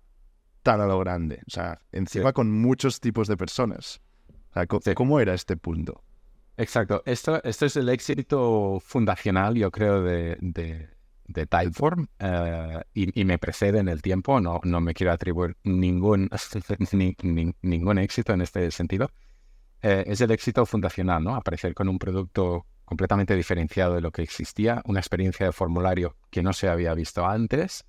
tan 0.63 0.81
a 0.81 0.87
lo 0.87 0.97
grande. 0.99 1.41
O 1.45 1.51
sea, 1.51 1.79
encima 1.91 2.33
con 2.33 2.51
muchos 2.51 2.99
tipos 2.99 3.27
de 3.27 3.37
personas. 3.37 4.01
O 4.55 4.81
sea, 4.81 4.95
¿cómo 4.95 5.19
era 5.19 5.35
este 5.35 5.55
punto? 5.57 6.03
Exacto. 6.57 7.03
Esto, 7.05 7.43
esto 7.43 7.65
es 7.65 7.75
el 7.75 7.89
éxito 7.89 8.79
fundacional, 8.83 9.55
yo 9.55 9.69
creo, 9.69 10.01
de, 10.01 10.37
de, 10.39 11.45
Typeform 11.47 12.07
eh, 12.19 12.81
y, 12.93 13.25
me 13.25 13.37
precede 13.37 13.79
en 13.79 13.89
el 13.89 14.01
tiempo. 14.01 14.39
No, 14.39 14.61
no 14.63 14.79
me 14.79 14.93
quiero 14.93 15.11
atribuir 15.11 15.57
ningún, 15.63 16.29
ningún 17.61 17.97
éxito 17.97 18.33
en 18.33 18.41
este 18.41 18.71
sentido. 18.71 19.11
Eh, 19.81 20.03
es 20.07 20.21
el 20.21 20.31
éxito 20.31 20.65
fundacional, 20.65 21.23
¿no? 21.23 21.35
Aparecer 21.35 21.73
con 21.73 21.89
un 21.89 21.99
producto 21.99 22.65
completamente 22.85 23.35
diferenciado 23.35 23.95
de 23.95 24.01
lo 24.01 24.11
que 24.11 24.21
existía, 24.21 24.81
una 24.85 24.99
experiencia 24.99 25.45
de 25.45 25.51
formulario 25.51 26.15
que 26.29 26.43
no 26.43 26.53
se 26.53 26.69
había 26.69 26.93
visto 26.93 27.25
antes 27.25 27.85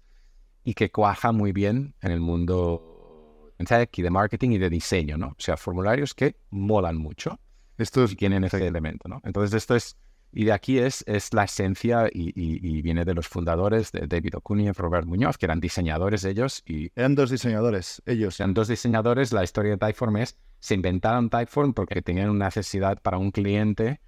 y 0.65 0.75
que 0.75 0.91
cuaja 0.91 1.33
muy 1.33 1.53
bien 1.53 1.95
en 2.01 2.13
el 2.13 2.21
mundo 2.21 3.53
tech 3.59 3.99
y 3.99 4.03
de 4.03 4.11
marketing 4.11 4.51
y 4.51 4.59
de 4.59 4.71
diseño, 4.71 5.17
¿no? 5.17 5.29
O 5.29 5.37
sea, 5.39 5.57
formularios 5.57 6.15
que 6.15 6.37
molan 6.51 6.97
mucho 6.97 7.39
esto 7.79 8.05
es, 8.05 8.13
y 8.13 8.17
tienen 8.17 8.45
ese 8.45 8.65
elemento, 8.67 9.09
¿no? 9.09 9.21
Entonces 9.25 9.55
esto 9.55 9.77
es, 9.77 9.97
y 10.33 10.45
de 10.45 10.53
aquí 10.53 10.79
es, 10.79 11.05
es 11.07 11.33
la 11.33 11.45
esencia 11.45 12.09
y, 12.13 12.83
viene 12.83 13.05
de 13.05 13.15
los 13.15 13.29
fundadores, 13.29 13.93
de 13.93 14.07
David 14.07 14.37
Ocunia 14.37 14.71
y 14.71 14.73
Robert 14.73 15.07
Muñoz, 15.07 15.39
que 15.39 15.47
eran 15.47 15.61
diseñadores 15.61 16.25
ellos. 16.25 16.63
Y, 16.67 16.91
eran 16.95 17.15
dos 17.15 17.31
diseñadores, 17.31 18.03
ellos. 18.07 18.41
Eran 18.41 18.55
dos 18.55 18.69
diseñadores, 18.69 19.33
la 19.33 19.45
historia 19.45 19.73
de 19.73 19.79
Typeform 19.79 20.17
es, 20.19 20.37
se 20.61 20.75
inventaron 20.75 21.31
Typeform 21.31 21.75
porque 21.75 22.03
tenían 22.03 22.31
una 22.31 22.47
necesidad 22.47 23.01
para 23.01 23.19
un 23.19 23.31
cliente, 23.31 24.01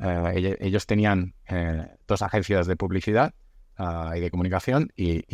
eh, 0.00 0.56
ellos, 0.60 0.86
tenían 0.86 1.34
eh, 1.48 1.86
dos 2.06 2.22
agencias 2.22 2.66
de 2.66 2.76
publicidad 2.76 3.34
ah, 3.76 4.14
y 4.16 4.20
de 4.20 4.30
comunicación 4.30 4.92
y 4.96 5.24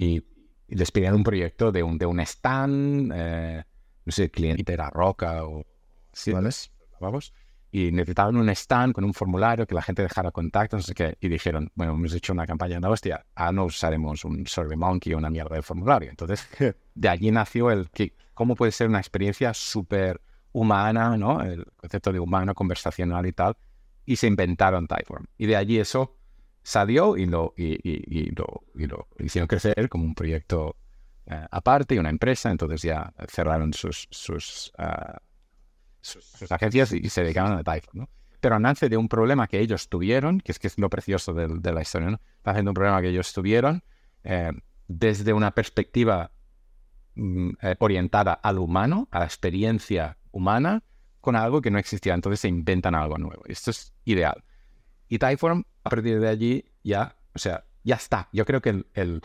y, 0.00 0.24
les 0.68 0.92
pedían 0.92 1.14
un 1.14 1.24
proyecto 1.24 1.72
de 1.72 1.82
un, 1.82 1.98
de 1.98 2.06
un 2.06 2.20
stand, 2.20 3.12
eh, 3.14 3.64
no 4.04 4.12
sé, 4.12 4.30
cliente 4.30 4.72
era 4.72 4.88
Roca 4.88 5.44
o... 5.44 5.66
Sí, 6.12 6.32
¿vale? 6.32 6.50
Vamos. 7.00 7.34
Y 7.72 7.90
necesitaban 7.90 8.36
un 8.36 8.48
stand 8.50 8.94
con 8.94 9.04
un 9.04 9.12
formulario 9.12 9.66
que 9.66 9.74
la 9.74 9.82
gente 9.82 10.02
dejara 10.02 10.30
contacto, 10.30 10.76
no 10.76 10.82
sé 10.82 10.94
qué. 10.94 11.18
Y 11.20 11.28
dijeron, 11.28 11.70
bueno, 11.74 11.92
hemos 11.94 12.14
hecho 12.14 12.32
una 12.32 12.46
campaña 12.46 12.78
de 12.78 12.86
hostia, 12.86 13.26
ahora 13.34 13.52
no 13.52 13.64
usaremos 13.64 14.24
un 14.24 14.46
SurveyMonkey 14.46 15.12
o 15.12 15.18
una 15.18 15.28
mierda 15.28 15.56
de 15.56 15.62
formulario. 15.62 16.08
Entonces, 16.08 16.48
de 16.94 17.08
allí 17.08 17.32
nació 17.32 17.70
el 17.72 17.90
que, 17.90 18.14
cómo 18.32 18.54
puede 18.54 18.70
ser 18.70 18.88
una 18.88 19.00
experiencia 19.00 19.52
súper 19.54 20.20
humana, 20.52 21.16
¿no? 21.16 21.42
El 21.42 21.64
concepto 21.76 22.12
de 22.12 22.20
humano, 22.20 22.54
conversacional 22.54 23.26
y 23.26 23.32
tal. 23.32 23.56
Y 24.04 24.16
se 24.16 24.26
inventaron 24.26 24.86
Typeform. 24.86 25.26
Y 25.38 25.46
de 25.46 25.56
allí 25.56 25.78
eso 25.78 26.16
salió 26.62 27.16
y 27.16 27.26
lo, 27.26 27.54
y, 27.56 28.30
lo, 28.32 29.08
hicieron 29.18 29.46
crecer 29.46 29.88
como 29.88 30.04
un 30.04 30.14
proyecto 30.14 30.76
eh, 31.26 31.46
aparte 31.50 31.94
y 31.94 31.98
una 31.98 32.10
empresa, 32.10 32.50
entonces 32.50 32.82
ya 32.82 33.12
cerraron 33.28 33.72
sus, 33.72 34.08
sus, 34.10 34.72
ah, 34.78 35.18
sus, 36.00 36.50
agencias 36.50 36.92
y, 36.92 37.08
se 37.08 37.22
dedicaron 37.22 37.52
a 37.52 37.62
Typeform, 37.62 38.00
¿no? 38.00 38.08
Pero 38.40 38.58
nace 38.58 38.88
de 38.88 38.96
un 38.96 39.08
problema 39.08 39.46
que 39.46 39.60
ellos 39.60 39.88
tuvieron, 39.88 40.40
que 40.40 40.52
es 40.52 40.58
que 40.58 40.66
es 40.66 40.78
lo 40.78 40.88
precioso 40.88 41.34
de, 41.34 41.72
la 41.72 41.82
historia, 41.82 42.10
¿no? 42.10 42.20
Nace 42.44 42.62
de 42.62 42.68
un 42.68 42.74
problema 42.74 43.00
que 43.02 43.08
ellos 43.08 43.32
tuvieron 43.32 43.82
eh, 44.24 44.52
desde 44.88 45.32
una 45.32 45.50
perspectiva 45.50 46.32
mm, 47.14 47.50
eh, 47.62 47.76
orientada 47.78 48.32
al 48.34 48.58
humano, 48.58 49.08
a 49.10 49.20
la 49.20 49.24
experiencia 49.24 50.18
humana, 50.32 50.82
con 51.20 51.36
algo 51.36 51.60
que 51.60 51.70
no 51.70 51.78
existía. 51.78 52.14
Entonces 52.14 52.40
se 52.40 52.48
inventan 52.48 52.94
algo 52.94 53.18
nuevo. 53.18 53.42
Esto 53.46 53.70
es 53.70 53.92
ideal. 54.04 54.44
Y 55.08 55.18
Typeform, 55.18 55.64
a 55.84 55.90
partir 55.90 56.20
de 56.20 56.28
allí, 56.28 56.64
ya, 56.82 57.16
o 57.34 57.38
sea, 57.38 57.64
ya 57.84 57.96
está. 57.96 58.28
Yo 58.32 58.44
creo 58.44 58.60
que 58.62 58.84
el, 58.94 59.22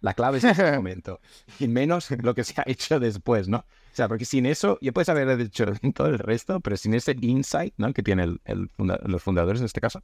la 0.00 0.14
clave 0.14 0.38
es 0.38 0.44
ese 0.44 0.72
momento. 0.76 1.20
Y 1.58 1.68
menos 1.68 2.10
lo 2.10 2.34
que 2.34 2.44
se 2.44 2.60
ha 2.60 2.64
hecho 2.66 3.00
después, 3.00 3.48
¿no? 3.48 3.58
O 3.58 3.94
sea, 3.98 4.08
porque 4.08 4.24
sin 4.24 4.46
eso, 4.46 4.78
ya 4.80 4.92
puedes 4.92 5.08
haber 5.08 5.40
hecho 5.40 5.66
todo 5.94 6.06
el 6.08 6.18
resto, 6.18 6.60
pero 6.60 6.76
sin 6.76 6.94
ese 6.94 7.16
insight, 7.20 7.74
¿no? 7.76 7.92
Que 7.92 8.02
tienen 8.02 8.40
el, 8.44 8.70
los 8.76 9.22
fundadores 9.22 9.60
en 9.60 9.66
este 9.66 9.80
caso, 9.80 10.02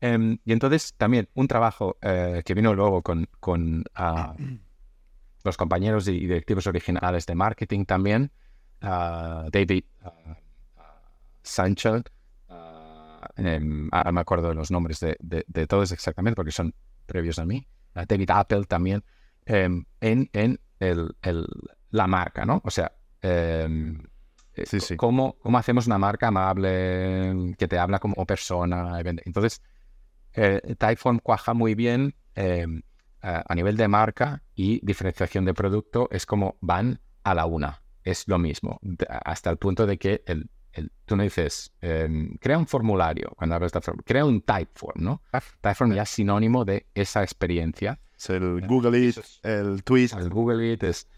Em, 0.00 0.38
y 0.44 0.52
entonces 0.52 0.94
también 0.96 1.28
un 1.34 1.48
trabajo 1.48 1.98
eh, 2.02 2.42
que 2.44 2.54
vino 2.54 2.74
luego 2.74 3.02
con, 3.02 3.28
con 3.40 3.84
ah, 3.94 4.34
los 5.44 5.56
compañeros 5.56 6.08
y 6.08 6.20
directivos 6.20 6.66
originales 6.66 7.26
de 7.26 7.34
marketing 7.34 7.84
también, 7.84 8.32
ah, 8.80 9.46
David 9.50 9.84
uh, 10.04 10.34
Sancho, 11.42 12.02
em, 13.36 13.88
ahora 13.92 14.12
me 14.12 14.20
acuerdo 14.20 14.48
de 14.48 14.54
los 14.54 14.70
nombres 14.70 15.00
de, 15.00 15.16
de, 15.18 15.66
todos 15.66 15.92
exactamente 15.92 16.36
porque 16.36 16.52
son 16.52 16.74
previos 17.06 17.38
a 17.38 17.44
mí, 17.44 17.66
David 17.94 18.30
Apple 18.30 18.64
también, 18.64 19.04
em, 19.46 19.84
en, 20.00 20.28
en 20.32 20.60
el, 20.78 21.16
el, 21.22 21.46
la 21.90 22.06
marca, 22.06 22.44
¿no? 22.44 22.60
O 22.64 22.70
sea, 22.70 22.92
eh, 23.22 23.96
sí, 24.64 24.80
sí. 24.80 24.96
¿cómo, 24.96 25.36
¿cómo, 25.40 25.58
hacemos 25.58 25.86
una 25.86 25.98
marca 25.98 26.28
amable 26.28 27.54
que 27.56 27.68
te 27.68 27.78
habla 27.78 27.98
como 27.98 28.26
persona? 28.26 29.00
Entonces, 29.00 29.62
eh, 30.34 30.74
Typeform 30.78 31.18
cuaja 31.20 31.54
muy 31.54 31.74
bien 31.74 32.14
em, 33.22 33.42
a 33.46 33.54
nivel 33.54 33.76
de 33.76 33.88
marca 33.88 34.42
y 34.54 34.84
diferenciación 34.84 35.44
de 35.44 35.54
producto, 35.54 36.08
es 36.10 36.26
como 36.26 36.56
van 36.60 37.00
a 37.24 37.34
la 37.34 37.46
una, 37.46 37.82
es 38.04 38.26
lo 38.28 38.38
mismo, 38.38 38.80
hasta 39.24 39.50
el 39.50 39.56
punto 39.56 39.86
de 39.86 39.98
que 39.98 40.22
el, 40.26 40.48
el, 40.72 40.92
tú 41.04 41.16
no 41.16 41.22
dices, 41.22 41.72
em, 41.80 42.36
crea 42.38 42.58
un 42.58 42.66
formulario, 42.66 43.32
cuando 43.36 43.56
hablas 43.56 43.72
de 43.72 43.80
crea 44.04 44.24
un 44.24 44.40
Typeform, 44.42 45.02
¿no? 45.02 45.22
Typeform 45.60 45.92
ya 45.94 46.02
es 46.02 46.10
sinónimo 46.10 46.64
de 46.64 46.86
esa 46.94 47.22
experiencia. 47.22 48.00
Es 48.16 48.30
el 48.30 48.66
Google 48.66 48.98
It, 48.98 49.18
el 49.42 49.82
Twist. 49.84 50.14
El 50.14 50.30
Google 50.30 50.72
It 50.72 50.82
es 50.82 51.08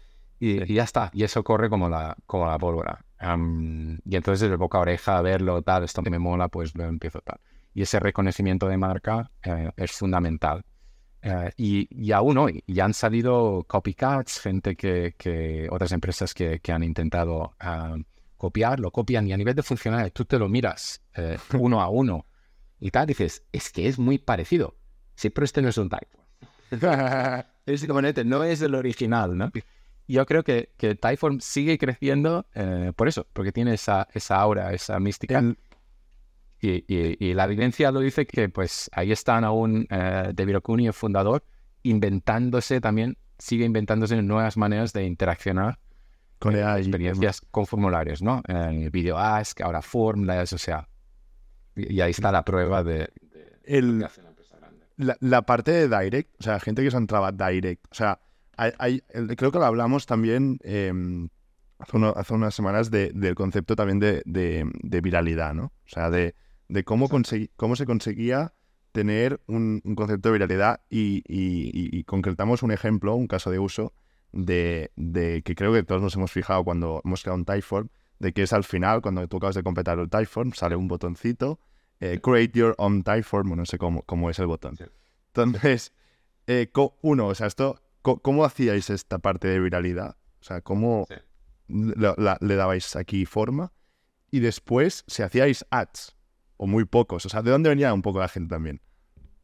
y, 0.41 0.73
ya 0.73 0.83
está, 0.83 1.11
y 1.13 1.23
eso 1.23 1.43
corre 1.43 1.69
como 1.69 1.87
la, 1.87 2.17
como 2.25 2.47
la 2.47 2.57
pólvora. 2.57 3.05
y 3.21 4.15
entonces 4.15 4.49
de 4.49 4.55
boca 4.55 4.79
a 4.79 4.81
oreja, 4.81 5.21
verlo, 5.21 5.61
tal, 5.61 5.83
esto 5.83 6.01
me 6.01 6.17
mola, 6.17 6.47
pues 6.47 6.75
lo 6.75 6.85
empiezo 6.85 7.21
tal. 7.21 7.39
Y 7.75 7.83
ese 7.83 7.99
reconocimiento 7.99 8.67
de 8.67 8.75
marca 8.75 9.29
eh, 9.43 9.69
es 9.77 9.91
fundamental. 9.91 10.65
Eh, 11.23 11.51
y, 11.57 11.87
y, 11.91 12.11
aún 12.11 12.37
hoy, 12.37 12.63
ya 12.67 12.85
han 12.85 12.93
salido 12.93 13.63
copycats, 13.67 14.39
gente 14.39 14.75
que, 14.75 15.13
que 15.17 15.67
otras 15.69 15.91
empresas 15.91 16.33
que, 16.33 16.59
que 16.59 16.71
han 16.71 16.83
intentado 16.83 17.55
copiar, 18.37 18.79
lo 18.79 18.89
copian 18.89 19.27
y 19.27 19.33
a 19.33 19.37
nivel 19.37 19.53
de 19.53 19.61
funcionalidad, 19.61 20.11
tú 20.13 20.25
te 20.25 20.39
lo 20.39 20.49
miras 20.49 21.01
eh, 21.15 21.37
uno 21.59 21.79
a 21.81 21.89
uno 21.89 22.25
y 22.79 22.89
tal, 22.89 23.05
dices, 23.05 23.43
es 23.51 23.71
que 23.71 23.87
es 23.87 23.99
muy 23.99 24.17
parecido. 24.17 24.75
Sí, 25.13 25.29
pero 25.29 25.45
este 25.45 25.61
no 25.61 25.69
es 25.69 25.77
un 25.77 25.89
type. 25.89 26.07
es 27.67 27.85
componente, 27.85 28.25
no 28.25 28.43
es 28.43 28.61
el 28.61 28.73
original, 28.73 29.37
¿no? 29.37 29.51
yo 30.07 30.25
creo 30.25 30.43
que, 30.43 30.71
que 30.77 30.95
Typeform 30.95 31.39
sigue 31.39 31.77
creciendo 31.77 32.47
eh, 32.53 32.91
por 32.95 33.07
eso, 33.07 33.27
porque 33.31 33.51
tiene 33.51 33.75
esa, 33.75 34.07
esa 34.13 34.37
aura, 34.37 34.73
esa 34.73 34.99
mística. 34.99 35.41
Y, 36.63 36.85
y, 36.87 37.33
la 37.33 37.45
evidencia 37.45 37.91
lo 37.91 38.01
dice 38.01 38.27
que 38.27 38.47
pues 38.47 38.89
ahí 38.93 39.11
están 39.11 39.43
aún 39.43 39.87
eh, 39.89 40.31
David 40.33 40.57
Ocuni, 40.57 40.85
el 40.85 40.93
fundador, 40.93 41.43
inventándose 41.81 42.79
también, 42.79 43.17
sigue 43.39 43.65
inventándose 43.65 44.21
nuevas 44.21 44.57
maneras 44.57 44.93
de 44.93 45.05
interaccionar 45.05 45.79
con 46.37 46.55
experiencias 46.55 47.41
con 47.49 47.65
formularios, 47.65 48.21
¿no? 48.21 48.43
En 48.47 48.83
el 48.83 48.89
video 48.91 49.17
Ask, 49.17 49.61
ahora 49.61 49.81
Formless, 49.81 50.53
o 50.53 50.57
sea, 50.59 50.87
y, 51.75 51.99
ahí 51.99 52.11
está 52.11 52.31
la 52.31 52.45
prueba 52.45 52.83
de, 52.83 53.09
el, 53.63 54.07
la, 54.97 55.17
la, 55.19 55.41
parte 55.43 55.71
de 55.71 55.87
Direct, 55.87 56.39
o 56.39 56.43
sea, 56.43 56.59
gente 56.59 56.83
que 56.83 56.91
se 56.91 56.97
entraba 56.97 57.31
Direct, 57.31 57.85
o 57.91 57.95
sea, 57.95 58.19
creo 59.35 59.51
que 59.51 59.59
lo 59.59 59.65
hablamos 59.65 60.05
también 60.05 60.59
em, 60.63 61.29
hace, 61.79 62.33
unas 62.33 62.53
semanas 62.53 62.91
del 62.91 63.35
concepto 63.35 63.75
también 63.75 63.99
de, 63.99 65.01
viralidad, 65.01 65.53
¿no? 65.53 65.65
O 65.65 65.89
sea, 65.89 66.09
de, 66.09 66.35
cómo, 66.85 67.09
cómo 67.55 67.75
se 67.75 67.85
conseguía 67.85 68.53
tener 68.91 69.41
un, 69.47 69.81
concepto 69.95 70.29
de 70.29 70.33
viralidad 70.33 70.81
y, 70.89 72.03
concretamos 72.03 72.63
un 72.63 72.71
ejemplo, 72.71 73.15
un 73.15 73.27
caso 73.27 73.51
de 73.51 73.59
uso 73.59 73.93
de, 74.31 74.91
que 75.45 75.55
creo 75.55 75.73
que 75.73 75.83
todos 75.83 76.01
nos 76.01 76.15
hemos 76.15 76.31
fijado 76.31 76.63
cuando 76.63 77.01
hemos 77.05 77.21
creado 77.21 77.37
un 77.37 77.45
Typeform, 77.45 77.89
de 78.19 78.33
que 78.33 78.43
es 78.43 78.53
al 78.53 78.63
final, 78.63 79.01
cuando 79.01 79.27
tú 79.27 79.37
acabas 79.37 79.55
de 79.55 79.63
completar 79.63 79.99
el 79.99 80.09
Typeform, 80.09 80.53
sale 80.53 80.75
un 80.75 80.87
botoncito, 80.87 81.59
eh, 81.99 82.19
Create 82.21 82.57
Your 82.57 82.75
Own 82.77 83.03
Typeform, 83.03 83.55
no 83.55 83.65
sé 83.65 83.77
cómo, 83.77 84.03
cómo 84.03 84.29
es 84.29 84.39
el 84.39 84.47
botón. 84.47 84.77
Entonces, 85.27 85.93
eh, 86.47 86.71
uno, 87.01 87.27
o 87.27 87.35
sea, 87.35 87.47
esto 87.47 87.81
¿Cómo, 88.01 88.45
hacíais 88.45 88.89
esta 88.89 89.19
parte 89.19 89.47
de 89.47 89.59
viralidad? 89.59 90.17
O 90.39 90.43
sea, 90.43 90.61
¿cómo 90.61 91.07
le 91.67 92.55
dabais 92.55 92.95
aquí 92.95 93.25
forma? 93.25 93.73
Y 94.31 94.39
después, 94.39 95.03
si 95.07 95.21
hacíais 95.21 95.65
ads, 95.69 96.15
o 96.61 96.67
muy 96.67 96.85
pocos, 96.85 97.25
o 97.25 97.29
sea, 97.29 97.41
¿de 97.41 97.49
dónde 97.49 97.69
venía 97.69 97.91
un 97.91 98.03
poco 98.03 98.19
la 98.19 98.27
gente 98.27 98.53
también? 98.53 98.81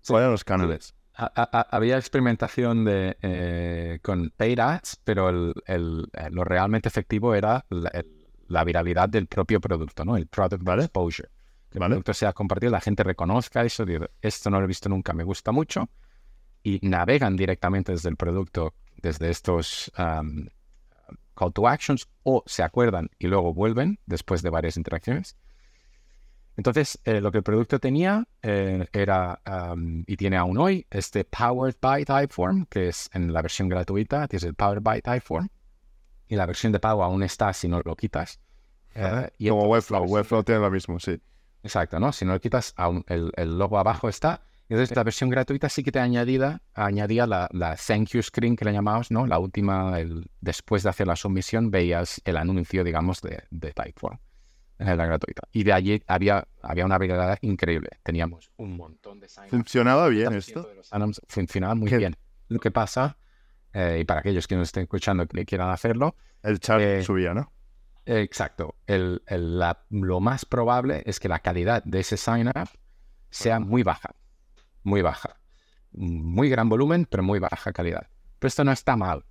¿Cuáles 0.06 0.22
eran 0.22 0.32
los 0.34 0.44
canales? 0.44 0.94
había 1.16 1.98
experimentación 1.98 2.86
de, 2.86 3.18
eh, 3.24 3.98
con 4.04 4.30
paid 4.38 4.60
ads, 4.60 5.02
pero 5.04 5.30
el, 5.30 6.12
lo 6.30 6.44
realmente 6.44 6.88
efectivo 6.88 7.34
era 7.34 7.66
la, 7.72 8.64
viralidad 8.64 9.10
del 9.10 9.26
propio 9.26 9.60
producto, 9.60 10.06
¿no? 10.06 10.16
El 10.16 10.28
product 10.28 10.62
exposure. 10.62 11.30
Que 11.72 11.80
el 11.80 11.86
producto 11.86 12.14
sea 12.14 12.34
compartido, 12.34 12.72
la 12.72 12.82
gente 12.82 13.02
reconozca 13.02 13.64
eso, 13.64 13.84
esto 14.22 14.50
no 14.52 14.60
lo 14.60 14.66
he 14.66 14.68
visto 14.68 14.88
nunca, 14.88 15.12
me 15.14 15.24
gusta 15.24 15.52
mucho 15.52 15.90
y 16.62 16.78
navegan 16.84 17.36
directamente 17.36 17.94
desde 17.94 18.10
el 18.10 18.16
producto, 18.16 18.76
desde 18.96 19.32
estos 19.32 19.92
call 19.96 21.52
to 21.52 21.68
actions, 21.68 22.08
o 22.22 22.44
se 22.46 22.62
acuerdan 22.62 23.10
y 23.18 23.26
luego 23.26 23.56
vuelven 23.56 23.98
después 24.06 24.44
de 24.44 24.52
varias 24.52 24.78
interacciones. 24.78 25.36
Entonces, 26.58 27.00
eh, 27.06 27.22
lo 27.22 27.32
que 27.32 27.38
el 27.38 27.44
producto 27.44 27.80
tenía 27.80 28.28
eh, 28.42 28.88
era, 28.92 29.40
y 30.08 30.18
tiene 30.18 30.38
aún 30.38 30.58
hoy, 30.58 30.88
este 30.90 31.24
Powered 31.24 31.76
by 31.80 32.04
Typeform, 32.04 32.66
que 32.66 32.90
es 32.90 33.12
en 33.14 33.32
la 33.32 33.44
versión 33.44 33.70
gratuita, 33.70 34.28
tienes 34.28 34.44
el 34.44 34.56
Powered 34.56 34.82
by 34.82 35.02
Typeform, 35.02 35.50
y 36.28 36.36
la 36.36 36.48
versión 36.48 36.72
de 36.72 36.80
pago 36.80 37.04
aún 37.04 37.22
está 37.22 37.54
si 37.54 37.68
no 37.68 37.80
lo 37.86 37.96
quitas. 37.96 38.40
Eh, 38.96 39.30
y 39.38 39.50
Como 39.50 39.68
Webflow, 39.68 40.04
Webflow 40.06 40.44
tiene 40.44 40.62
lo 40.62 40.72
mismo, 40.72 41.00
sí. 41.00 41.22
Exacto, 41.62 42.00
¿no? 42.00 42.12
Si 42.12 42.26
no 42.26 42.34
lo 42.34 42.42
quitas, 42.42 42.74
aún 42.76 43.06
el, 43.08 43.32
el 43.36 43.58
logo 43.60 43.78
abajo 43.78 44.10
está, 44.10 44.42
entonces, 44.70 44.98
la 44.98 45.04
versión 45.04 45.30
gratuita 45.30 45.70
sí 45.70 45.82
que 45.82 45.94
te 45.94 46.00
añadida, 46.00 46.62
añadía 46.74 47.26
la, 47.26 47.48
la, 47.54 47.78
thank 47.78 48.10
you 48.10 48.22
screen 48.22 48.58
que 48.58 48.66
le 48.66 48.74
llamamos, 48.74 49.12
¿no? 49.12 49.26
La 49.26 49.40
última, 49.40 49.98
el, 49.98 50.30
después 50.42 50.84
de 50.84 50.90
hacer 50.90 51.08
la 51.08 51.16
submisión, 51.16 51.72
veías 51.72 52.20
el 52.26 52.36
anuncio, 52.36 52.84
digamos, 52.84 53.22
de, 53.22 53.44
de 53.50 53.72
Typeform 53.72 54.20
en 54.80 54.98
la 54.98 55.06
gratuita. 55.06 55.44
Y 55.52 55.64
de 55.64 55.74
allí 55.74 56.04
había, 56.08 56.48
había 56.62 56.86
una 56.86 56.98
variedad 56.98 57.38
increíble. 57.42 57.90
Teníamos 58.04 58.52
un 58.58 58.78
montón 58.78 59.20
de 59.20 59.28
¿Funcionaba 59.50 60.08
bien 60.10 60.34
esto? 60.34 60.70
funcionaba 61.28 61.76
muy 61.76 61.92
bien. 61.92 62.16
Lo 62.50 62.60
que 62.60 62.72
pasa, 62.72 63.18
eh, 63.74 64.00
y 64.02 64.06
para 64.06 64.22
aquellos 64.22 64.48
que 64.48 64.56
nos 64.56 64.70
estén 64.70 64.84
escuchando 64.84 65.28
que 65.28 65.46
quieran 65.46 65.70
hacerlo... 65.70 66.16
El 66.44 66.60
chat 66.60 66.80
eh, 66.80 67.04
subía, 67.04 67.34
¿no? 67.34 67.52
exacto. 68.06 68.76
El, 68.86 69.22
el, 69.28 69.60
lo 69.90 70.20
más 70.22 70.46
probable 70.46 71.04
es 71.06 71.20
que 71.20 71.28
la 71.28 71.40
calidad 71.40 71.84
de 71.84 72.00
ese 72.00 72.16
sign-up 72.16 72.70
sea 73.30 73.60
muy 73.60 73.84
baja 73.84 74.12
muy 74.88 75.02
baja. 75.02 75.40
Muy 75.92 76.50
gran 76.50 76.70
volumen, 76.70 77.06
pero 77.10 77.22
muy 77.22 77.40
baja 77.40 77.74
calidad. 77.74 78.08
Pero 78.40 78.48
esto 78.48 78.64
no 78.64 78.72
está 78.72 78.96
mal. 78.96 79.26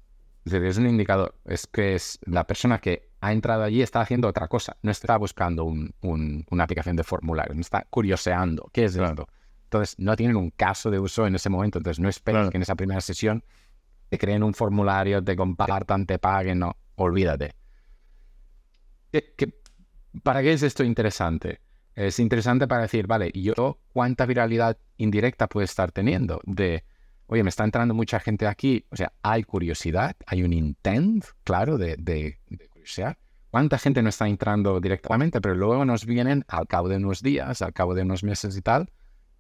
Es 0.45 0.77
un 0.77 0.87
indicador. 0.87 1.35
Es 1.45 1.67
que 1.67 1.95
es 1.95 2.19
la 2.27 2.47
persona 2.47 2.79
que 2.79 3.11
ha 3.27 3.33
entrado 3.33 3.65
allí 3.65 3.83
está 3.83 4.01
haciendo 4.01 4.29
otra 4.29 4.47
cosa. 4.47 4.77
No 4.83 4.93
está 4.93 5.17
buscando 5.17 5.65
una 5.65 6.63
aplicación 6.63 6.95
de 6.95 7.03
formulario. 7.03 7.55
No 7.55 7.61
está 7.61 7.85
curioseando. 7.91 8.71
¿Qué 8.73 8.85
es 8.85 8.95
esto? 8.95 9.29
Entonces, 9.65 9.97
no 9.99 10.15
tienen 10.15 10.37
un 10.37 10.51
caso 10.51 10.93
de 10.93 11.01
uso 11.01 11.27
en 11.27 11.35
ese 11.35 11.49
momento. 11.51 11.79
Entonces, 11.79 11.99
no 11.99 12.09
esperes 12.09 12.51
que 12.51 12.57
en 12.57 12.63
esa 12.63 12.77
primera 12.77 13.01
sesión 13.01 13.45
te 14.11 14.17
creen 14.17 14.45
un 14.45 14.55
formulario, 14.55 15.25
te 15.25 15.35
compartan, 15.35 16.07
te 16.07 16.21
paguen. 16.21 16.61
No, 16.61 16.77
olvídate. 16.95 17.57
para 20.23 20.41
qué 20.43 20.53
es 20.53 20.63
esto 20.63 20.85
interesante? 20.85 21.61
Es 21.97 22.21
interesante 22.21 22.69
para 22.69 22.83
decir, 22.83 23.09
vale, 23.09 23.31
¿y 23.35 23.43
yo 23.43 23.81
cuánta 23.93 24.25
viralidad 24.25 24.79
indirecta 24.99 25.49
puede 25.49 25.65
estar 25.65 25.91
teniendo? 25.91 26.41
De, 26.45 26.85
oye, 27.27 27.43
me 27.43 27.49
está 27.49 27.65
entrando 27.65 27.93
mucha 27.93 28.21
gente 28.21 28.47
aquí. 28.47 28.87
O 28.91 28.97
sea, 28.97 29.13
hay 29.23 29.43
curiosidad, 29.43 30.15
hay 30.27 30.45
un 30.45 30.53
intent, 30.53 31.25
claro, 31.43 31.77
de, 31.77 31.97
de, 31.99 32.39
curiosidad. 32.87 33.19
¿Cuánta 33.51 33.79
gente 33.79 34.03
no 34.03 34.11
está 34.11 34.29
entrando 34.29 34.81
directamente? 34.81 35.41
Pero 35.41 35.55
luego 35.55 35.85
nos 35.85 36.07
vienen 36.07 36.45
al 36.49 36.67
cabo 36.67 36.89
de 36.89 36.97
unos 36.97 37.23
días, 37.23 37.63
al 37.63 37.73
cabo 37.73 37.95
de 37.95 38.03
unos 38.03 38.23
meses 38.23 38.57
y 38.57 38.63
tal, 38.63 38.93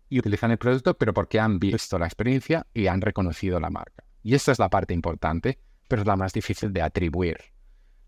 y 0.08 0.18
utilizan 0.18 0.50
el 0.50 0.58
producto, 0.58 0.96
pero 0.96 1.14
porque 1.14 1.38
han 1.38 1.58
visto 1.58 1.98
la 1.98 2.06
experiencia 2.06 2.66
y 2.74 2.88
han 2.88 3.00
reconocido 3.00 3.60
la 3.60 3.70
marca. 3.70 4.04
Y 4.22 4.34
esta 4.34 4.52
es 4.52 4.58
la 4.58 4.68
parte 4.68 4.94
importante, 4.94 5.58
pero 5.86 6.02
es 6.02 6.08
la 6.08 6.16
más 6.16 6.32
difícil 6.32 6.72
de 6.72 6.82
atribuir. 6.82 7.36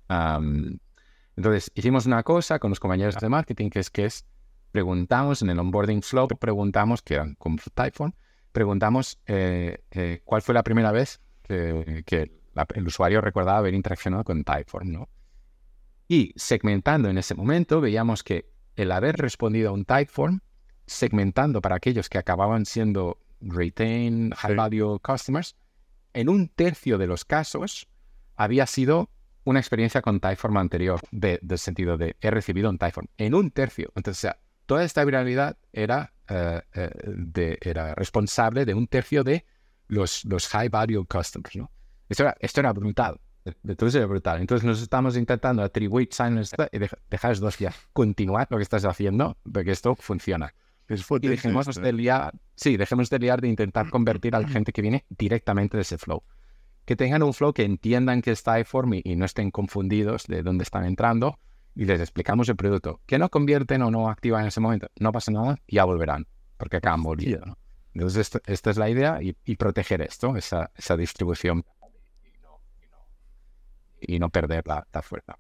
entonces, 0.09 1.71
hicimos 1.75 2.07
una 2.07 2.23
cosa 2.23 2.59
con 2.59 2.71
los 2.71 2.81
compañeros 2.81 3.17
de 3.17 3.29
marketing, 3.29 3.71
que 3.71 3.81
es 3.81 3.91
que 3.91 4.07
es 4.07 4.25
preguntamos 4.73 5.43
en 5.43 5.51
el 5.51 5.59
onboarding 5.59 6.03
flow, 6.03 6.27
preguntamos, 6.29 7.03
que 7.03 7.15
eran 7.15 7.35
con 7.37 7.57
Typeform, 7.57 8.13
preguntamos 8.53 9.21
eh, 9.27 9.85
eh, 9.91 10.21
cuál 10.25 10.43
fue 10.43 10.55
la 10.55 10.63
primera 10.63 10.91
vez 10.93 11.21
que, 11.43 12.31
el 12.75 12.87
usuario 12.87 13.21
recordaba 13.21 13.59
haber 13.59 13.75
interaccionado 13.75 14.25
con 14.25 14.43
Typeform, 14.43 14.91
¿no? 14.91 15.09
Y 16.09 16.33
segmentando 16.37 17.11
en 17.11 17.19
ese 17.19 17.35
momento, 17.35 17.81
veíamos 17.83 18.25
que 18.25 18.51
el 18.77 18.91
haber 18.93 19.17
respondido 19.17 19.69
a 19.69 19.73
un 19.73 19.85
Typeform 19.85 20.41
segmentando 20.87 21.61
para 21.61 21.77
aquellos 21.77 22.09
que 22.09 22.17
acababan 22.17 22.65
siendo 22.65 23.19
retain 23.41 24.31
high 24.31 24.55
value 24.55 24.99
customers, 25.01 25.55
en 26.15 26.31
un 26.31 26.49
tercio 26.49 26.97
de 26.97 27.07
los 27.07 27.27
casos 27.27 27.89
había 28.37 28.67
sido 28.67 29.11
una 29.45 29.61
experiencia 29.61 30.03
con 30.03 30.21
Typeform 30.21 30.57
anterior, 30.57 31.01
de, 31.11 31.39
del 31.43 31.59
sentido 31.59 31.99
de 31.99 32.17
he 32.21 32.31
recibido 32.31 32.71
un 32.71 32.79
Typeform, 32.79 33.09
en 33.19 33.35
un 33.35 33.51
tercio. 33.51 33.93
Entonces, 33.95 34.21
o 34.21 34.23
sea, 34.23 34.39
toda 34.67 34.85
esta 34.85 35.05
viralidad 35.05 35.59
era, 35.73 36.15
eh, 36.29 36.63
eh, 36.75 36.91
de, 37.05 37.59
era 37.61 37.95
responsable 37.95 38.65
de 38.65 38.75
un 38.75 38.87
tercio 38.87 39.25
de 39.25 39.45
los, 39.89 40.25
los 40.25 40.49
high 40.49 40.69
value 40.69 41.07
customers, 41.07 41.57
¿no? 41.57 41.71
Esto 42.09 42.23
era, 42.23 42.37
esto 42.41 42.61
era 42.61 42.73
brutal. 42.73 43.21
Entonces 43.67 43.97
era 43.97 44.07
brutal. 44.07 44.41
Entonces 44.41 44.65
nos 44.65 44.83
estamos 44.83 45.17
intentando 45.17 45.63
atribuir 45.63 46.09
silence 46.11 46.57
y 46.73 46.79
dejar 47.11 47.39
dos 47.39 47.59
ya 47.59 47.73
continuar 47.93 48.47
lo 48.51 48.57
que 48.57 48.63
estás 48.63 48.85
haciendo, 48.85 49.37
porque 49.53 49.71
esto 49.71 49.97
funciona. 49.97 50.55
y 50.89 51.29
dejemos 51.29 51.67
de 51.75 51.93
liar, 51.93 52.35
sí, 52.55 52.77
dejemos 52.77 53.11
de 53.11 53.19
liar 53.19 53.41
de 53.41 53.49
intentar 53.49 53.91
convertir 53.91 54.35
a 54.35 54.41
la 54.41 54.49
gente 54.49 54.73
que 54.73 54.83
viene 54.83 55.05
directamente 55.09 55.77
de 55.77 55.83
ese 55.83 55.99
flow. 55.99 56.23
Que 56.85 56.97
tengan 56.97 57.23
un 57.23 57.35
flow 57.35 57.53
que 57.53 57.65
entiendan 57.65 58.23
que 58.23 58.31
está 58.31 58.59
iForm 58.61 58.95
y, 58.95 59.03
y 59.05 59.17
no 59.17 59.27
estén 59.27 59.51
confundidos 59.51 60.27
de 60.27 60.43
dónde 60.43 60.63
están 60.63 60.85
entrando 60.87 61.39
y 61.79 61.85
les 61.85 62.01
explicamos 62.01 62.49
el 62.49 62.57
producto. 62.57 63.01
Que 63.07 63.19
no 63.19 63.29
convierten 63.29 63.83
o 63.83 63.91
no 63.91 64.09
activan 64.09 64.43
en 64.43 64.49
ese 64.49 64.61
momento, 64.61 64.89
no 64.99 65.13
pasa 65.13 65.31
nada, 65.31 65.59
ya 65.69 65.85
volverán, 65.85 66.27
porque 66.57 66.79
acaban 66.79 67.03
volviendo. 67.03 67.57
Entonces, 67.95 68.31
esta, 68.47 68.71
es 68.71 68.77
la 68.77 68.91
idea 68.91 69.19
y, 69.21 69.57
proteger 69.57 70.03
esto, 70.03 70.37
esa, 70.37 70.71
esa 70.77 70.97
distribución 70.97 71.65
y 74.01 74.19
no, 74.19 74.29
perder 74.31 74.65
la, 74.67 75.03
fuerza. 75.03 75.39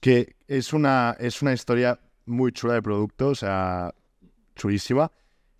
Que 0.00 0.36
es 0.46 0.72
una, 0.72 1.16
es 1.18 1.42
una 1.42 1.52
historia 1.52 1.98
muy 2.26 2.52
chula 2.52 2.74
de 2.74 2.82
producto, 2.82 3.28
o 3.28 3.34
sea, 3.34 3.94
chulísima. 4.56 5.10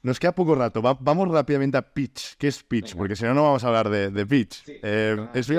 Nos 0.02 0.18
queda 0.18 0.32
poco 0.32 0.54
rato. 0.54 0.80
vamos 0.80 1.28
rápidamente 1.28 1.76
a 1.76 1.82
Pitch. 1.82 2.36
¿Qué 2.38 2.48
es 2.48 2.62
Pitch? 2.62 2.96
Porque 2.96 3.16
si 3.16 3.24
no, 3.24 3.34
no 3.34 3.42
vamos 3.42 3.62
a 3.64 3.68
hablar 3.68 3.90
de, 3.90 4.26
Pitch. 4.26 4.62
Eh, 4.66 5.28
es, 5.34 5.50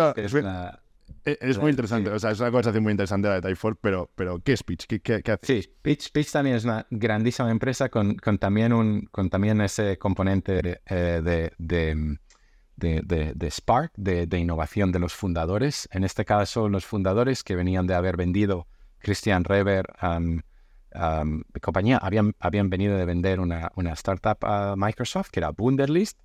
eh, 1.23 1.37
es, 1.39 1.59
muy 1.59 1.69
interesante, 1.69 2.09
o 2.09 2.17
sea, 2.17 2.31
es 2.31 2.39
una 2.39 2.49
conversación 2.49 2.83
muy 2.83 2.91
interesante 2.91 3.27
la 3.27 3.35
de 3.35 3.41
Typeform, 3.41 3.77
pero, 3.79 4.09
pero 4.15 4.39
¿qué 4.39 4.53
es 4.53 4.63
Pitch? 4.63 4.87
¿Qué, 4.87 4.99
qué, 4.99 5.31
hace? 5.31 5.61
Sí, 5.61 5.69
Pitch, 5.81 6.11
Pitch, 6.11 6.31
también 6.31 6.55
es 6.55 6.63
una 6.63 6.87
grandísima 6.89 7.51
empresa 7.51 7.89
con, 7.89 8.15
con 8.15 8.39
también, 8.39 8.73
un, 8.73 9.07
con 9.11 9.29
también 9.29 9.61
ese 9.61 9.99
componente 9.99 10.81
eh, 10.87 11.21
de, 11.23 11.53
de, 11.59 12.17
de, 12.81 13.33
de, 13.35 13.51
Spark, 13.51 13.93
de, 13.95 14.37
innovación 14.37 14.91
de 14.91 14.99
los 14.99 15.13
fundadores. 15.13 15.87
En 15.91 16.03
este 16.03 16.25
caso, 16.25 16.67
los 16.67 16.85
fundadores 16.85 17.43
que 17.43 17.55
venían 17.55 17.87
de 17.87 17.93
haber 17.93 18.17
vendido 18.17 18.67
Christian 18.99 19.43
Rever, 19.43 19.85
um, 20.01 20.41
um, 20.93 21.43
compañía, 21.61 21.97
habían, 21.97 22.35
habían 22.39 22.69
venido 22.69 22.97
de 22.97 23.05
vender 23.05 23.39
una, 23.39 23.71
una 23.75 23.93
startup 23.93 24.37
a 24.43 24.75
Microsoft 24.75 25.29
que 25.29 25.39
era 25.39 25.51
Wunderlist. 25.57 26.19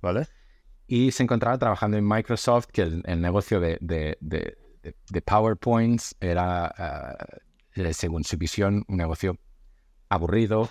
¿Vale? 0.00 0.26
y 0.86 1.10
se 1.12 1.22
encontraba 1.22 1.56
trabajando 1.56 1.96
en 1.96 2.06
Microsoft, 2.06 2.66
que 2.66 2.82
el, 2.82 3.20
negocio 3.20 3.60
de, 3.60 3.78
de, 3.80 4.18
de, 4.20 5.22
PowerPoints 5.22 6.16
era, 6.20 7.16
eh, 7.74 7.94
según 7.94 8.24
su 8.24 8.36
visión, 8.36 8.84
un 8.88 8.98
negocio 8.98 9.38
aburrido, 10.10 10.68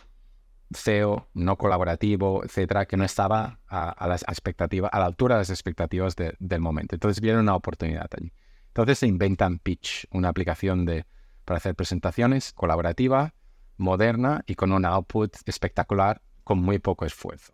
feo, 0.74 1.30
no 1.34 1.57
colaborativo, 1.57 2.43
etcétera, 2.43 2.86
que 2.86 2.97
no 2.97 3.03
estaba 3.03 3.59
a, 3.67 4.07
las 4.07 4.24
expectativas, 4.24 4.89
a 4.93 4.99
la 4.99 5.05
altura 5.05 5.36
de 5.36 5.41
las 5.41 5.49
expectativas 5.49 6.15
del 6.15 6.61
momento. 6.61 6.95
Entonces 6.95 7.22
vieron 7.22 7.41
una 7.41 7.55
oportunidad 7.55 8.07
allí. 8.17 8.32
Entonces 8.67 8.99
se 8.99 9.07
inventan 9.07 9.59
Pitch, 9.59 10.07
una 10.11 10.30
aplicación 10.30 10.86
de, 10.86 11.05
para 11.45 11.57
hacer 11.57 11.76
presentaciones 11.76 12.53
colaborativa, 12.53 13.34
moderna 13.78 14.43
y 14.45 14.55
con 14.55 14.72
un 14.72 14.86
output 14.86 15.36
espectacular 15.45 16.22
con 16.43 16.59
muy 16.59 16.80
poco 16.80 17.05
esfuerzo. 17.05 17.53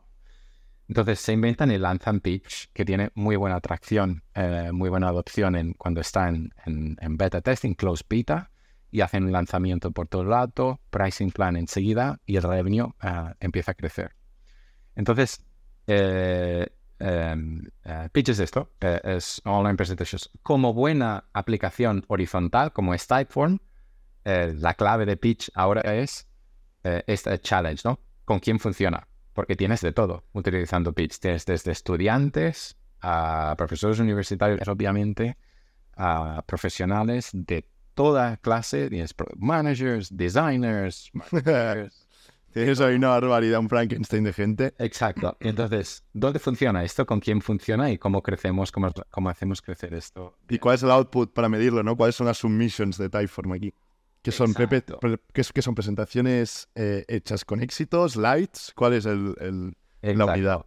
Entonces 0.88 1.20
se 1.20 1.34
inventan 1.34 1.72
y 1.72 1.78
lanzan 1.78 2.22
Pitch, 2.22 2.70
que 2.74 2.86
tiene 2.86 3.11
muy 3.13 3.36
buena 3.36 3.57
atracción, 3.57 4.24
eh, 4.34 4.72
muy 4.72 4.89
buena 4.89 5.09
adopción 5.09 5.55
en, 5.55 5.74
cuando 5.74 5.99
está 5.99 6.30
en, 6.30 6.53
beta 7.18 7.41
testing, 7.41 7.74
close 7.74 8.05
beta, 8.07 8.51
y 8.98 9.02
hacen 9.02 9.26
un 9.26 9.32
lanzamiento 9.32 9.91
por 9.91 10.08
todo 10.08 10.24
el 10.24 10.30
lado, 10.30 10.80
pricing 10.89 11.32
plan 11.32 11.56
enseguida 11.56 12.20
y 12.26 12.36
el 12.38 12.43
revenue 12.43 12.93
eh, 13.02 13.34
empieza 13.39 13.72
a 13.72 13.76
crecer. 13.76 14.16
Entonces, 14.95 15.45
eh, 15.86 16.68
em, 17.00 17.62
Pitch 18.12 18.30
es 18.30 18.39
esto, 18.39 18.72
es 18.80 19.41
Online 19.45 19.76
Presentations. 19.76 20.30
Como 20.41 20.74
buena 20.74 21.26
aplicación 21.34 22.04
horizontal, 22.08 22.74
como 22.74 22.93
es 22.93 23.06
Typeform, 23.08 23.60
la 24.26 24.74
clave 24.74 25.06
de 25.06 25.16
Pitch 25.16 25.52
ahora 25.54 25.82
es 25.82 26.28
este 26.84 27.39
challenge, 27.39 27.84
¿no? 27.86 28.00
¿Con 28.26 28.39
quién 28.39 28.60
funciona? 28.60 29.08
porque 29.38 29.56
tienes 29.56 29.82
de 29.82 29.91
todo 29.91 30.24
utilizando 30.34 30.93
Pitch. 30.93 31.20
Tienes 31.20 31.45
desde 31.45 31.72
estudiantes 31.72 32.76
a 33.02 33.54
profesores 33.56 34.00
universitarios, 34.00 34.68
obviamente, 34.68 35.38
a 35.95 36.43
profesionales 36.48 37.30
de 37.34 37.70
toda 37.98 38.38
clase. 38.38 38.89
Tienes 38.89 39.16
managers, 39.38 40.16
designers, 40.16 41.12
Tienes 42.54 42.80
ahí 42.82 42.95
una 42.95 43.10
barbaridad, 43.10 43.60
un 43.60 43.68
Frankenstein 43.68 44.24
de 44.24 44.34
gente. 44.34 44.74
Exacto. 44.78 45.36
Entonces, 45.39 46.04
¿dónde 46.14 46.38
funciona 46.39 46.84
esto? 46.84 47.08
¿Con 47.08 47.20
quién 47.20 47.41
funciona? 47.41 47.89
¿Y 47.89 47.98
cómo 47.98 48.22
crecemos? 48.22 48.72
¿Cómo, 48.72 48.93
cómo 49.10 49.30
hacemos 49.30 49.64
crecer 49.64 49.95
esto? 49.95 50.38
¿Y 50.48 50.60
cuál 50.60 50.76
es 50.76 50.84
el 50.84 50.91
output 50.91 51.34
para 51.34 51.50
medirlo? 51.50 51.82
¿no? 51.82 51.98
¿Cuáles 51.98 52.16
son 52.16 52.28
las 52.28 52.38
submissions 52.38 52.98
de 53.00 53.10
Typeform 53.10 53.54
aquí? 53.54 53.74
que 54.22 54.32
son, 54.34 54.54
Pepe, 54.54 54.84
que, 55.32 55.62
son 55.62 55.74
presentaciones 55.74 56.68
eh, 56.76 57.06
hechas 57.08 57.45
con 57.45 57.62
éxitos, 57.62 58.18
lights. 58.18 58.74
¿Cuál 58.76 58.93
es 58.93 59.06
el, 59.06 59.74
la 60.02 60.26
unidad? 60.26 60.66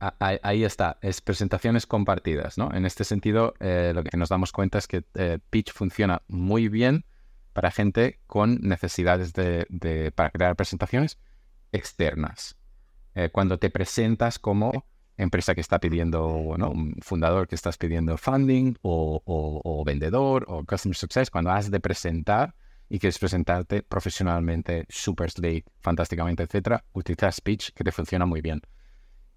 Ahí 0.00 0.64
está, 0.64 0.98
es 1.02 1.20
presentaciones 1.20 1.86
compartidas, 1.86 2.56
¿no? 2.56 2.72
En 2.72 2.86
este 2.86 3.04
sentido, 3.04 3.54
eh, 3.58 3.92
lo 3.94 4.04
que 4.04 4.16
nos 4.16 4.28
damos 4.28 4.52
cuenta 4.52 4.78
es 4.78 4.86
que 4.86 5.04
eh, 5.14 5.38
Pitch 5.50 5.72
funciona 5.72 6.22
muy 6.28 6.68
bien 6.68 7.04
para 7.52 7.72
gente 7.72 8.20
con 8.26 8.60
necesidades 8.60 9.32
de, 9.32 10.12
para 10.14 10.30
crear 10.30 10.54
presentaciones 10.54 11.18
externas. 11.72 12.56
cuando 13.32 13.58
te 13.58 13.68
presentas 13.68 14.38
como 14.38 14.86
empresa 15.16 15.56
que 15.56 15.60
está 15.60 15.80
pidiendo, 15.80 16.28
bueno, 16.28 16.70
un 16.70 16.94
fundador 17.02 17.48
que 17.48 17.56
estás 17.56 17.76
pidiendo 17.76 18.16
funding 18.16 18.76
o, 18.82 19.20
o 19.26 19.84
vendedor 19.84 20.44
o 20.46 20.64
customer 20.64 20.96
success, 20.96 21.30
cuando 21.30 21.50
has 21.50 21.68
de 21.72 21.80
presentar, 21.80 22.54
y 22.88 22.98
quieres 22.98 23.18
presentarte 23.18 23.82
profesionalmente, 23.82 24.86
super 24.88 25.30
slick, 25.30 25.66
fantásticamente, 25.80 26.42
etcétera, 26.42 26.84
utiliza 26.92 27.30
Speech 27.30 27.72
que 27.72 27.84
te 27.84 27.92
funciona 27.92 28.24
muy 28.26 28.40
bien. 28.40 28.62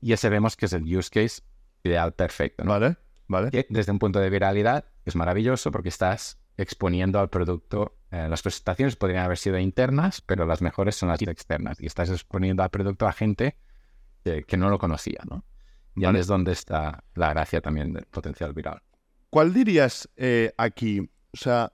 Y 0.02 0.14
ese 0.14 0.30
vemos 0.30 0.56
que 0.56 0.66
es 0.66 0.74
el 0.74 0.84
use 0.84 1.10
case 1.10 1.44
ideal 1.84 2.14
perfecto. 2.14 2.64
Vale, 2.66 2.98
vale. 3.28 3.52
Que 3.52 3.68
desde 3.70 3.92
un 3.92 4.00
punto 4.00 4.20
de 4.20 4.30
viralidad 4.30 4.86
es 5.06 5.16
maravilloso 5.16 5.72
porque 5.72 5.90
estás 5.90 6.40
exponiendo 6.58 7.20
al 7.20 7.30
producto. 7.30 7.98
Eh, 8.12 8.28
las 8.30 8.42
presentaciones 8.42 8.96
podrían 8.96 9.24
haber 9.24 9.38
sido 9.38 9.58
internas, 9.58 10.22
pero 10.22 10.46
las 10.46 10.62
mejores 10.62 10.96
son 10.96 11.10
las 11.10 11.22
externas. 11.22 11.80
Y 11.80 11.86
estás 11.86 12.10
exponiendo 12.10 12.64
al 12.64 12.70
producto 12.70 13.08
a 13.08 13.14
gente 13.14 13.58
que, 14.24 14.58
no 14.58 14.70
lo 14.70 14.78
conocía, 14.78 15.20
¿no? 15.30 15.46
Y 15.96 16.06
ahí 16.06 16.16
es 16.16 16.28
donde 16.28 16.52
está 16.52 17.04
la 17.16 17.30
gracia 17.30 17.62
también 17.62 17.94
del 17.94 18.06
potencial 18.06 18.54
viral. 18.54 18.82
¿Cuál 19.30 19.54
dirías 19.54 20.10
eh, 20.16 20.54
aquí? 20.58 21.10
O 21.34 21.38
sea, 21.38 21.74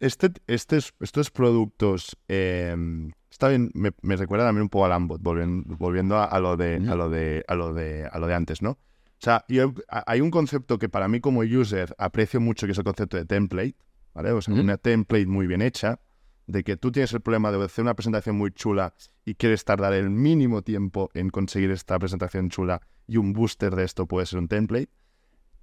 este, 0.00 0.30
este 0.46 0.78
estos 1.00 1.30
productos, 1.30 2.16
em, 2.28 3.10
está 3.34 3.48
bien, 3.48 3.72
me, 3.74 3.90
me, 4.02 4.14
recuerda 4.14 4.46
también 4.46 4.62
un 4.62 4.68
poco 4.68 4.84
a 4.84 4.88
Lambot, 4.88 5.20
volviendo, 5.20 5.76
volviendo 5.76 6.20
a, 6.20 6.38
lo 6.38 6.56
de, 6.56 6.76
a, 6.88 6.94
lo 6.94 7.10
de, 7.10 7.44
a, 7.48 7.54
lo 7.56 7.74
de, 7.74 8.08
a 8.10 8.18
lo 8.20 8.28
de 8.28 8.34
antes, 8.34 8.62
¿no? 8.62 8.70
O 8.70 8.78
sea, 9.18 9.44
hay 9.88 10.20
un 10.20 10.30
concepto 10.30 10.78
que 10.78 10.88
para 10.88 11.08
mí 11.08 11.18
como 11.18 11.40
user 11.40 11.96
aprecio 11.98 12.40
mucho, 12.40 12.66
que 12.66 12.72
es 12.72 12.78
el 12.78 12.84
concepto 12.84 13.16
de 13.16 13.24
template, 13.24 13.74
¿vale? 14.12 14.30
O 14.30 14.40
sea, 14.40 14.54
una 14.54 14.76
template 14.76 15.26
muy 15.26 15.48
bien 15.48 15.62
hecha, 15.62 15.98
de 16.46 16.62
que 16.62 16.76
tú 16.76 16.92
tienes 16.92 17.12
el 17.12 17.22
problema 17.22 17.50
de 17.50 17.64
hacer 17.64 17.82
una 17.82 17.94
presentación 17.94 18.36
muy 18.36 18.52
chula 18.52 18.94
y 19.24 19.34
quieres 19.34 19.64
tardar 19.64 19.94
el 19.94 20.10
mínimo 20.10 20.62
tiempo 20.62 21.10
en 21.14 21.30
conseguir 21.30 21.72
esta 21.72 21.98
presentación 21.98 22.50
chula 22.50 22.82
y 23.08 23.16
un 23.16 23.32
booster 23.32 23.74
de 23.74 23.82
esto 23.82 24.06
puede 24.06 24.26
ser 24.26 24.38
un 24.38 24.46
template. 24.46 24.90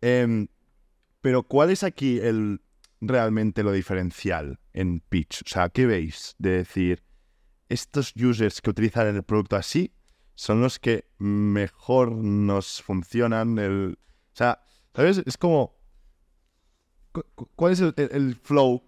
Em, 0.02 0.48
pero 1.22 1.44
¿cuál 1.44 1.70
es 1.70 1.84
aquí 1.84 2.20
el, 2.20 2.60
realmente 3.00 3.64
lo 3.64 3.72
diferencial 3.72 4.60
en 4.74 5.00
Pitch? 5.00 5.44
O 5.46 5.48
sea, 5.48 5.70
¿qué 5.70 5.86
veis 5.86 6.36
de 6.38 6.50
decir, 6.50 7.04
estos 7.72 8.14
users 8.16 8.62
que 8.62 8.70
utilizan 8.70 9.16
el 9.16 9.24
producto 9.24 9.56
así 9.56 9.94
son 10.36 10.62
los 10.62 10.80
que 10.80 11.06
mejor 11.18 12.12
nos 12.12 12.82
funcionan? 12.82 13.58
El... 13.60 13.98
O 14.34 14.36
sea, 14.36 14.62
¿sabes? 14.94 15.22
Es 15.26 15.38
como, 15.38 15.76
¿cuál 17.56 17.74
es 17.74 17.82
el, 17.82 18.36
flow 18.42 18.84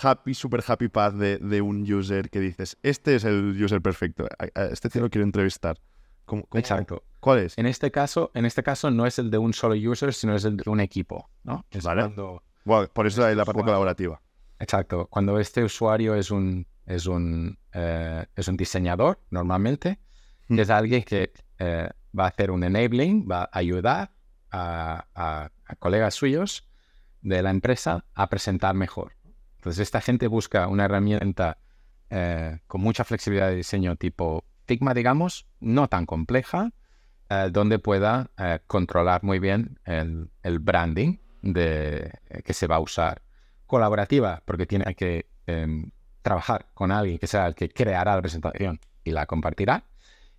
happy, 0.00 0.34
super 0.34 0.62
happy 0.66 0.88
path 0.88 1.14
de, 1.14 1.60
un 1.60 1.90
user 1.90 2.30
que 2.30 2.40
dices, 2.40 2.76
este 2.82 3.16
es 3.16 3.24
el 3.24 3.62
user 3.62 3.80
perfecto, 3.80 4.26
este 4.54 4.88
tío 4.88 5.02
lo 5.02 5.10
quiero 5.10 5.24
entrevistar? 5.24 5.78
Exacto. 6.54 7.04
¿Cuál 7.20 7.40
es? 7.40 7.58
En 7.58 7.66
este 7.66 7.90
caso, 7.90 8.30
en 8.34 8.44
este 8.46 8.62
caso 8.62 8.90
no 8.90 9.06
es 9.06 9.18
el 9.18 9.30
de 9.30 9.38
un 9.38 9.52
solo 9.52 9.74
user, 9.74 10.12
sino 10.14 10.34
es 10.34 10.44
el 10.44 10.56
de 10.56 10.70
un 10.70 10.80
equipo, 10.80 11.30
¿no? 11.42 11.64
Es 11.70 11.84
vale 11.84 12.12
por 12.64 13.06
eso 13.06 13.24
hay 13.24 13.34
la 13.34 13.44
parte 13.44 13.62
colaborativa. 13.62 14.20
Exacto. 14.58 15.06
Cuando 15.10 15.38
este 15.38 15.62
usuario 15.62 16.14
es 16.14 16.30
un, 16.30 16.66
es 16.86 17.06
un, 17.06 17.58
eh, 17.72 18.26
es 18.36 18.48
un 18.48 18.56
diseñador, 18.56 19.20
normalmente, 19.30 19.98
que 20.48 20.60
es 20.62 20.70
alguien 20.70 21.02
que 21.02 21.32
eh, 21.58 21.88
va 22.18 22.24
a 22.24 22.28
hacer 22.28 22.50
un 22.50 22.64
enabling, 22.64 23.26
va 23.30 23.44
a 23.44 23.58
ayudar 23.58 24.12
a, 24.50 25.06
a- 25.14 25.50
a 25.66 25.76
colegas 25.76 26.14
suyos 26.14 26.68
de 27.22 27.42
la 27.42 27.50
empresa 27.50 28.04
a 28.14 28.28
presentar 28.28 28.74
mejor. 28.74 29.12
Entonces, 29.56 29.80
esta 29.80 30.00
gente 30.00 30.26
busca 30.28 30.68
una 30.68 30.84
herramienta 30.84 31.58
eh, 32.10 32.58
con 32.66 32.82
mucha 32.82 33.04
flexibilidad 33.04 33.48
de 33.48 33.56
diseño 33.56 33.96
tipo 33.96 34.44
Figma, 34.66 34.94
digamos, 34.94 35.46
no 35.60 35.88
tan 35.88 36.06
compleja, 36.06 36.72
donde 37.50 37.78
pueda 37.78 38.30
controlar 38.66 39.24
muy 39.24 39.38
bien 39.38 39.78
el, 39.84 40.30
el 40.42 40.58
branding 40.58 41.18
de, 41.42 42.12
que 42.44 42.52
se 42.54 42.66
va 42.66 42.76
a 42.76 42.80
usar. 42.80 43.22
Colaborativa, 43.66 44.42
porque 44.44 44.66
tiene 44.66 44.94
que 44.94 45.28
em, 45.46 45.90
trabajar 46.24 46.66
con 46.74 46.90
alguien 46.90 47.18
que 47.18 47.26
sea 47.26 47.46
el 47.46 47.54
que 47.54 47.68
creará 47.68 48.16
la 48.16 48.22
presentación 48.22 48.80
y 49.04 49.12
la 49.12 49.26
compartirá. 49.26 49.84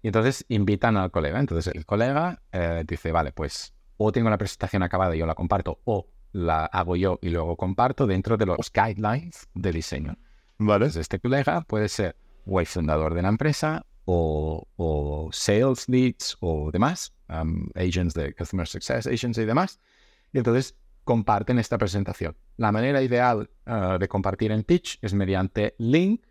Y 0.02 0.08
entonces 0.08 0.44
invitan 0.50 0.98
al 0.98 1.12
colega. 1.12 1.40
Entonces 1.40 1.74
el 1.74 1.86
colega 1.86 2.42
eh, 2.52 2.84
dice, 2.86 3.12
vale, 3.12 3.32
pues 3.32 3.74
o 3.98 4.12
tengo 4.12 4.30
la 4.30 4.38
presentación 4.38 4.84
acabada 4.84 5.16
y 5.16 5.20
yo 5.20 5.26
la 5.26 5.36
comparto, 5.36 5.80
o 5.86 6.08
la 6.34 6.66
hago 6.66 6.96
yo 6.96 7.20
y 7.22 7.30
luego 7.30 7.56
comparto 7.56 8.08
dentro 8.08 8.36
de 8.36 8.48
los 8.48 8.72
guidelines 8.74 9.48
de 9.54 9.72
diseño. 9.72 10.18
Vale. 10.58 10.86
Entonces, 10.86 11.02
este 11.02 11.20
colega 11.20 11.62
puede 11.62 11.88
ser 11.88 12.18
o 12.46 12.60
el 12.60 12.66
fundador 12.66 13.14
de 13.14 13.22
la 13.22 13.30
empresa 13.30 13.86
o, 14.06 14.68
o 14.76 15.30
sales 15.32 15.88
leads 15.88 16.36
o 16.40 16.72
demás, 16.72 17.14
um, 17.30 17.68
agents 17.76 18.14
de 18.16 18.34
Customer 18.34 18.68
Success, 18.68 19.08
agents 19.08 19.38
y 19.38 19.46
demás. 19.46 19.80
Y 20.34 20.40
entonces 20.40 20.76
comparten 21.06 21.58
esta 21.60 21.78
presentación. 21.78 22.36
La 22.58 22.74
manera 22.74 23.02
ideal 23.02 23.50
uh, 23.66 23.98
de 23.98 24.08
compartir 24.10 24.52
en 24.52 24.64
Pitch 24.64 25.00
es 25.02 25.14
mediante 25.14 25.76
link 25.78 26.26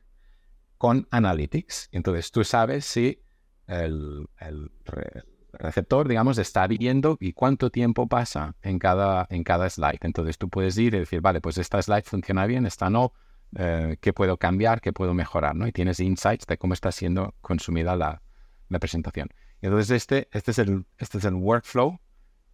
con 0.77 1.09
Analytics. 1.11 1.89
Entonces 1.93 2.31
tú 2.31 2.45
sabes 2.45 2.85
si 2.85 3.23
el, 3.67 4.27
el 4.39 4.71
re- 4.85 5.23
receptor, 5.53 6.09
digamos, 6.09 6.37
está 6.37 6.67
viendo 6.67 7.17
y 7.21 7.33
cuánto 7.33 7.71
tiempo 7.71 8.09
pasa 8.09 8.57
en 8.61 8.79
cada, 8.79 9.27
en 9.31 9.45
cada 9.45 9.71
slide. 9.71 10.01
Entonces 10.03 10.37
tú 10.37 10.51
puedes 10.51 10.77
ir 10.77 10.95
y 10.95 10.99
decir, 10.99 11.21
vale, 11.21 11.41
pues 11.41 11.57
esta 11.57 11.81
slide 11.81 12.05
funciona 12.05 12.45
bien, 12.45 12.67
esta 12.67 12.91
no, 12.91 13.13
eh, 13.57 13.97
qué 14.01 14.13
puedo 14.13 14.37
cambiar, 14.37 14.81
qué 14.81 14.93
puedo 14.93 15.15
mejorar, 15.15 15.55
¿no? 15.55 15.67
Y 15.67 15.73
tienes 15.73 16.01
insights 16.01 16.47
de 16.47 16.59
cómo 16.59 16.75
está 16.75 16.91
siendo 16.91 17.35
consumida 17.41 17.95
la, 17.97 18.21
la 18.69 18.79
presentación. 18.81 19.29
Entonces 19.63 19.91
este, 19.93 20.29
este, 20.33 20.51
es 20.51 20.59
el, 20.59 20.85
este 20.99 21.19
es 21.19 21.25
el 21.25 21.35
workflow 21.35 22.01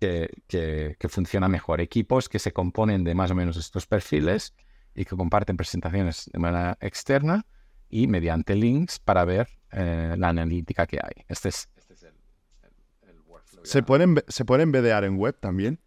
que, 0.01 0.31
que, 0.49 0.97
que 0.99 1.09
funciona 1.09 1.49
mejor. 1.49 1.81
Equipos 1.81 2.29
que 2.29 2.39
se 2.39 2.53
componen 2.53 3.05
de 3.05 3.15
más 3.15 3.31
o 3.31 3.35
menos 3.35 3.57
estos 3.57 3.87
perfiles 3.87 4.55
y 4.95 5.05
que 5.05 5.15
comparten 5.17 5.57
presentaciones 5.57 6.29
de 6.33 6.39
manera 6.39 6.77
externa 6.81 7.47
y 7.89 8.07
mediante 8.07 8.57
links 8.57 8.99
para 8.99 9.25
ver 9.25 9.49
eh, 9.73 10.15
la 10.19 10.29
analítica 10.31 10.87
que 10.87 10.99
hay. 11.03 11.25
Este 11.29 11.51
es, 11.51 11.69
este 11.77 11.95
es 11.95 12.03
el, 12.05 12.15
el- 12.63 13.11
el 13.11 13.21
workflow. 13.21 13.65
¿Se 13.65 13.81
ya. 13.81 13.87
pueden, 13.87 14.23
¿Se 14.27 14.45
pueden 14.45 14.75
en 14.75 15.17
web 15.17 15.37
también? 15.39 15.79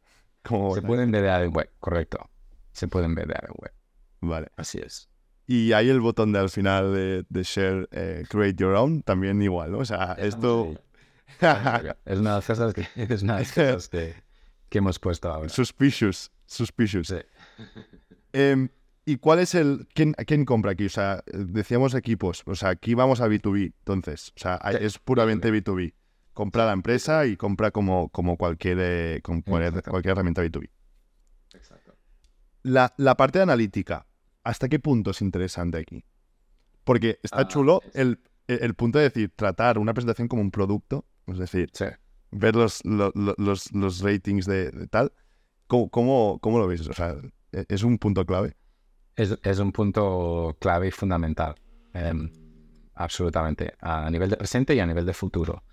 Como 0.43 0.75
Se 0.75 0.81
pueden 0.81 1.11
BDA 1.11 1.43
en 1.43 1.53
web, 1.53 1.69
correcto. 1.79 2.29
Se 2.71 2.87
pueden 2.87 3.15
BDA 3.15 3.39
en 3.47 3.55
web. 3.57 3.73
Vale. 4.21 4.47
Así 4.55 4.79
es. 4.79 5.09
Y 5.47 5.73
hay 5.73 5.89
el 5.89 5.99
botón 5.99 6.31
de 6.31 6.39
al 6.39 6.49
final 6.49 6.93
de, 6.93 7.25
de 7.27 7.43
share, 7.43 7.87
eh, 7.91 8.23
create 8.29 8.55
your 8.55 8.75
own, 8.75 9.01
también 9.01 9.41
igual, 9.41 9.71
¿no? 9.71 9.79
O 9.79 9.85
sea, 9.85 10.15
esto... 10.17 10.73
es 12.05 12.19
una 12.19 12.29
de 12.31 12.35
las 12.37 12.45
cosas 12.47 12.73
que, 12.73 12.87
es 12.95 13.21
una 13.23 13.35
de 13.35 13.39
las 13.41 13.51
cosas 13.51 13.89
que, 13.89 14.15
que 14.69 14.77
hemos 14.77 14.99
puesto 14.99 15.31
ahora. 15.31 15.49
suspicious, 15.49 16.31
suspicious. 16.45 17.07
Sí. 17.07 17.17
Em, 18.33 18.69
¿Y 19.05 19.17
cuál 19.17 19.39
es 19.39 19.53
el... 19.53 19.87
¿quién, 19.93 20.13
¿Quién 20.13 20.45
compra 20.45 20.71
aquí? 20.71 20.85
O 20.85 20.89
sea, 20.89 21.23
decíamos 21.33 21.93
equipos. 21.93 22.41
O 22.45 22.55
sea, 22.55 22.69
aquí 22.69 22.93
vamos 22.93 23.19
a 23.19 23.27
B2B, 23.27 23.73
entonces. 23.79 24.29
O 24.37 24.39
sea, 24.39 24.55
es 24.79 24.97
puramente 24.97 25.51
B2B. 25.51 25.93
Compra 26.33 26.65
la 26.65 26.71
empresa 26.71 27.25
y 27.25 27.35
compra 27.35 27.71
como, 27.71 28.07
como 28.09 28.37
cualquier, 28.37 28.77
eh, 28.79 29.19
como 29.21 29.43
cualquier, 29.43 30.11
herramienta 30.13 30.41
B2B. 30.41 30.69
Exacto. 31.53 31.95
La, 32.63 32.93
la 32.97 33.15
parte 33.17 33.39
de 33.39 33.43
analítica, 33.43 34.07
¿hasta 34.43 34.69
qué 34.69 34.79
punto 34.79 35.11
es 35.11 35.21
interesante 35.21 35.77
aquí? 35.77 36.05
Porque 36.85 37.19
está 37.21 37.41
Ah, 37.41 37.47
chulo 37.47 37.81
es- 37.83 37.95
el, 37.95 38.19
el 38.47 38.73
punto 38.73 38.99
de 38.99 39.03
decir, 39.09 39.31
tratar 39.35 39.77
una 39.79 39.93
presentación 39.93 40.29
como 40.29 40.41
un 40.41 40.49
producto, 40.51 41.05
es 41.27 41.37
decir, 41.37 41.69
Sí. 41.73 41.85
ver 42.31 42.55
los, 42.55 42.83
lo- 42.85 43.11
lo- 43.15 43.35
los, 43.37 43.71
los 43.73 44.01
ratings 44.01 44.45
de, 44.45 44.71
de 44.71 44.87
tal. 44.87 45.11
¿Cómo, 45.67 45.89
cómo, 45.89 46.39
cómo 46.41 46.59
lo 46.59 46.67
veis? 46.67 46.87
O 46.87 46.93
sea, 46.93 47.15
¿e- 47.51 47.65
¿es 47.69 47.83
un 47.83 47.97
punto 47.97 48.25
clave? 48.25 48.55
Es, 49.15 49.37
es 49.43 49.59
un 49.59 49.71
punto 49.71 50.57
clave 50.59 50.87
y 50.87 50.91
fundamental. 50.91 51.55
em, 51.93 52.31
absolutamente. 52.95 53.73
A 53.79 54.09
nivel 54.09 54.29
de 54.29 54.37
presente 54.37 54.75
y 54.75 54.79
a 54.79 54.85
nivel 54.85 55.05
de 55.05 55.13
futuro. 55.13 55.63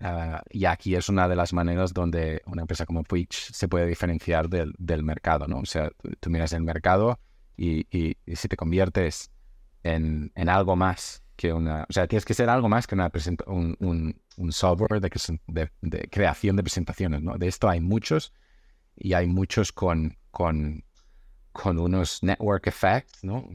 Ah, 0.00 0.42
y 0.50 0.64
aquí 0.64 0.94
es 0.94 1.08
una 1.10 1.28
de 1.28 1.36
las 1.36 1.52
maneras 1.52 1.92
donde 1.92 2.40
una 2.46 2.62
empresa 2.62 2.86
como 2.86 3.02
Twitch 3.02 3.52
se 3.52 3.68
puede 3.68 3.86
diferenciar 3.86 4.48
del, 4.48 4.72
del 4.78 5.02
mercado, 5.02 5.46
¿no? 5.46 5.58
O 5.58 5.66
sea, 5.66 5.90
tú, 6.02 6.10
tú 6.18 6.30
miras 6.30 6.52
el 6.54 6.62
mercado 6.62 7.20
y, 7.56 7.80
y- 7.96 8.16
y 8.24 8.36
si 8.36 8.48
te 8.48 8.56
conviertes 8.56 9.30
en, 9.82 10.32
en 10.34 10.48
algo 10.48 10.76
más 10.76 11.22
que 11.36 11.52
una... 11.52 11.84
O 11.88 11.92
sea, 11.92 12.06
tienes 12.06 12.24
que 12.24 12.32
ser 12.34 12.48
algo 12.48 12.68
más 12.70 12.86
que 12.86 12.94
una 12.94 13.10
un, 13.46 13.76
un- 13.80 14.20
un 14.36 14.52
software 14.52 15.00
de, 15.00 15.10
de- 15.46 15.70
de 15.82 16.08
creación 16.10 16.56
de 16.56 16.62
presentaciones, 16.62 17.22
¿no? 17.22 17.36
De 17.38 17.48
esto 17.48 17.68
hay 17.68 17.80
muchos 17.80 18.32
y 18.96 19.14
hay 19.14 19.26
muchos 19.26 19.72
con, 19.72 20.16
con, 20.30 20.84
con 21.52 21.78
unos 21.78 22.22
network 22.22 22.66
effects, 22.68 23.24
¿no? 23.24 23.48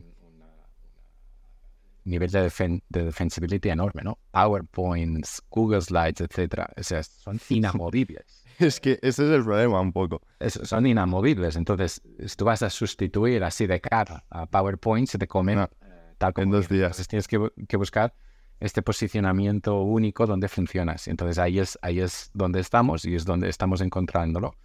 Nivel 2.03 2.31
de, 2.31 2.47
defen- 2.47 2.81
de 2.89 3.03
defensibility 3.05 3.69
enorme, 3.69 4.01
¿no? 4.03 4.17
PowerPoints, 4.31 5.43
Google 5.51 5.81
Slides, 5.81 6.21
etcétera. 6.21 6.67
O 6.75 6.81
sea, 6.81 7.03
son 7.03 7.39
inamovibles. 7.49 8.43
Es 8.57 8.79
que 8.79 8.93
ese 9.03 9.25
es 9.25 9.31
el 9.31 9.43
problema 9.43 9.79
un 9.81 9.91
poco. 9.93 10.21
Es- 10.39 10.59
son 10.63 10.87
inamovibles. 10.87 11.55
Entonces, 11.55 12.01
si 12.25 12.35
tú 12.35 12.45
vas 12.45 12.63
a 12.63 12.71
sustituir 12.71 13.43
así 13.43 13.67
de 13.67 13.79
cara 13.81 14.25
a 14.31 14.47
PowerPoint, 14.47 15.07
se 15.07 15.19
te 15.19 15.27
comen 15.27 15.59
Ah, 15.59 15.69
eh, 15.83 16.15
tal 16.17 16.33
como 16.33 16.43
en 16.45 16.51
dos 16.51 16.67
días. 16.69 16.85
Entonces, 16.99 17.07
tienes 17.07 17.27
que, 17.27 17.51
que 17.67 17.77
buscar 17.77 18.15
este 18.61 18.81
posicionamiento 18.83 19.81
único 19.81 20.27
donde 20.27 20.47
funcionas. 20.49 21.07
Entonces, 21.09 21.37
ahí 21.39 21.59
es, 21.59 21.77
ahí 21.81 21.99
es 21.99 22.31
donde 22.33 22.61
estamos 22.61 23.05
y 23.05 23.15
es 23.15 23.25
donde 23.25 23.49
estamos 23.49 23.81
encontrándolo. 23.81 24.55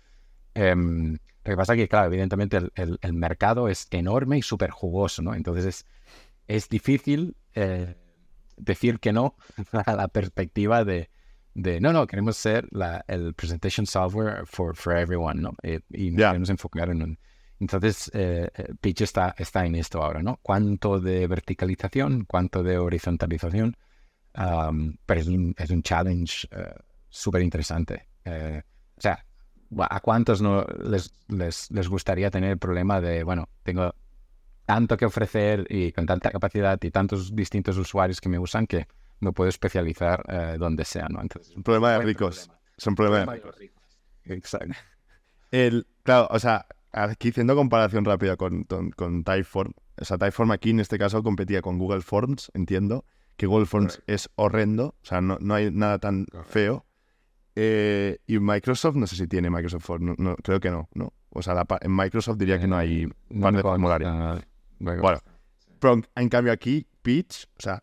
Em, 0.54 1.14
lo 1.14 1.50
que 1.52 1.56
pasa 1.56 1.74
es 1.74 1.78
que, 1.80 1.88
claro, 1.88 2.06
evidentemente 2.08 2.56
el, 2.58 2.72
el- 2.76 2.98
el 3.02 3.12
mercado 3.14 3.68
es 3.68 3.86
enorme 3.90 4.38
y 4.38 4.42
súper 4.42 4.70
jugoso, 4.70 5.22
¿no? 5.22 5.34
Entonces 5.34 5.64
es, 5.66 5.86
es 6.48 6.68
difícil 6.68 7.36
eh, 7.54 7.96
decir 8.56 9.00
que 9.00 9.12
no 9.12 9.36
a 9.86 9.94
la 9.94 10.08
perspectiva 10.08 10.84
de, 10.84 11.10
de, 11.54 11.80
no, 11.80 11.92
no, 11.92 12.06
queremos 12.06 12.36
ser 12.36 12.66
la, 12.70 13.04
el 13.08 13.34
presentation 13.34 13.86
software 13.86 14.46
for, 14.46 14.76
for 14.76 14.96
everyone, 14.96 15.40
¿no? 15.42 15.54
Eh, 15.62 15.80
y 15.90 16.12
Ya. 16.16 16.28
queremos 16.30 16.50
enfocar 16.50 16.90
en 16.90 17.02
un... 17.02 17.18
Entonces, 17.58 18.10
eh, 18.14 18.50
eh, 18.54 18.74
Pitch 18.80 19.00
está, 19.02 19.34
está 19.38 19.64
en 19.64 19.76
esto 19.76 20.02
ahora, 20.02 20.22
¿no? 20.22 20.38
¿Cuánto 20.42 21.00
de 21.00 21.26
verticalización, 21.26 22.24
cuánto 22.26 22.62
de 22.62 22.76
horizontalización? 22.78 23.76
Am, 24.36 24.98
pero 25.06 25.20
es 25.20 25.26
un, 25.28 25.54
es 25.56 25.70
un 25.70 25.82
challenge 25.82 26.46
eh, 26.50 26.74
súper 27.08 27.42
interesante. 27.42 28.08
Eh, 28.24 28.62
o 28.96 29.00
sea, 29.00 29.24
¿a 29.78 30.00
cuántos 30.00 30.42
no 30.42 30.64
les, 30.84 31.10
les, 31.28 31.70
les 31.70 31.88
gustaría 31.88 32.30
tener 32.30 32.50
el 32.50 32.58
problema 32.58 33.00
de, 33.00 33.24
bueno, 33.24 33.48
tengo 33.62 33.94
tanto 34.66 34.96
que 34.96 35.06
ofrecer 35.06 35.66
y 35.70 35.92
con 35.92 36.04
tanta 36.06 36.30
capacidad 36.30 36.78
y 36.82 36.90
tantos 36.90 37.34
distintos 37.34 37.78
usuarios 37.78 38.20
que 38.20 38.28
me 38.28 38.38
usan 38.38 38.66
que 38.66 38.86
me 39.20 39.32
puedo 39.32 39.48
especializar 39.48 40.22
eh, 40.28 40.56
donde 40.58 40.84
sea, 40.84 41.06
¿no? 41.08 41.22
Entonces, 41.22 41.56
Un 41.56 41.62
problema 41.62 41.92
de 41.92 42.00
ricos. 42.00 42.50
Es 42.76 42.86
un 42.86 42.94
problema 42.94 43.32
de 43.32 43.40
ricos. 43.52 43.98
Exacto. 44.24 44.74
El, 45.50 45.86
claro, 46.02 46.28
o 46.30 46.38
sea, 46.38 46.66
aquí 46.92 47.30
haciendo 47.30 47.54
comparación 47.54 48.04
rápida 48.04 48.36
con, 48.36 48.64
con, 48.64 48.90
con 48.90 49.24
Typeform, 49.24 49.72
o 49.98 50.04
sea, 50.04 50.18
Typeform 50.18 50.50
aquí 50.50 50.70
en 50.70 50.80
este 50.80 50.98
caso 50.98 51.22
competía 51.22 51.62
con 51.62 51.78
Google 51.78 52.02
Forms, 52.02 52.50
entiendo, 52.52 53.06
que 53.36 53.46
Google 53.46 53.66
Forms 53.66 53.94
Correcto. 53.96 54.12
es 54.12 54.30
horrendo, 54.36 54.94
o 55.02 55.04
sea, 55.04 55.20
no, 55.20 55.38
no 55.40 55.54
hay 55.54 55.70
nada 55.70 55.98
tan 55.98 56.26
feo. 56.46 56.86
Eh, 57.54 58.18
y 58.26 58.38
Microsoft, 58.38 58.96
no 58.96 59.06
sé 59.06 59.16
si 59.16 59.26
tiene 59.26 59.48
Microsoft 59.50 59.88
no, 60.00 60.14
no, 60.18 60.36
creo 60.36 60.60
que 60.60 60.70
no, 60.70 60.88
¿no? 60.94 61.12
O 61.30 61.42
sea, 61.42 61.54
la 61.54 61.66
en 61.80 61.94
Microsoft 61.94 62.36
diría 62.38 62.58
que 62.58 62.66
no 62.66 62.76
hay 62.76 63.06
No 63.30 63.42
par 63.42 63.52
me 63.52 63.56
de 63.58 63.62
formularios. 63.62 64.10
consta, 64.10 64.48
me 64.78 64.96
Bueno, 65.00 65.18
pero 65.78 66.00
en 66.14 66.28
cambio 66.28 66.52
aquí, 66.52 66.86
Pitch, 67.02 67.46
o 67.58 67.60
sea, 67.62 67.82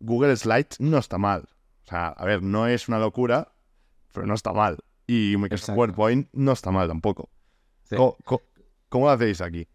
Google 0.00 0.36
Slides 0.36 0.78
no 0.80 0.98
está 0.98 1.18
mal. 1.18 1.42
O 1.84 1.88
sea, 1.88 2.08
a 2.08 2.24
ver, 2.24 2.42
no 2.42 2.66
es 2.66 2.88
una 2.88 2.98
locura, 2.98 3.52
pero 4.12 4.26
no 4.26 4.34
está 4.34 4.52
mal. 4.52 4.78
Y 5.06 5.34
Microsoft 5.36 5.70
Exacto. 5.70 5.74
PowerPoint 5.76 6.28
no 6.32 6.52
está 6.52 6.70
mal 6.70 6.88
tampoco. 6.88 7.30
Sí. 7.84 7.96
¿Cómo, 7.96 8.16
cómo- 8.24 8.42
cómo 8.88 9.06
lo 9.06 9.10
hacéis 9.12 9.40
aquí? 9.40 9.68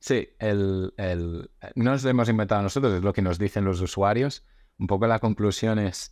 Sí, 0.00 0.28
el, 0.38 0.92
el- 0.96 1.50
no 1.74 1.90
nos 1.92 2.02
lo 2.02 2.10
hemos 2.10 2.28
inventado 2.28 2.62
nosotros, 2.62 2.94
es 2.94 3.02
lo 3.02 3.12
que 3.12 3.22
nos 3.22 3.38
dicen 3.38 3.64
los 3.64 3.80
usuarios. 3.80 4.44
Un 4.80 4.86
poco 4.86 5.06
la 5.06 5.18
conclusión 5.18 5.78
es, 5.78 6.10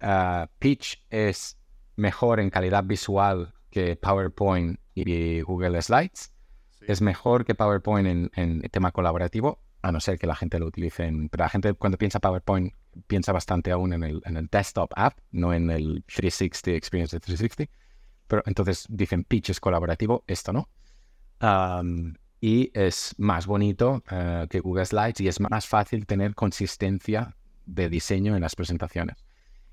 ah, 0.00 0.46
Pitch 0.58 1.02
es 1.08 1.58
mejor 1.96 2.40
en 2.40 2.50
calidad 2.50 2.84
visual 2.84 3.54
que 3.70 3.96
PowerPoint 3.96 4.78
y 4.94 5.40
Google 5.40 5.80
Slides. 5.80 6.34
Es 6.82 7.00
mejor 7.00 7.46
que 7.46 7.54
PowerPoint 7.54 8.06
en, 8.06 8.30
en 8.34 8.60
tema 8.70 8.92
colaborativo, 8.92 9.62
a 9.80 9.92
no 9.92 9.98
ser 9.98 10.18
que 10.18 10.26
la 10.26 10.36
gente 10.36 10.58
lo 10.58 10.66
utilice 10.66 11.04
en... 11.04 11.30
Pero 11.30 11.44
la 11.44 11.48
gente 11.48 11.72
cuando 11.72 11.96
piensa 11.96 12.20
PowerPoint 12.20 12.74
piensa 13.06 13.32
bastante 13.32 13.72
aún 13.72 13.94
en 13.94 14.02
el, 14.02 14.20
en 14.26 14.36
el 14.36 14.46
desktop 14.46 14.92
app, 14.94 15.18
no 15.30 15.54
en 15.54 15.70
el 15.70 16.04
360 16.06 16.72
Experience 16.72 17.16
de 17.16 17.20
360. 17.20 17.72
Pero 18.26 18.42
entonces 18.44 18.86
dicen 18.90 19.24
pitch 19.24 19.50
es 19.50 19.60
colaborativo, 19.60 20.22
esto 20.26 20.52
no. 20.52 20.68
y 22.42 22.70
es 22.74 23.14
más 23.16 23.46
bonito 23.46 24.02
eh, 24.10 24.46
que 24.50 24.60
Google 24.60 24.84
Slides 24.84 25.20
y 25.22 25.28
es 25.28 25.40
más 25.40 25.66
fácil 25.66 26.04
tener 26.06 26.34
consistencia 26.34 27.36
de 27.66 27.88
diseño 27.88 28.34
en 28.34 28.42
las 28.42 28.54
presentaciones. 28.54 29.16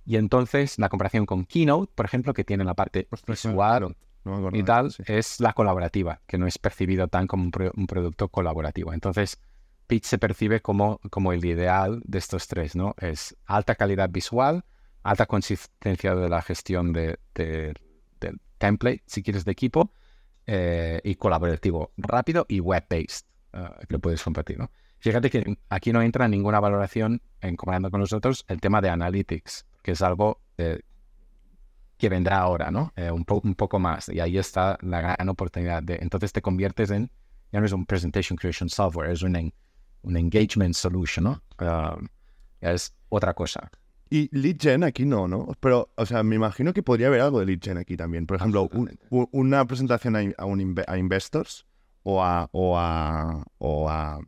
Y 0.06 0.16
entonces 0.16 0.80
la 0.80 0.90
comparación 0.90 1.26
con 1.26 1.46
Keynote, 1.46 1.92
por 1.94 2.06
ejemplo, 2.06 2.34
que 2.34 2.44
tiene 2.44 2.64
la 2.64 2.74
parte 2.74 3.08
visual 3.28 3.96
y 4.54 4.64
tal, 4.64 4.94
es 5.06 5.40
la 5.40 5.54
colaborativa, 5.54 6.22
que 6.28 6.38
no 6.38 6.48
es 6.48 6.58
percibido 6.58 7.08
tan 7.08 7.28
como 7.28 7.44
un, 7.44 7.88
producto 7.88 8.28
colaborativo. 8.30 8.94
Entonces, 8.94 9.40
Pitch 9.88 10.06
se 10.06 10.18
percibe 10.18 10.62
como, 10.62 11.00
como 11.10 11.34
el 11.34 11.44
ideal 11.46 12.02
de 12.06 12.18
estos 12.18 12.48
tres, 12.48 12.76
¿no? 12.76 12.96
Es 13.00 13.36
alta 13.46 13.76
calidad 13.76 14.10
visual, 14.10 14.66
alta 15.04 15.26
consistencia 15.26 16.16
de 16.16 16.30
la 16.30 16.42
gestión 16.42 16.94
de, 16.94 17.18
del 17.34 17.76
template, 18.58 19.04
si 19.06 19.24
quieres, 19.24 19.46
de 19.46 19.52
equipo, 19.52 19.92
eh, 20.46 21.00
y 21.04 21.16
colaborativo, 21.16 21.92
rápido 21.98 22.46
y 22.50 22.60
web-based, 22.60 23.26
uh, 23.54 23.80
que 23.88 23.94
lo 23.94 24.00
puedes 24.00 24.24
compartir, 24.24 24.58
¿no? 24.58 24.72
Fíjate 25.00 25.30
que 25.30 25.58
aquí 25.70 25.94
no 25.94 26.02
entra 26.02 26.28
ninguna 26.28 26.60
valoración, 26.60 27.22
en 27.42 27.56
comparando 27.56 27.90
con 27.90 28.02
nosotros, 28.02 28.46
el 28.48 28.60
tema 28.60 28.82
de 28.82 28.90
analytics, 28.90 29.66
que 29.82 29.92
es 29.92 30.02
algo 30.02 30.42
eh, 30.58 30.82
que 31.98 32.10
vendrá 32.10 32.40
ahora, 32.40 32.70
¿no? 32.70 32.92
Eh, 32.96 33.10
un, 33.12 33.26
un, 33.28 33.56
poco 33.56 33.80
más. 33.80 34.10
Y 34.10 34.20
ahí 34.20 34.38
está 34.38 34.78
la 34.82 35.02
gran 35.02 35.30
oportunidad. 35.30 35.84
De, 35.84 36.00
entonces 36.02 36.34
te 36.34 36.42
conviertes 36.42 36.92
en, 36.92 37.12
ya 37.52 37.60
no 37.60 37.66
es 37.66 37.72
un 37.72 37.86
presentation 37.86 38.38
creation 38.38 38.70
software, 38.70 39.12
es 39.12 39.22
un, 39.22 39.54
un 40.02 40.18
engagement 40.18 40.76
solution, 40.76 41.24
¿no? 41.24 41.44
Um, 41.60 42.08
es 42.62 42.94
otra 43.10 43.34
cosa. 43.34 43.72
Y 44.10 44.30
lead 44.38 44.58
gen 44.60 44.84
aquí 44.84 45.06
no, 45.06 45.28
¿no? 45.28 45.48
Pero, 45.60 45.90
o 45.96 46.06
sea, 46.06 46.24
me 46.24 46.36
imagino 46.36 46.74
que 46.74 46.84
podría 46.84 47.08
haber 47.08 47.22
algo 47.22 47.40
de 47.40 47.46
lead 47.46 47.60
gen 47.62 47.78
aquí 47.78 47.96
también. 47.96 48.26
Por 48.26 48.38
ejemplo, 48.38 48.70
una 49.10 49.66
presentación 49.66 50.16
a, 50.16 50.20
a, 50.88 50.98
investors 50.98 51.66
o 52.04 52.24
a, 52.24 52.50
o 52.52 52.78
a, 52.78 53.46
o 53.60 53.90
a 53.90 54.20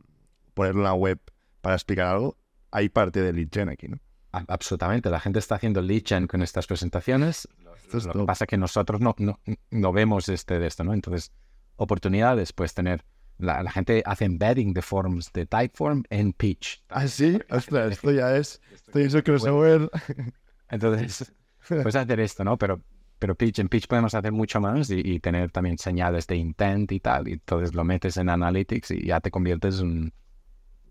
poner 0.54 0.76
una 0.76 0.94
web 0.94 1.20
para 1.60 1.74
explicar 1.76 2.08
algo, 2.08 2.36
hay 2.70 2.88
parte 2.88 3.22
de 3.22 3.32
lead 3.32 3.48
gen 3.52 3.68
aquí, 3.68 3.88
¿no? 3.88 3.98
Absolutamente, 4.32 5.10
la 5.10 5.20
gente 5.20 5.38
está 5.38 5.56
haciendo 5.56 5.82
lead 5.82 6.02
gen 6.06 6.26
con 6.26 6.42
estas 6.42 6.66
presentaciones. 6.66 7.46
Lo 7.92 8.12
que 8.12 8.24
pasa 8.24 8.44
es 8.44 8.48
que 8.48 8.56
nosotros 8.56 9.00
no, 9.00 9.14
no, 9.18 9.38
no, 9.70 9.92
vemos 9.92 10.28
este 10.30 10.58
de 10.58 10.66
esto, 10.66 10.84
¿no? 10.84 10.94
Entonces, 10.94 11.32
oportunidades, 11.76 12.52
pues 12.52 12.72
tener. 12.72 13.04
La, 13.38 13.70
gente 13.72 14.02
hace 14.06 14.24
embedding 14.24 14.72
de 14.72 14.82
forms 14.82 15.32
de 15.32 15.46
Typeform 15.46 16.04
en 16.10 16.32
Pitch. 16.32 16.82
Ah, 16.88 17.08
sí, 17.08 17.40
Ostras, 17.50 17.92
esto 17.92 18.12
ya 18.12 18.36
es. 18.36 18.60
Esto 18.72 19.00
ya 19.00 19.18
es 19.18 19.22
crossover. 19.22 19.90
Entonces, 20.70 21.32
puedes 21.68 21.96
hacer 21.96 22.20
esto, 22.20 22.44
¿no? 22.44 22.56
Pero, 22.56 22.80
pero 23.18 23.34
Pitch, 23.34 23.58
en 23.58 23.68
Pitch 23.68 23.86
podemos 23.86 24.14
hacer 24.14 24.32
mucho 24.32 24.60
más 24.60 24.88
y, 24.90 25.00
y, 25.04 25.20
tener 25.20 25.50
también 25.50 25.76
señales 25.76 26.26
de 26.26 26.36
intent 26.36 26.92
y 26.92 27.00
tal. 27.00 27.28
Y 27.28 27.32
entonces 27.32 27.74
lo 27.74 27.84
metes 27.84 28.16
en 28.16 28.30
Analytics 28.30 28.92
y 28.92 29.06
ya 29.06 29.20
te 29.20 29.30
conviertes 29.30 29.80
en 29.80 30.12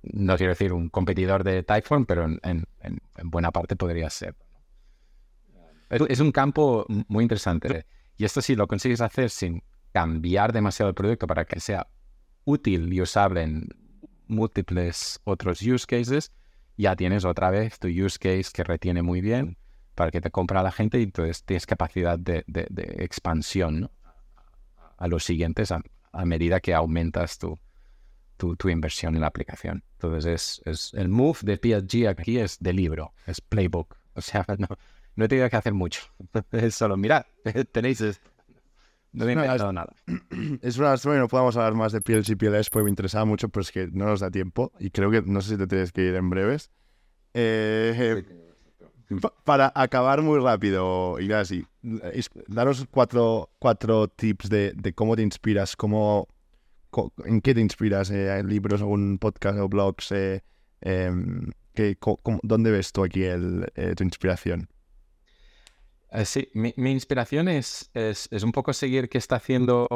no 0.03 0.37
quiero 0.37 0.51
decir 0.51 0.73
un 0.73 0.89
competidor 0.89 1.43
de 1.43 1.63
Typeform, 1.63 2.05
pero 2.05 2.25
en, 2.25 2.67
buena 3.23 3.51
parte 3.51 3.75
podría 3.75 4.09
ser. 4.09 4.35
Es, 5.89 6.19
un 6.19 6.31
campo 6.31 6.85
muy 7.07 7.23
interesante. 7.23 7.85
Y 8.17 8.25
esto 8.25 8.41
si 8.41 8.55
lo 8.55 8.67
consigues 8.67 9.01
hacer 9.01 9.29
sin 9.29 9.63
cambiar 9.91 10.53
demasiado 10.53 10.89
el 10.89 10.95
producto 10.95 11.27
para 11.27 11.45
que 11.45 11.59
sea 11.59 11.87
útil 12.45 12.91
y 12.93 13.01
usable 13.01 13.41
en 13.43 13.67
múltiples 14.27 15.19
otros 15.25 15.61
use 15.61 15.85
cases, 15.85 16.31
ya 16.77 16.95
tienes 16.95 17.25
otra 17.25 17.49
vez 17.51 17.77
tu 17.77 17.87
use 17.87 18.17
case 18.17 18.51
que 18.53 18.63
retiene 18.63 19.01
muy 19.01 19.21
bien 19.21 19.57
para 19.93 20.09
que 20.09 20.21
te 20.21 20.31
compra 20.31 20.63
la 20.63 20.71
gente 20.71 20.99
y 20.99 21.03
entonces 21.03 21.43
tienes 21.43 21.65
capacidad 21.65 22.17
de, 22.17 22.45
expansión 22.97 23.91
a 24.97 25.07
los 25.07 25.25
siguientes 25.25 25.71
a, 25.71 25.81
a 26.13 26.25
medida 26.25 26.61
que 26.61 26.73
aumentas 26.73 27.37
tu, 27.37 27.59
tu, 28.55 28.69
inversión 28.69 29.15
en 29.15 29.21
la 29.21 29.27
aplicación. 29.27 29.83
Entonces, 29.93 30.25
es, 30.25 30.61
es, 30.65 30.93
el 30.93 31.09
move 31.09 31.39
de 31.43 31.57
PSG 31.57 32.07
aquí 32.07 32.39
es 32.39 32.57
de 32.59 32.73
libro, 32.73 33.13
es 33.27 33.41
playbook. 33.41 33.95
O 34.15 34.21
sea, 34.21 34.45
no, 34.57 34.67
no 35.15 35.25
he 35.25 35.27
tenido 35.27 35.49
que 35.49 35.55
hacer 35.55 35.73
mucho. 35.73 36.01
Es 36.51 36.75
solo, 36.75 36.97
mirad, 36.97 37.25
tenéis 37.71 38.01
esto. 38.01 38.29
No 39.13 39.27
he 39.27 39.33
inventado 39.33 39.73
nada. 39.73 39.93
Es 40.61 40.77
una 40.77 40.91
lástima 40.91 41.15
que 41.15 41.19
no 41.19 41.27
podamos 41.27 41.57
hablar 41.57 41.73
más 41.73 41.91
de 41.91 42.01
PLC 42.01 42.29
y 42.29 42.35
PLS 42.35 42.69
porque 42.69 42.85
me 42.85 42.89
interesaba 42.89 43.25
mucho, 43.25 43.49
pero 43.49 43.61
es 43.61 43.71
que 43.71 43.87
no 43.87 44.05
nos 44.05 44.21
da 44.21 44.31
tiempo 44.31 44.71
y 44.79 44.89
creo 44.89 45.11
que 45.11 45.21
no 45.21 45.41
sé 45.41 45.51
si 45.51 45.57
te 45.57 45.67
tienes 45.67 45.91
que 45.91 46.01
ir 46.01 46.15
en 46.15 46.29
breves. 46.29 46.71
Eh, 47.33 48.23
para 49.43 49.71
acabar 49.75 50.21
muy 50.21 50.39
rápido, 50.39 51.19
y 51.19 51.31
así, 51.33 51.65
daros 52.47 52.85
cuatro, 52.89 53.49
cuatro 53.59 54.07
tips 54.07 54.49
de, 54.49 54.71
de 54.73 54.93
cómo 54.93 55.17
te 55.17 55.21
inspiras, 55.21 55.75
cómo 55.75 56.29
¿En 57.25 57.41
qué 57.41 57.53
te 57.53 57.61
inspiras? 57.61 58.09
¿En 58.09 58.27
eh, 58.27 58.43
libros, 58.43 58.81
algún 58.81 59.17
podcast 59.17 59.59
o 59.59 59.69
blogs? 59.69 60.11
Eh, 60.11 60.43
em, 60.81 61.51
¿Dónde 62.43 62.71
ves 62.71 62.91
tú 62.91 63.03
aquí 63.03 63.23
eh, 63.23 63.93
tu 63.95 64.03
inspiración? 64.03 64.67
sí, 66.25 66.49
mi, 66.53 66.73
inspiración 66.91 67.47
es, 67.47 67.89
es, 67.93 68.43
un 68.43 68.51
poco 68.51 68.73
seguir 68.73 69.07
qué 69.07 69.17
está 69.17 69.37
haciendo 69.37 69.87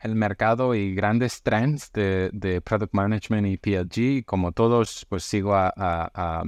el 0.00 0.14
mercado 0.14 0.74
y 0.74 0.94
grandes 0.94 1.42
trends 1.42 1.92
de, 1.92 2.62
Product 2.64 2.94
Management 2.94 3.46
y 3.46 3.56
PLG. 3.58 4.24
Como 4.24 4.52
todos, 4.52 5.04
pues 5.08 5.24
sigo 5.24 5.54
a, 5.54 6.42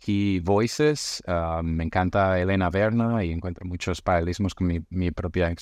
Key 0.00 0.40
Voices. 0.40 1.22
Ah, 1.26 1.60
me 1.62 1.84
encanta 1.84 2.40
Elena 2.40 2.70
Verna 2.70 3.22
y 3.22 3.30
encuentro 3.30 3.66
muchos 3.66 4.00
paralelismos 4.00 4.54
con 4.54 4.84
mi, 4.88 5.10
propia 5.10 5.54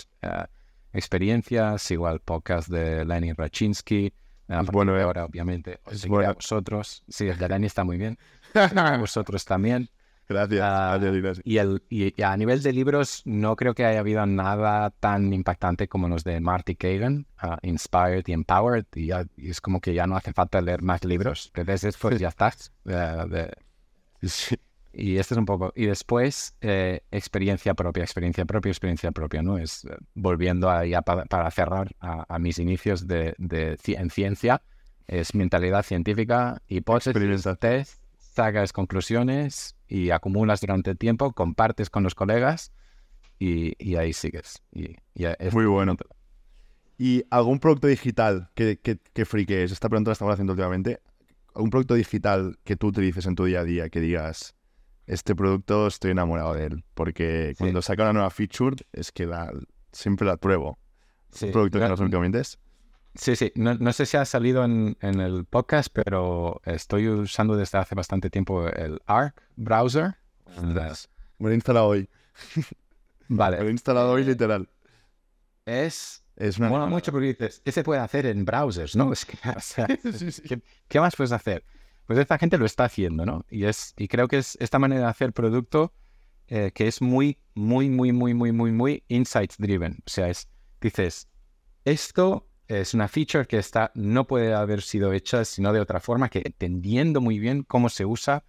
experiencias, 0.92 1.90
igual 1.90 2.20
podcast 2.20 2.68
de 2.68 3.04
Lenny 3.04 3.32
Rachinsky. 3.32 4.12
bueno, 4.72 5.00
ahora 5.00 5.24
obviamente 5.24 5.80
bueno. 6.08 6.30
a 6.30 6.32
vosotros. 6.34 7.04
Sí, 7.08 7.28
el 7.28 7.38
de 7.38 7.48
Lenny 7.48 7.66
está 7.66 7.84
muy 7.84 7.98
bien. 7.98 8.18
vosotros 8.98 9.44
también. 9.44 9.88
Gracias, 10.30 10.62
ah, 10.62 11.00
Y, 11.42 11.58
el, 11.58 11.82
y, 11.88 12.22
a 12.22 12.36
nivel 12.36 12.62
de 12.62 12.72
libros, 12.72 13.22
no 13.24 13.56
creo 13.56 13.74
que 13.74 13.84
haya 13.84 13.98
habido 13.98 14.24
nada 14.26 14.90
tan 14.90 15.32
impactante 15.32 15.88
como 15.88 16.08
los 16.08 16.22
de 16.22 16.38
Marty 16.38 16.76
Kagan, 16.76 17.26
uh, 17.42 17.56
Inspired 17.62 18.22
y 18.28 18.32
Empowered. 18.32 18.86
Y, 18.94 19.10
es 19.36 19.60
como 19.60 19.80
que 19.80 19.92
ya 19.92 20.06
no 20.06 20.16
hace 20.16 20.32
falta 20.32 20.60
leer 20.60 20.82
más 20.82 21.04
libros. 21.04 21.50
Desde 21.52 21.90
pues 21.92 22.20
ya 22.20 22.28
estás. 22.28 22.72
Uh, 24.22 24.54
y 24.92 25.18
este 25.18 25.34
es 25.34 25.38
un 25.38 25.46
poco. 25.46 25.72
Y 25.76 25.86
después, 25.86 26.56
eh, 26.60 27.02
experiencia 27.10 27.74
propia, 27.74 28.02
experiencia 28.02 28.44
propia, 28.44 28.70
experiencia 28.70 29.12
propia, 29.12 29.42
¿no? 29.42 29.58
Es 29.58 29.84
eh, 29.84 29.96
volviendo 30.14 30.68
a, 30.70 30.84
ya 30.84 31.02
para, 31.02 31.50
cerrar 31.50 31.94
a, 32.00 32.38
mis 32.38 32.58
inicios 32.58 33.06
de, 33.06 33.34
de, 33.38 33.78
en 33.86 34.10
ciencia, 34.10 34.62
es 35.06 35.34
mentalidad 35.34 35.84
científica, 35.84 36.62
hipótesis, 36.68 37.44
test, 37.58 38.02
sacas 38.18 38.72
conclusiones 38.72 39.76
y 39.88 40.10
acumulas 40.10 40.60
durante 40.60 40.90
el 40.90 40.98
tiempo, 40.98 41.32
compartes 41.32 41.90
con 41.90 42.02
los 42.02 42.14
colegas 42.14 42.72
y, 43.38 43.74
y 43.78 43.96
ahí 43.96 44.12
sigues. 44.12 44.62
Y, 44.72 44.96
es 45.14 45.54
Muy 45.54 45.66
bueno. 45.66 45.96
¿Y 46.98 47.24
algún 47.30 47.60
producto 47.60 47.86
digital 47.86 48.50
que, 48.54 48.78
que, 48.78 48.98
que 48.98 49.24
friques? 49.24 49.72
Esta 49.72 49.88
pregunta 49.88 50.10
la 50.10 50.12
estamos 50.12 50.32
haciendo 50.32 50.52
últimamente. 50.52 51.00
¿Algún 51.54 51.70
producto 51.70 51.94
digital 51.94 52.58
que 52.64 52.76
tú 52.76 52.88
utilices 52.88 53.26
en 53.26 53.34
tu 53.34 53.44
día 53.44 53.60
a 53.60 53.64
día 53.64 53.88
que 53.88 54.00
digas 54.00 54.54
este 55.10 55.34
producto 55.34 55.88
estoy 55.88 56.12
enamorado 56.12 56.54
de 56.54 56.66
él, 56.66 56.84
porque 56.94 57.54
cuando 57.58 57.82
saca 57.82 58.04
una 58.04 58.12
nueva 58.12 58.30
feature 58.30 58.76
es 58.92 59.10
que 59.10 59.26
la, 59.26 59.52
siempre 59.90 60.24
la 60.24 60.36
pruebo. 60.36 60.78
Sí. 61.32 61.46
¿Un 61.46 61.52
producto 61.52 61.80
que 61.80 61.88
nos 61.88 61.98
recomiendes? 61.98 62.60
Sí, 63.16 63.34
sí. 63.34 63.52
No, 63.56 63.92
sé 63.92 64.06
si 64.06 64.16
ha 64.16 64.24
salido 64.24 64.64
en, 64.64 64.96
el 65.00 65.44
podcast, 65.46 65.88
pero 65.92 66.60
estoy 66.64 67.08
usando 67.08 67.56
desde 67.56 67.78
hace 67.78 67.96
bastante 67.96 68.30
tiempo 68.30 68.68
el 68.68 69.00
Arc 69.06 69.42
browser. 69.56 70.14
Me 70.62 70.74
lo 71.40 71.50
he 71.50 71.54
instalado 71.54 71.86
hoy. 71.88 72.08
Vale. 73.28 73.56
Me 73.56 73.62
lo 73.64 73.68
he 73.68 73.72
instalado 73.72 74.12
hoy 74.12 74.24
literal. 74.24 74.68
Es... 75.66 76.22
Es 76.36 76.58
una... 76.58 76.68
Bueno, 76.68 76.86
mucho 76.86 77.10
porque 77.10 77.26
dices, 77.26 77.60
¿qué 77.64 77.72
se 77.72 77.82
puede 77.82 78.00
hacer 78.00 78.26
en 78.26 78.44
browsers? 78.44 78.94
¿no? 78.94 79.12
Es 79.12 79.26
que, 79.26 79.36
¿qué 80.88 81.00
más 81.00 81.16
puedes 81.16 81.32
hacer? 81.32 81.64
Pues 82.10 82.18
esta 82.18 82.38
gente 82.38 82.58
lo 82.58 82.66
está 82.66 82.86
haciendo, 82.86 83.24
¿no? 83.24 83.46
Y, 83.48 83.66
es, 83.66 83.94
y 83.96 84.08
creo 84.08 84.26
que 84.26 84.38
es 84.38 84.58
esta 84.60 84.80
manera 84.80 85.02
de 85.02 85.06
hacer 85.06 85.32
producto 85.32 85.92
eh, 86.48 86.72
que 86.74 86.88
es 86.88 87.00
muy, 87.00 87.38
muy, 87.54 87.88
muy, 87.88 88.10
muy, 88.10 88.34
muy, 88.34 88.50
muy, 88.50 88.72
muy 88.72 89.04
insights 89.06 89.56
driven. 89.58 89.98
O 90.04 90.10
sea, 90.10 90.28
es, 90.28 90.48
dices, 90.80 91.28
esto 91.84 92.48
es 92.66 92.94
una 92.94 93.06
feature 93.06 93.46
que 93.46 93.58
está, 93.58 93.92
no 93.94 94.26
puede 94.26 94.52
haber 94.54 94.82
sido 94.82 95.12
hecha 95.12 95.44
sino 95.44 95.72
de 95.72 95.78
otra 95.78 96.00
forma, 96.00 96.28
que 96.30 96.42
entendiendo 96.44 97.20
muy 97.20 97.38
bien 97.38 97.62
cómo 97.62 97.88
se 97.88 98.04
usa 98.04 98.42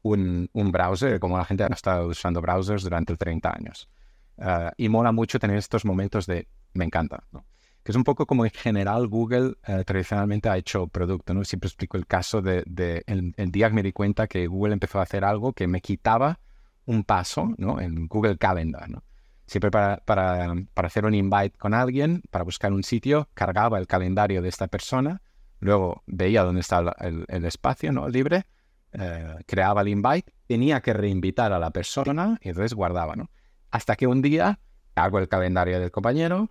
un, 0.00 0.48
un 0.54 0.72
browser, 0.72 1.20
como 1.20 1.36
la 1.36 1.44
gente 1.44 1.62
ha 1.64 1.66
estado 1.66 2.06
usando 2.06 2.40
browsers 2.40 2.84
durante 2.84 3.14
30 3.18 3.54
años. 3.54 3.90
Ah, 4.38 4.72
y 4.78 4.88
mola 4.88 5.12
mucho 5.12 5.38
tener 5.38 5.58
estos 5.58 5.84
momentos 5.84 6.24
de, 6.24 6.48
me 6.72 6.86
encanta, 6.86 7.22
¿no? 7.32 7.44
Que 7.84 7.92
es 7.92 7.96
un 7.96 8.04
poco 8.04 8.26
como 8.26 8.46
en 8.46 8.50
general 8.50 9.06
Google 9.08 9.56
eh, 9.66 9.84
tradicionalmente 9.84 10.48
ha 10.48 10.56
hecho 10.56 10.88
producto, 10.88 11.34
¿no? 11.34 11.44
Siempre 11.44 11.68
explico 11.68 11.98
el 11.98 12.06
caso 12.06 12.40
de, 12.40 12.62
de 12.66 13.04
el, 13.06 13.34
día 13.52 13.68
que 13.68 13.74
me 13.74 13.82
di 13.82 13.92
cuenta 13.92 14.26
que 14.26 14.46
Google 14.46 14.72
empezó 14.72 15.00
a 15.00 15.02
hacer 15.02 15.22
algo 15.22 15.52
que 15.52 15.66
me 15.66 15.82
quitaba 15.82 16.40
un 16.86 17.04
paso, 17.04 17.54
¿no? 17.58 17.80
En 17.80 18.06
Google 18.06 18.38
Calendar, 18.38 18.88
¿no? 18.88 19.04
Siempre 19.46 19.70
para, 19.70 19.98
para, 19.98 20.54
para 20.72 20.88
hacer 20.88 21.04
un 21.04 21.14
invite 21.14 21.58
con 21.58 21.74
alguien, 21.74 22.22
para 22.30 22.42
buscar 22.42 22.72
un 22.72 22.82
sitio, 22.82 23.28
cargaba 23.34 23.78
el 23.78 23.86
calendario 23.86 24.40
de 24.40 24.48
esta 24.48 24.66
persona, 24.66 25.20
luego 25.60 26.02
veía 26.06 26.42
dónde 26.42 26.62
estaba 26.62 26.96
el, 27.00 27.26
el 27.28 27.44
espacio, 27.44 27.92
¿no? 27.92 28.08
Libre, 28.08 28.46
eh, 28.92 29.36
creaba 29.46 29.82
el 29.82 29.88
invite, 29.88 30.32
tenía 30.46 30.80
que 30.80 30.94
reinvitar 30.94 31.52
a 31.52 31.58
la 31.58 31.70
persona 31.70 32.38
y 32.40 32.48
entonces 32.48 32.72
guardaba, 32.72 33.14
¿no? 33.14 33.30
Hasta 33.70 33.94
que 33.94 34.06
un 34.06 34.22
día 34.22 34.58
hago 34.94 35.18
el 35.18 35.28
calendario 35.28 35.78
del 35.80 35.90
compañero, 35.90 36.48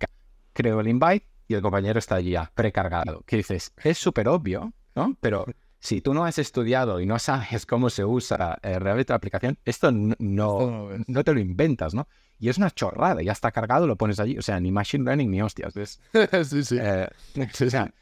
creo 0.54 0.80
el 0.80 0.88
invite 0.88 1.26
y 1.46 1.54
el 1.54 1.60
compañero 1.60 1.98
está 1.98 2.16
allí 2.16 2.30
ya 2.30 2.50
precargado. 2.54 3.22
Que 3.26 3.36
dices, 3.36 3.72
es 3.82 3.98
súper 3.98 4.28
obvio, 4.28 4.72
¿no? 4.94 5.16
Pero 5.20 5.44
si 5.80 6.00
tú 6.00 6.14
no 6.14 6.24
has 6.24 6.38
estudiado 6.38 7.00
y 7.00 7.06
no 7.06 7.18
sabes 7.18 7.66
cómo 7.66 7.90
se 7.90 8.04
usa 8.04 8.58
eh, 8.62 8.78
realmente 8.78 9.12
la 9.12 9.16
aplicación, 9.16 9.58
esto 9.66 9.92
no, 9.92 10.88
no, 11.06 11.24
te 11.24 11.34
lo 11.34 11.40
inventas, 11.40 11.92
¿no? 11.92 12.08
Y 12.38 12.48
es 12.48 12.56
una 12.56 12.70
chorrada, 12.70 13.22
ya 13.22 13.32
está 13.32 13.52
cargado, 13.52 13.86
lo 13.86 13.96
pones 13.96 14.18
allí. 14.18 14.38
O 14.38 14.42
sea, 14.42 14.58
ni 14.60 14.72
machine 14.72 15.04
learning 15.04 15.30
ni 15.30 15.42
hostias. 15.42 15.74
sí, 16.48 16.64
sí. 16.64 16.78
Eh, 16.80 17.08
o 17.66 17.70
sea, 17.70 17.92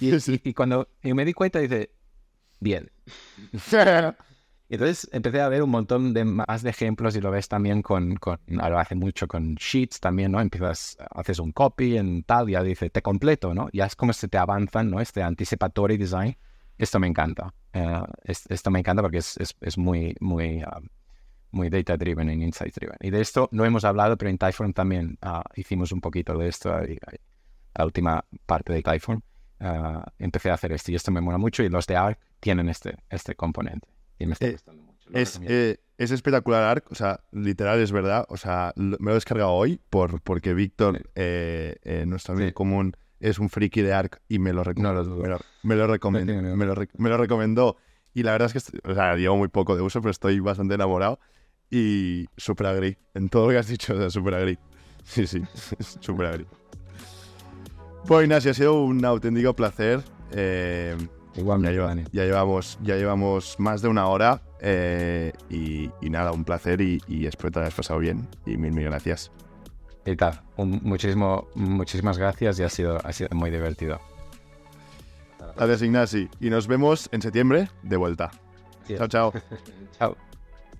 y, 0.00 0.10
y, 0.48 0.54
cuando 0.54 0.88
me 1.02 1.24
di 1.24 1.32
cuenta, 1.32 1.58
dice, 1.58 1.90
bien. 2.60 2.90
Y 4.70 4.74
entonces 4.74 5.08
empecé 5.12 5.40
a 5.40 5.48
ver 5.48 5.62
un 5.62 5.70
montón 5.70 6.12
de 6.12 6.26
más 6.26 6.62
de 6.62 6.68
ejemplos 6.68 7.16
y 7.16 7.22
lo 7.22 7.30
ves 7.30 7.48
también 7.48 7.80
con, 7.80 8.16
con 8.16 8.38
hace 8.60 8.94
mucho 8.94 9.26
con 9.26 9.54
Sheets 9.54 9.98
también, 9.98 10.32
¿no? 10.32 10.40
Empiezas, 10.40 10.98
haces 11.10 11.38
un 11.38 11.52
copy 11.52 11.96
en 11.96 12.22
tal, 12.22 12.48
ya 12.48 12.62
dice, 12.62 12.90
te 12.90 13.00
completo, 13.00 13.54
¿no? 13.54 13.70
Ya 13.72 13.86
es 13.86 13.96
como 13.96 14.12
se 14.12 14.28
te 14.28 14.36
avanzan, 14.36 14.90
¿no? 14.90 15.00
Este 15.00 15.22
anticipatory 15.22 15.96
design. 15.96 16.36
Esto 16.76 16.98
me 16.98 17.06
encanta. 17.06 17.54
Eh, 17.72 18.02
esto 18.24 18.70
me 18.70 18.80
encanta 18.80 19.00
porque 19.00 19.18
es, 19.18 19.38
es, 19.38 19.56
es 19.62 19.78
muy, 19.78 20.14
muy, 20.20 20.60
ah, 20.60 20.80
muy 21.50 21.70
data 21.70 21.96
driven 21.96 22.28
y 22.30 22.44
insight 22.44 22.74
driven. 22.74 22.98
Y 23.00 23.08
de 23.08 23.22
esto 23.22 23.48
no 23.52 23.64
hemos 23.64 23.84
hablado, 23.84 24.18
pero 24.18 24.30
en 24.30 24.36
Typeform 24.36 24.74
también 24.74 25.16
ah, 25.22 25.44
hicimos 25.56 25.92
un 25.92 26.02
poquito 26.02 26.36
de 26.36 26.46
esto, 26.46 26.78
la 27.74 27.84
última 27.86 28.22
parte 28.44 28.74
de 28.74 28.82
Typeform. 28.82 29.22
Ah, 29.60 30.04
empecé 30.18 30.50
a 30.50 30.54
hacer 30.54 30.72
esto 30.72 30.92
y 30.92 30.94
esto 30.94 31.10
me 31.10 31.22
mola 31.22 31.38
mucho 31.38 31.62
y 31.62 31.70
los 31.70 31.86
de 31.86 31.96
ARC 31.96 32.18
tienen 32.38 32.68
este, 32.68 32.96
este 33.08 33.34
componente. 33.34 33.88
Y 34.18 34.26
me 34.26 34.32
está 34.32 34.46
eh, 34.46 34.52
gustando 34.52 34.82
mucho. 34.82 35.10
Es, 35.12 35.40
eh, 35.44 35.78
es, 35.96 36.10
espectacular 36.10 36.64
ARC, 36.64 36.90
o 36.90 36.94
sea, 36.94 37.20
literal 37.32 37.80
es 37.80 37.92
verdad. 37.92 38.26
O 38.28 38.36
sea, 38.36 38.72
me 38.76 38.96
lo 38.98 39.10
he 39.12 39.14
descargado 39.14 39.52
hoy 39.52 39.80
por, 39.90 40.20
porque 40.22 40.54
Víctor, 40.54 41.08
eh, 41.14 42.04
nuestro 42.06 42.34
amigo 42.34 42.52
común, 42.52 42.94
es 43.20 43.38
un 43.38 43.48
friki 43.48 43.82
de 43.82 43.92
ARC 43.92 44.20
y 44.28 44.38
me 44.38 44.52
lo, 44.52 44.62
no 44.76 44.92
lo, 44.92 45.04
me 45.04 45.28
lo, 45.28 45.40
me 45.62 45.74
lo 45.76 45.86
recomendó. 45.86 46.32
me, 46.56 46.66
lo, 46.66 46.74
me 46.96 47.08
lo 47.08 47.16
recomendó. 47.16 47.76
Y 48.14 48.22
la 48.22 48.32
verdad 48.32 48.50
es 48.54 48.70
que, 48.70 48.78
o 48.88 48.94
sea, 48.94 49.16
llevo 49.16 49.36
muy 49.36 49.48
poco 49.48 49.76
de 49.76 49.82
uso, 49.82 50.00
pero 50.00 50.10
estoy 50.10 50.40
bastante 50.40 50.74
enamorado. 50.74 51.18
Y 51.70 52.26
súper 52.36 52.66
agri. 52.68 52.96
En 53.14 53.28
todo 53.28 53.46
lo 53.46 53.52
que 53.52 53.58
has 53.58 53.68
dicho, 53.68 53.94
o 53.94 53.98
sea, 53.98 54.10
súper 54.10 54.34
agri. 54.34 54.58
Sí, 55.04 55.26
sí, 55.26 55.42
súper 56.00 56.26
agri. 56.26 56.46
Pues 58.06 58.24
Ignacio, 58.24 58.50
ha 58.50 58.54
sido 58.54 58.82
un 58.82 59.04
auténtico 59.04 59.54
placer. 59.54 60.02
Eh, 60.32 60.96
Igualmente, 61.38 62.08
ya, 62.12 62.24
llevamos, 62.24 62.78
ya 62.82 62.96
llevamos 62.96 63.58
más 63.58 63.80
de 63.82 63.88
una 63.88 64.06
hora 64.08 64.42
eh, 64.60 65.32
y, 65.48 65.90
nada, 66.10 66.32
un 66.32 66.44
placer 66.44 66.80
y, 66.80 67.00
espero 67.26 67.50
que 67.50 67.54
te 67.54 67.60
hayas 67.60 67.74
pasado 67.74 68.00
bien 68.00 68.26
y 68.44 68.56
mil, 68.56 68.72
mil 68.72 68.84
gracias. 68.84 69.30
Y 70.04 70.16
tal, 70.16 70.40
muchísimo, 70.56 71.48
muchísimas 71.54 72.18
gracias 72.18 72.58
y 72.58 72.62
ha 72.62 72.68
sido, 72.68 72.98
ha 73.04 73.12
sido 73.12 73.30
muy 73.34 73.50
divertido. 73.50 74.00
Gracias 75.56 75.82
Ignacio 75.82 76.28
y 76.40 76.50
nos 76.50 76.66
vemos 76.66 77.08
en 77.12 77.22
septiembre 77.22 77.68
de 77.82 77.96
vuelta. 77.96 78.30
Chao, 78.86 79.06
chao. 79.08 79.32
chao. 79.98 80.27